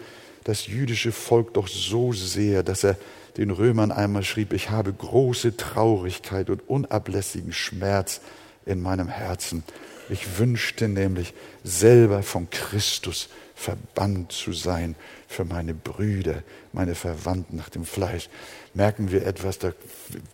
das 0.43 0.67
jüdische 0.67 1.11
Volk 1.11 1.53
doch 1.53 1.67
so 1.67 2.13
sehr, 2.13 2.63
dass 2.63 2.84
er 2.84 2.97
den 3.38 3.51
Römern 3.51 3.91
einmal 3.91 4.24
schrieb, 4.24 4.53
ich 4.53 4.69
habe 4.69 4.91
große 4.91 5.55
Traurigkeit 5.55 6.49
und 6.49 6.67
unablässigen 6.67 7.53
Schmerz 7.53 8.22
in 8.65 8.82
meinem 8.82 9.07
Herzen. 9.07 9.63
Ich 10.09 10.38
wünschte 10.38 10.88
nämlich 10.88 11.34
selber 11.63 12.24
von 12.24 12.49
Christus 12.49 13.30
verbannt 13.62 14.32
zu 14.32 14.53
sein 14.53 14.95
für 15.28 15.45
meine 15.45 15.74
Brüder, 15.74 16.43
meine 16.74 16.95
Verwandten 16.95 17.55
nach 17.55 17.70
dem 17.70 17.86
Fleisch. 17.86 18.28
Merken 18.74 19.12
wir 19.12 19.26
etwas, 19.26 19.59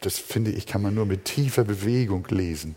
das 0.01 0.17
finde 0.17 0.51
ich, 0.51 0.65
kann 0.65 0.81
man 0.81 0.95
nur 0.95 1.05
mit 1.05 1.25
tiefer 1.25 1.63
Bewegung 1.63 2.25
lesen, 2.29 2.75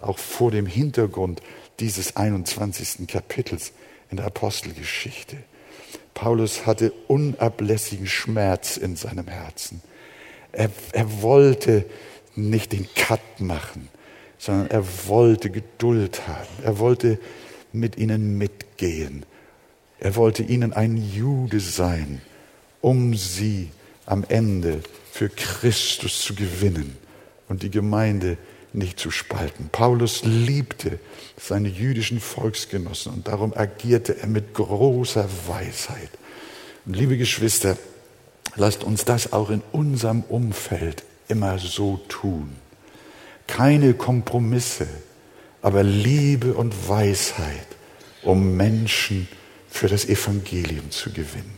auch 0.00 0.18
vor 0.18 0.50
dem 0.50 0.66
Hintergrund 0.66 1.40
dieses 1.80 2.16
21. 2.16 3.06
Kapitels 3.06 3.72
in 4.10 4.16
der 4.16 4.26
Apostelgeschichte. 4.26 5.36
Paulus 6.12 6.66
hatte 6.66 6.92
unablässigen 7.08 8.06
Schmerz 8.06 8.76
in 8.76 8.96
seinem 8.96 9.28
Herzen. 9.28 9.80
Er, 10.52 10.70
er 10.92 11.22
wollte 11.22 11.84
nicht 12.36 12.72
den 12.72 12.88
Cut 12.94 13.40
machen, 13.40 13.88
sondern 14.38 14.70
er 14.70 14.84
wollte 15.06 15.50
Geduld 15.50 16.26
haben. 16.28 16.48
Er 16.62 16.78
wollte 16.78 17.18
mit 17.72 17.96
ihnen 17.96 18.38
mitgehen. 18.38 19.24
Er 19.98 20.16
wollte 20.16 20.42
ihnen 20.42 20.72
ein 20.72 20.96
Jude 20.96 21.60
sein, 21.60 22.20
um 22.80 23.14
sie 23.14 23.70
am 24.06 24.24
Ende 24.28 24.80
für 25.10 25.28
Christus 25.28 26.20
zu 26.20 26.34
gewinnen 26.34 26.96
und 27.48 27.62
die 27.62 27.70
Gemeinde 27.70 28.36
nicht 28.72 28.98
zu 28.98 29.10
spalten. 29.10 29.68
Paulus 29.70 30.22
liebte 30.24 30.98
seine 31.40 31.68
jüdischen 31.68 32.20
Volksgenossen 32.20 33.14
und 33.14 33.28
darum 33.28 33.54
agierte 33.54 34.20
er 34.20 34.26
mit 34.26 34.54
großer 34.54 35.28
Weisheit. 35.46 36.10
Und 36.84 36.96
liebe 36.96 37.16
Geschwister, 37.16 37.78
lasst 38.56 38.84
uns 38.84 39.04
das 39.04 39.32
auch 39.32 39.50
in 39.50 39.62
unserem 39.72 40.22
Umfeld 40.22 41.04
immer 41.28 41.58
so 41.58 42.00
tun. 42.08 42.50
Keine 43.46 43.94
Kompromisse, 43.94 44.88
aber 45.62 45.82
Liebe 45.82 46.54
und 46.54 46.88
Weisheit, 46.88 47.66
um 48.22 48.56
Menschen 48.56 49.28
für 49.74 49.88
das 49.88 50.04
Evangelium 50.04 50.92
zu 50.92 51.10
gewinnen. 51.10 51.52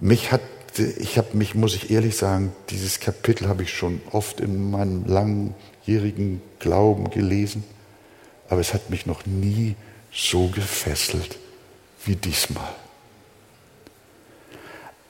Mich 0.00 0.32
hat, 0.32 0.40
ich 0.98 1.16
habe 1.16 1.36
mich, 1.36 1.54
muss 1.54 1.76
ich 1.76 1.92
ehrlich 1.92 2.16
sagen, 2.16 2.52
dieses 2.70 2.98
Kapitel 2.98 3.46
habe 3.46 3.62
ich 3.62 3.72
schon 3.72 4.00
oft 4.10 4.40
in 4.40 4.72
meinem 4.72 5.06
langjährigen 5.06 6.42
Glauben 6.58 7.08
gelesen, 7.10 7.62
aber 8.48 8.60
es 8.60 8.74
hat 8.74 8.90
mich 8.90 9.06
noch 9.06 9.26
nie 9.26 9.76
so 10.12 10.48
gefesselt 10.48 11.38
wie 12.04 12.16
diesmal. 12.16 12.74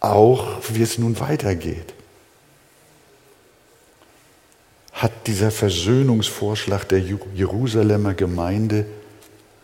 Auch 0.00 0.58
wie 0.68 0.82
es 0.82 0.98
nun 0.98 1.18
weitergeht. 1.18 1.94
Hat 4.92 5.26
dieser 5.26 5.50
Versöhnungsvorschlag 5.50 6.86
der 6.86 7.00
Jerusalemer 7.00 8.12
Gemeinde, 8.12 8.84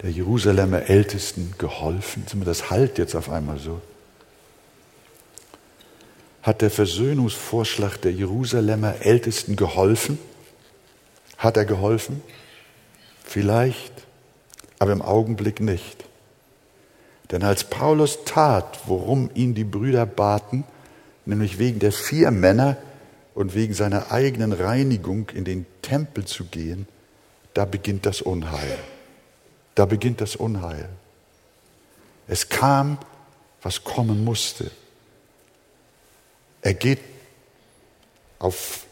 der 0.04 0.12
Jerusalemer 0.12 0.90
Ältesten 0.90 1.54
geholfen? 1.56 2.26
Das 2.44 2.68
halt 2.68 2.98
jetzt 2.98 3.14
auf 3.14 3.30
einmal 3.30 3.58
so. 3.58 3.80
Hat 6.42 6.60
der 6.60 6.70
Versöhnungsvorschlag 6.70 7.96
der 8.02 8.12
Jerusalemer 8.12 8.96
Ältesten 9.00 9.56
geholfen? 9.56 10.18
Hat 11.38 11.56
er 11.56 11.64
geholfen? 11.64 12.22
Vielleicht, 13.24 13.92
aber 14.78 14.92
im 14.92 15.00
Augenblick 15.00 15.60
nicht. 15.60 16.04
Denn 17.30 17.42
als 17.42 17.64
Paulus 17.64 18.24
tat, 18.26 18.80
worum 18.84 19.30
ihn 19.34 19.54
die 19.54 19.64
Brüder 19.64 20.04
baten, 20.04 20.64
nämlich 21.24 21.58
wegen 21.58 21.78
der 21.78 21.92
vier 21.92 22.30
Männer 22.30 22.76
und 23.34 23.54
wegen 23.54 23.72
seiner 23.72 24.12
eigenen 24.12 24.52
Reinigung 24.52 25.30
in 25.30 25.46
den 25.46 25.64
Tempel 25.80 26.26
zu 26.26 26.44
gehen, 26.44 26.86
da 27.54 27.64
beginnt 27.64 28.04
das 28.04 28.20
Unheil. 28.20 28.76
Da 29.74 29.86
beginnt 29.86 30.20
das 30.20 30.36
Unheil. 30.36 30.88
Es 32.28 32.48
kam, 32.48 32.98
was 33.62 33.84
kommen 33.84 34.24
musste. 34.24 34.70
Er 36.62 36.74
geht 36.74 37.00
auf 38.38 38.86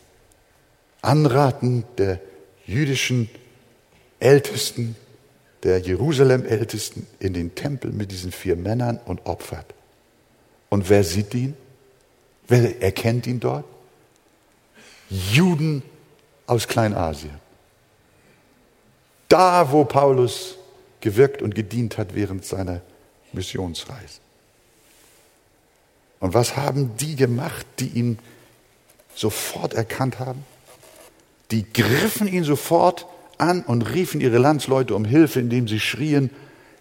Anraten 1.00 1.84
der 1.98 2.20
jüdischen 2.66 3.30
Ältesten, 4.18 4.96
der 5.62 5.78
Jerusalem-Ältesten 5.78 7.06
in 7.18 7.34
den 7.34 7.54
Tempel 7.54 7.92
mit 7.92 8.10
diesen 8.10 8.32
vier 8.32 8.56
Männern 8.56 8.98
und 9.04 9.26
opfert. 9.26 9.74
Und 10.68 10.88
wer 10.88 11.04
sieht 11.04 11.34
ihn? 11.34 11.56
Wer 12.48 12.82
erkennt 12.82 13.26
ihn 13.26 13.40
dort? 13.40 13.64
Juden 15.08 15.82
aus 16.46 16.66
Kleinasien. 16.66 17.38
Da, 19.28 19.70
wo 19.70 19.84
Paulus 19.84 20.56
gewirkt 21.02 21.42
und 21.42 21.54
gedient 21.54 21.98
hat 21.98 22.14
während 22.14 22.46
seiner 22.46 22.80
Missionsreise. 23.34 24.20
Und 26.20 26.32
was 26.32 26.56
haben 26.56 26.96
die 26.96 27.16
gemacht, 27.16 27.66
die 27.78 27.88
ihn 27.88 28.18
sofort 29.14 29.74
erkannt 29.74 30.18
haben? 30.18 30.44
Die 31.50 31.70
griffen 31.70 32.28
ihn 32.28 32.44
sofort 32.44 33.06
an 33.36 33.62
und 33.62 33.82
riefen 33.82 34.20
ihre 34.20 34.38
Landsleute 34.38 34.94
um 34.94 35.04
Hilfe, 35.04 35.40
indem 35.40 35.68
sie 35.68 35.80
schrien, 35.80 36.30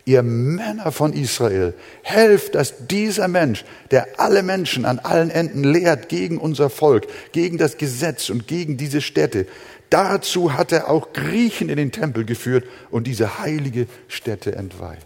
ihr 0.05 0.23
Männer 0.23 0.91
von 0.91 1.13
Israel, 1.13 1.73
helft, 2.03 2.55
dass 2.55 2.87
dieser 2.87 3.27
Mensch, 3.27 3.65
der 3.91 4.19
alle 4.19 4.43
Menschen 4.43 4.85
an 4.85 4.99
allen 4.99 5.29
Enden 5.29 5.63
lehrt 5.63 6.09
gegen 6.09 6.37
unser 6.37 6.69
Volk, 6.69 7.07
gegen 7.31 7.57
das 7.57 7.77
Gesetz 7.77 8.29
und 8.29 8.47
gegen 8.47 8.77
diese 8.77 9.01
Städte, 9.01 9.47
dazu 9.91 10.53
hat 10.53 10.71
er 10.71 10.89
auch 10.89 11.13
Griechen 11.13 11.69
in 11.69 11.77
den 11.77 11.91
Tempel 11.91 12.25
geführt 12.25 12.65
und 12.89 13.05
diese 13.05 13.39
heilige 13.39 13.87
Stätte 14.07 14.55
entweiht. 14.55 15.05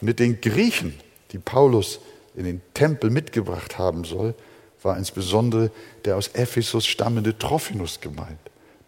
Mit 0.00 0.18
den 0.18 0.40
Griechen, 0.40 0.94
die 1.32 1.38
Paulus 1.38 2.00
in 2.34 2.44
den 2.44 2.60
Tempel 2.74 3.10
mitgebracht 3.10 3.78
haben 3.78 4.04
soll, 4.04 4.34
war 4.82 4.96
insbesondere 4.96 5.70
der 6.04 6.16
aus 6.16 6.28
Ephesus 6.28 6.86
stammende 6.86 7.36
Trophinus 7.36 8.00
gemeint. 8.00 8.38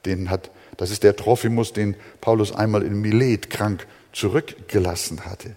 Den 0.05 0.31
hat 0.31 0.51
das 0.77 0.91
ist 0.91 1.03
der 1.03 1.17
Trophimus, 1.17 1.73
den 1.73 1.95
Paulus 2.21 2.53
einmal 2.53 2.83
in 2.83 3.01
Milet 3.01 3.51
krank 3.51 3.87
zurückgelassen 4.13 5.25
hatte. 5.25 5.55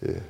Äh, 0.00 0.20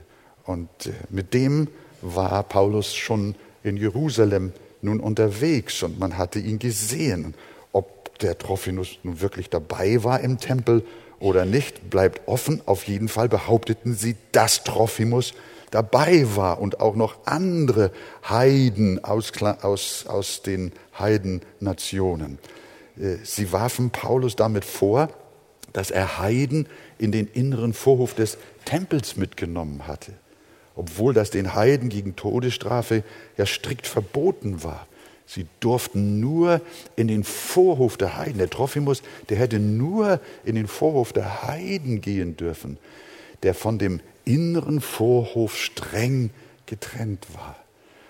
und 0.44 0.68
äh, 0.86 0.92
mit 1.10 1.34
dem 1.34 1.68
war 2.02 2.42
Paulus 2.42 2.94
schon 2.94 3.34
in 3.62 3.76
Jerusalem 3.76 4.52
nun 4.82 5.00
unterwegs 5.00 5.82
und 5.82 5.98
man 5.98 6.16
hatte 6.16 6.38
ihn 6.38 6.58
gesehen. 6.58 7.34
Ob 8.16 8.20
der 8.20 8.38
Trophinus 8.38 8.98
nun 9.02 9.20
wirklich 9.20 9.50
dabei 9.50 10.02
war 10.02 10.20
im 10.20 10.38
Tempel 10.38 10.82
oder 11.20 11.44
nicht, 11.44 11.90
bleibt 11.90 12.26
offen. 12.26 12.62
Auf 12.64 12.84
jeden 12.84 13.08
Fall 13.08 13.28
behaupteten 13.28 13.94
sie, 13.94 14.16
dass 14.32 14.64
Trophimus 14.64 15.34
dabei 15.70 16.24
war 16.34 16.58
und 16.62 16.80
auch 16.80 16.96
noch 16.96 17.18
andere 17.26 17.90
Heiden 18.26 19.04
aus, 19.04 19.32
aus, 19.42 20.06
aus 20.06 20.40
den 20.40 20.72
Heidennationen. 20.98 22.38
Äh, 22.98 23.16
sie 23.22 23.52
warfen 23.52 23.90
Paulus 23.90 24.34
damit 24.34 24.64
vor, 24.64 25.10
dass 25.74 25.90
er 25.90 26.16
Heiden 26.18 26.68
in 26.96 27.12
den 27.12 27.26
inneren 27.26 27.74
Vorhof 27.74 28.14
des 28.14 28.38
Tempels 28.64 29.18
mitgenommen 29.18 29.86
hatte, 29.86 30.12
obwohl 30.74 31.12
das 31.12 31.28
den 31.28 31.54
Heiden 31.54 31.90
gegen 31.90 32.16
Todesstrafe 32.16 33.04
ja 33.36 33.44
strikt 33.44 33.86
verboten 33.86 34.64
war. 34.64 34.86
Sie 35.26 35.46
durften 35.58 36.20
nur 36.20 36.60
in 36.94 37.08
den 37.08 37.24
Vorhof 37.24 37.96
der 37.96 38.16
Heiden. 38.16 38.38
Der 38.38 38.48
Trophimus, 38.48 39.02
der 39.28 39.38
hätte 39.38 39.58
nur 39.58 40.20
in 40.44 40.54
den 40.54 40.68
Vorhof 40.68 41.12
der 41.12 41.42
Heiden 41.42 42.00
gehen 42.00 42.36
dürfen, 42.36 42.78
der 43.42 43.54
von 43.54 43.78
dem 43.78 44.00
inneren 44.24 44.80
Vorhof 44.80 45.56
streng 45.56 46.30
getrennt 46.66 47.26
war. 47.34 47.56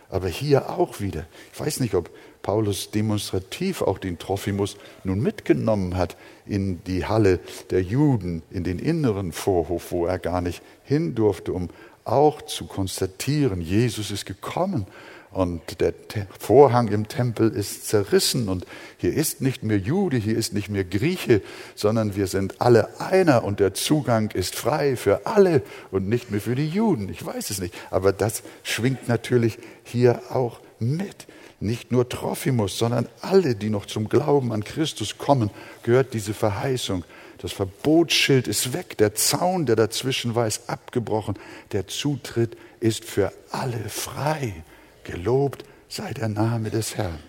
Aber 0.09 0.29
hier 0.29 0.71
auch 0.71 1.01
wieder. 1.01 1.27
Ich 1.53 1.59
weiß 1.59 1.81
nicht, 1.81 1.95
ob 1.95 2.11
Paulus 2.43 2.91
demonstrativ 2.91 3.83
auch 3.83 3.99
den 3.99 4.19
Trophimus 4.19 4.77
nun 5.03 5.21
mitgenommen 5.21 5.97
hat 5.97 6.17
in 6.47 6.85
die 6.85 7.05
Halle 7.05 7.41
der 7.71 7.83
Juden, 7.83 8.43
in 8.51 8.63
den 8.63 8.79
inneren 8.79 9.33
Vorhof, 9.33 9.91
wo 9.91 10.07
er 10.07 10.19
gar 10.19 10.41
nicht 10.43 10.63
hin 10.85 11.15
durfte, 11.17 11.53
um 11.53 11.71
auch 12.05 12.41
zu 12.43 12.67
konstatieren, 12.67 13.61
Jesus 13.61 14.13
ist 14.13 14.27
gekommen 14.27 14.87
und 15.31 15.81
der 15.81 15.93
Vorhang 16.39 16.89
im 16.89 17.09
Tempel 17.09 17.51
ist 17.51 17.89
zerrissen 17.89 18.49
und 18.49 18.67
hier 18.99 19.13
ist 19.13 19.41
nicht 19.41 19.63
mehr 19.63 19.79
Jude, 19.79 20.17
hier 20.17 20.37
ist 20.37 20.53
nicht 20.53 20.69
mehr 20.69 20.85
Grieche, 20.85 21.43
sondern 21.75 22.17
wir 22.17 22.27
sind 22.27 22.61
alle 22.61 23.01
einer 23.01 23.45
und 23.45 23.61
der 23.61 23.75
Zugang 23.75 24.31
ist 24.31 24.55
frei 24.55 24.97
für 24.97 25.27
alle 25.27 25.63
und 25.91 26.09
nicht 26.09 26.31
mehr 26.31 26.41
für 26.41 26.55
die 26.55 26.69
Juden. 26.69 27.09
Ich 27.09 27.25
weiß 27.25 27.51
es 27.51 27.61
nicht, 27.61 27.75
aber 27.91 28.13
das 28.13 28.43
schwingt 28.63 29.09
natürlich 29.09 29.59
hier 29.85 30.23
auch 30.31 30.61
mit 30.79 31.27
nicht 31.61 31.91
nur 31.93 32.09
Trophimus, 32.09 32.79
sondern 32.79 33.09
alle, 33.21 33.55
die 33.55 33.71
noch 33.71 33.87
zum 33.87 34.09
Glauben 34.09 34.53
an 34.53 34.65
Christus 34.65 35.19
kommen, 35.19 35.51
gehört 35.83 36.15
diese 36.15 36.35
Verheißung. 36.35 37.05
Das 37.39 37.53
Verbotsschild 37.53 38.49
ist 38.49 38.73
weg, 38.73 38.97
der 38.99 39.15
Zaun, 39.15 39.67
der 39.67 39.77
dazwischen 39.77 40.35
war, 40.35 40.47
ist 40.47 40.69
abgebrochen, 40.69 41.39
der 41.73 41.87
Zutritt 41.87 42.57
ist 42.81 43.05
für 43.05 43.33
alle 43.51 43.89
frei. 43.89 44.65
Gelobt 45.07 45.65
sei 45.89 46.13
der 46.13 46.29
Name 46.29 46.71
des 46.71 46.97
Herrn. 46.97 47.21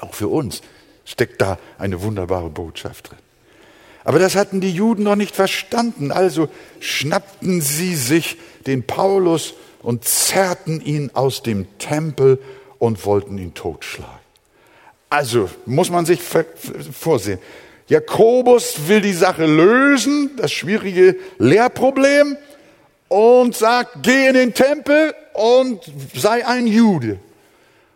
Auch 0.00 0.14
für 0.14 0.28
uns 0.28 0.60
steckt 1.06 1.40
da 1.40 1.58
eine 1.78 2.02
wunderbare 2.02 2.50
Botschaft 2.50 3.10
drin. 3.10 3.18
Aber 4.04 4.18
das 4.18 4.36
hatten 4.36 4.60
die 4.60 4.70
Juden 4.70 5.04
noch 5.04 5.16
nicht 5.16 5.34
verstanden, 5.34 6.12
also 6.12 6.48
schnappten 6.80 7.62
sie 7.62 7.96
sich 7.96 8.36
den 8.66 8.86
Paulus 8.86 9.54
und 9.82 10.04
zerrten 10.04 10.82
ihn 10.82 11.10
aus 11.14 11.42
dem 11.42 11.66
Tempel 11.78 12.38
und 12.78 13.06
wollten 13.06 13.38
ihn 13.38 13.54
totschlagen. 13.54 14.12
Also 15.08 15.48
muss 15.64 15.90
man 15.90 16.04
sich 16.04 16.20
vorsehen. 16.20 17.38
Jakobus 17.88 18.88
will 18.88 19.00
die 19.00 19.12
Sache 19.14 19.46
lösen, 19.46 20.30
das 20.36 20.52
schwierige 20.52 21.16
Lehrproblem, 21.38 22.36
und 23.14 23.54
sagt, 23.54 24.02
geh 24.02 24.26
in 24.26 24.34
den 24.34 24.54
Tempel 24.54 25.14
und 25.34 25.80
sei 26.14 26.44
ein 26.44 26.66
Jude. 26.66 27.20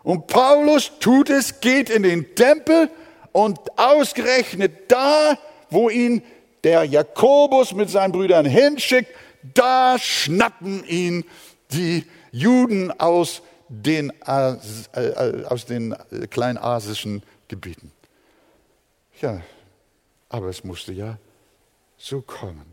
Und 0.05 0.29
Paulus 0.29 0.93
tut 1.01 1.29
es, 1.29 1.59
geht 1.59 1.91
in 1.91 2.05
den 2.05 2.37
Tempel 2.37 2.89
und 3.33 3.59
ausgerechnet 3.77 4.93
da, 4.93 5.37
wo 5.71 5.91
ihn 5.91 6.23
der 6.63 6.85
Jakobus 6.85 7.75
mit 7.75 7.91
seinen 7.91 8.13
Brüdern 8.13 8.47
hinschickt, 8.47 9.11
da 9.55 9.99
schnappen 9.99 10.85
ihn 10.87 11.25
die 11.73 12.05
Juden 12.31 12.93
aus 12.93 13.43
den, 13.69 14.13
äh, 14.25 14.53
äh, 14.93 15.45
aus 15.47 15.67
den 15.67 15.97
kleinasischen 16.31 17.25
Gebieten. 17.49 17.91
Ja, 19.21 19.41
aber 20.29 20.47
es 20.47 20.63
musste 20.63 20.93
ja 20.93 21.19
so 21.97 22.21
kommen. 22.21 22.67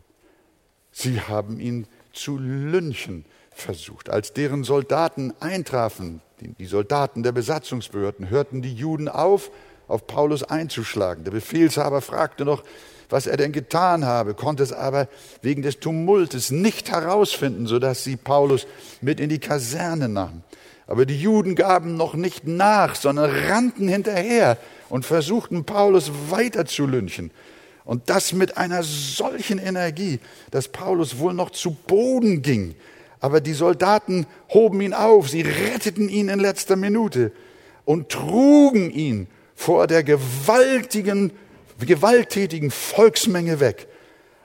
Sie 0.92 1.20
haben 1.20 1.58
ihn 1.58 1.88
zu 2.16 2.38
lynchen 2.38 3.24
versucht. 3.50 4.10
Als 4.10 4.32
deren 4.32 4.64
Soldaten 4.64 5.32
eintrafen, 5.40 6.20
die 6.40 6.66
Soldaten 6.66 7.22
der 7.22 7.32
Besatzungsbehörden, 7.32 8.28
hörten 8.28 8.62
die 8.62 8.74
Juden 8.74 9.08
auf, 9.08 9.50
auf 9.88 10.06
Paulus 10.06 10.42
einzuschlagen. 10.42 11.24
Der 11.24 11.30
Befehlshaber 11.30 12.00
fragte 12.00 12.44
noch, 12.44 12.62
was 13.08 13.26
er 13.26 13.36
denn 13.36 13.52
getan 13.52 14.04
habe, 14.04 14.34
konnte 14.34 14.62
es 14.62 14.72
aber 14.72 15.08
wegen 15.40 15.62
des 15.62 15.78
Tumultes 15.78 16.50
nicht 16.50 16.90
herausfinden, 16.90 17.66
sodass 17.66 18.02
sie 18.02 18.16
Paulus 18.16 18.66
mit 19.00 19.20
in 19.20 19.28
die 19.28 19.38
Kaserne 19.38 20.08
nahmen. 20.08 20.42
Aber 20.88 21.06
die 21.06 21.20
Juden 21.20 21.54
gaben 21.54 21.96
noch 21.96 22.14
nicht 22.14 22.46
nach, 22.46 22.94
sondern 22.94 23.30
rannten 23.30 23.88
hinterher 23.88 24.58
und 24.88 25.04
versuchten 25.04 25.64
Paulus 25.64 26.10
weiter 26.30 26.66
zu 26.66 26.86
lynchen. 26.86 27.30
Und 27.86 28.10
das 28.10 28.32
mit 28.32 28.58
einer 28.58 28.82
solchen 28.82 29.58
Energie, 29.58 30.18
dass 30.50 30.68
Paulus 30.68 31.18
wohl 31.18 31.32
noch 31.32 31.50
zu 31.50 31.70
Boden 31.70 32.42
ging, 32.42 32.74
Aber 33.20 33.40
die 33.40 33.54
Soldaten 33.54 34.26
hoben 34.50 34.80
ihn 34.80 34.92
auf, 34.92 35.30
sie 35.30 35.40
retteten 35.40 36.08
ihn 36.08 36.28
in 36.28 36.38
letzter 36.38 36.76
Minute 36.76 37.32
und 37.84 38.10
trugen 38.10 38.90
ihn 38.90 39.26
vor 39.54 39.86
der 39.86 40.02
gewaltigen, 40.02 41.32
gewalttätigen 41.80 42.70
Volksmenge 42.70 43.58
weg. 43.58 43.88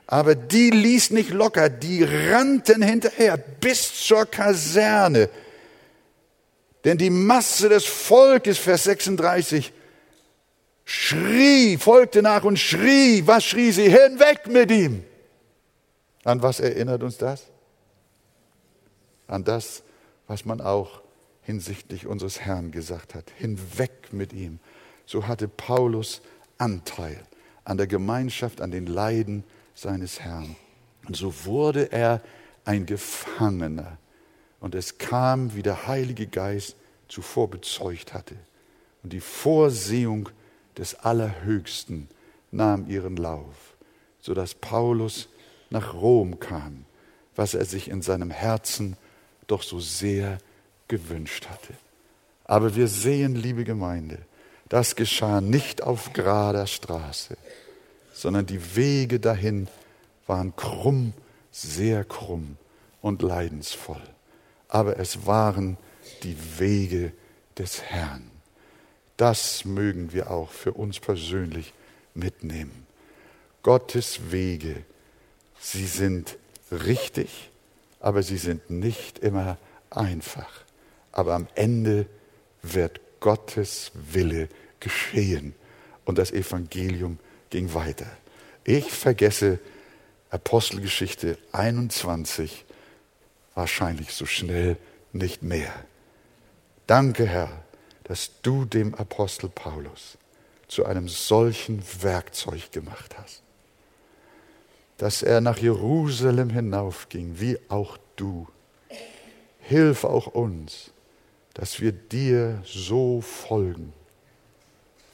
Aber 0.08 0.36
die 0.36 0.70
ließ 0.70 1.12
nicht 1.12 1.32
locker, 1.32 1.70
die 1.70 2.04
rannten 2.04 2.82
hinterher 2.82 3.38
bis 3.38 4.06
zur 4.06 4.26
Kaserne. 4.26 5.30
Denn 6.84 6.98
die 6.98 7.10
Masse 7.10 7.70
des 7.70 7.86
Volkes, 7.86 8.58
Vers 8.58 8.86
36, 8.86 9.74
schrie, 10.86 11.78
folgte 11.78 12.22
nach 12.22 12.44
und 12.44 12.58
schrie. 12.58 13.26
Was 13.26 13.44
schrie 13.44 13.72
sie? 13.72 13.90
Hinweg 13.90 14.48
mit 14.48 14.72
ihm. 14.72 15.04
An 16.24 16.42
was 16.42 16.60
erinnert 16.60 17.04
uns 17.04 17.18
das? 17.18 17.48
An 19.28 19.44
das, 19.44 19.84
was 20.28 20.46
man 20.46 20.62
auch 20.62 21.02
hinsichtlich 21.44 22.06
unseres 22.06 22.42
Herrn 22.42 22.72
gesagt 22.72 23.16
hat. 23.16 23.32
Hinweg 23.38 24.12
mit 24.12 24.34
ihm. 24.34 24.60
So 25.06 25.28
hatte 25.28 25.48
Paulus 25.48 26.22
Anteil 26.58 27.22
an 27.64 27.78
der 27.78 27.88
Gemeinschaft, 27.88 28.62
an 28.62 28.72
den 28.72 28.86
Leiden 28.86 29.44
seines 29.74 30.20
Herrn. 30.20 30.56
Und 31.08 31.16
so 31.16 31.46
wurde 31.46 31.92
er 31.92 32.22
ein 32.66 32.86
Gefangener. 32.86 33.98
Und 34.60 34.76
es 34.76 34.98
kam, 34.98 35.56
wie 35.56 35.64
der 35.64 35.88
Heilige 35.88 36.28
Geist 36.28 36.76
zuvor 37.08 37.50
bezeugt 37.50 38.14
hatte. 38.14 38.36
Und 39.04 39.14
die 39.14 39.20
Vorsehung 39.20 40.30
des 40.78 40.96
Allerhöchsten 40.96 42.08
nahm 42.52 42.90
ihren 42.90 43.16
Lauf, 43.16 43.76
sodass 44.20 44.54
Paulus 44.54 45.30
nach 45.70 45.94
Rom 45.94 46.40
kam, 46.40 46.86
was 47.36 47.54
er 47.54 47.66
sich 47.66 47.90
in 47.90 48.02
seinem 48.02 48.32
Herzen 48.32 48.98
doch 49.48 49.64
so 49.64 49.80
sehr 49.80 50.38
gewünscht 50.88 51.48
hatte. 51.50 51.74
Aber 52.46 52.76
wir 52.76 52.88
sehen, 52.88 53.36
liebe 53.36 53.64
Gemeinde, 53.64 54.20
das 54.70 54.96
geschah 54.96 55.42
nicht 55.42 55.84
auf 55.84 56.14
gerader 56.14 56.68
Straße, 56.68 57.38
sondern 58.14 58.46
die 58.46 58.76
Wege 58.76 59.20
dahin 59.20 59.68
waren 60.28 60.56
krumm, 60.56 61.14
sehr 61.52 62.04
krumm 62.06 62.58
und 63.02 63.22
leidensvoll. 63.22 64.02
Aber 64.68 64.98
es 64.98 65.26
waren 65.26 65.78
die 66.24 66.38
Wege 66.60 67.12
des 67.58 67.82
Herrn. 67.82 68.31
Das 69.22 69.66
mögen 69.66 70.14
wir 70.14 70.32
auch 70.32 70.50
für 70.50 70.74
uns 70.74 71.00
persönlich 71.00 71.76
mitnehmen. 72.16 72.88
Gottes 73.62 74.32
Wege, 74.32 74.84
sie 75.60 75.86
sind 75.86 76.40
richtig, 76.72 77.52
aber 78.00 78.24
sie 78.24 78.38
sind 78.38 78.72
nicht 78.72 79.20
immer 79.20 79.60
einfach. 79.92 80.50
Aber 81.12 81.36
am 81.36 81.48
Ende 81.54 82.08
wird 82.64 83.00
Gottes 83.20 83.92
Wille 83.94 84.50
geschehen 84.80 85.54
und 86.04 86.18
das 86.18 86.32
Evangelium 86.32 87.20
ging 87.52 87.76
weiter. 87.76 88.08
Ich 88.64 88.92
vergesse 88.92 89.60
Apostelgeschichte 90.32 91.38
21 91.52 92.66
wahrscheinlich 93.54 94.14
so 94.14 94.26
schnell 94.26 94.78
nicht 95.14 95.44
mehr. 95.44 95.72
Danke, 96.88 97.28
Herr, 97.28 97.64
dass 98.04 98.32
du 98.42 98.66
dem 98.66 98.96
Apostel 98.96 99.50
Paulus 99.50 100.18
zu 100.68 100.86
einem 100.86 101.08
solchen 101.08 101.84
Werkzeug 102.02 102.72
gemacht 102.72 103.18
hast, 103.18 103.42
dass 104.98 105.24
er 105.24 105.42
nach 105.42 105.58
Jerusalem 105.58 106.50
hinaufging, 106.50 107.40
wie 107.40 107.58
auch 107.70 107.98
du. 108.16 108.48
Hilf 109.60 110.04
auch 110.04 110.28
uns, 110.28 110.92
dass 111.54 111.82
wir 111.82 111.92
dir 111.92 112.62
so 112.66 113.22
folgen, 113.22 113.94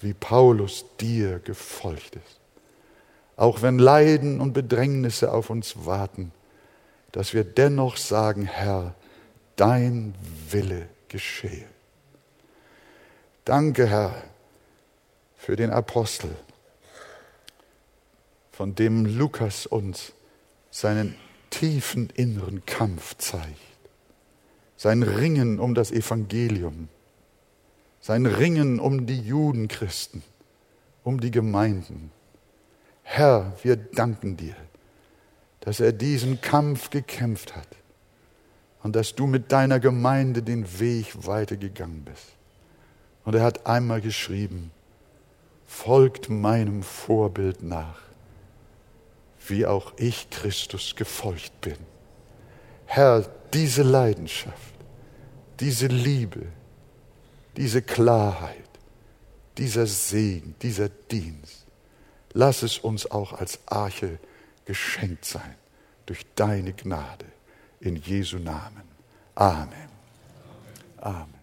wie 0.01 0.13
Paulus 0.13 0.85
dir 0.99 1.39
gefolgt 1.39 2.15
ist. 2.15 2.39
Auch 3.35 3.61
wenn 3.61 3.79
Leiden 3.79 4.41
und 4.41 4.53
Bedrängnisse 4.53 5.31
auf 5.31 5.49
uns 5.49 5.85
warten, 5.85 6.31
dass 7.11 7.33
wir 7.33 7.43
dennoch 7.43 7.97
sagen, 7.97 8.45
Herr, 8.45 8.95
dein 9.55 10.13
Wille 10.49 10.87
geschehe. 11.07 11.65
Danke, 13.47 13.87
Herr, 13.87 14.13
für 15.37 15.55
den 15.55 15.69
Apostel, 15.69 16.35
von 18.51 18.75
dem 18.75 19.05
Lukas 19.05 19.65
uns 19.65 20.11
seinen 20.69 21.15
tiefen 21.49 22.09
inneren 22.09 22.65
Kampf 22.65 23.15
zeigt, 23.15 23.47
sein 24.75 25.01
Ringen 25.01 25.61
um 25.61 25.75
das 25.75 25.91
Evangelium, 25.91 26.89
sein 28.01 28.25
Ringen 28.25 28.81
um 28.81 29.05
die 29.05 29.21
Judenchristen, 29.21 30.23
um 31.05 31.21
die 31.21 31.31
Gemeinden. 31.31 32.11
Herr, 33.03 33.53
wir 33.63 33.77
danken 33.77 34.35
dir, 34.35 34.57
dass 35.61 35.79
er 35.79 35.93
diesen 35.93 36.41
Kampf 36.41 36.89
gekämpft 36.89 37.55
hat 37.55 37.69
und 38.83 38.93
dass 38.97 39.15
du 39.15 39.25
mit 39.25 39.53
deiner 39.53 39.79
Gemeinde 39.79 40.43
den 40.43 40.81
Weg 40.81 41.25
weitergegangen 41.25 42.03
bist. 42.03 42.36
Und 43.27 43.33
er 43.33 43.43
hat 43.43 43.67
einmal 43.67 43.99
geschrieben, 43.99 44.71
folgt 45.65 46.29
meinem 46.29 46.81
Vorbild 46.81 47.61
nach, 47.61 47.99
wie 49.47 49.65
auch 49.65 49.91
ich 49.97 50.29
Christus 50.29 50.95
gefolgt 50.95 51.59
bin. 51.59 51.75
Herr, 52.85 53.29
diese 53.53 53.83
Leidenschaft, 53.83 54.73
diese 55.59 55.87
Liebe, 55.87 56.45
diese 57.57 57.81
Klarheit, 57.81 58.63
dieser 59.57 59.87
Segen, 59.87 60.55
dieser 60.61 60.87
Dienst, 60.87 61.65
lass 62.31 62.63
es 62.63 62.77
uns 62.77 63.11
auch 63.11 63.33
als 63.33 63.59
Arche 63.65 64.19
geschenkt 64.63 65.25
sein 65.25 65.55
durch 66.05 66.25
deine 66.35 66.71
Gnade. 66.71 67.25
In 67.81 67.97
Jesu 67.97 68.37
Namen. 68.37 68.83
Amen. 69.35 69.89
Amen. 71.01 71.36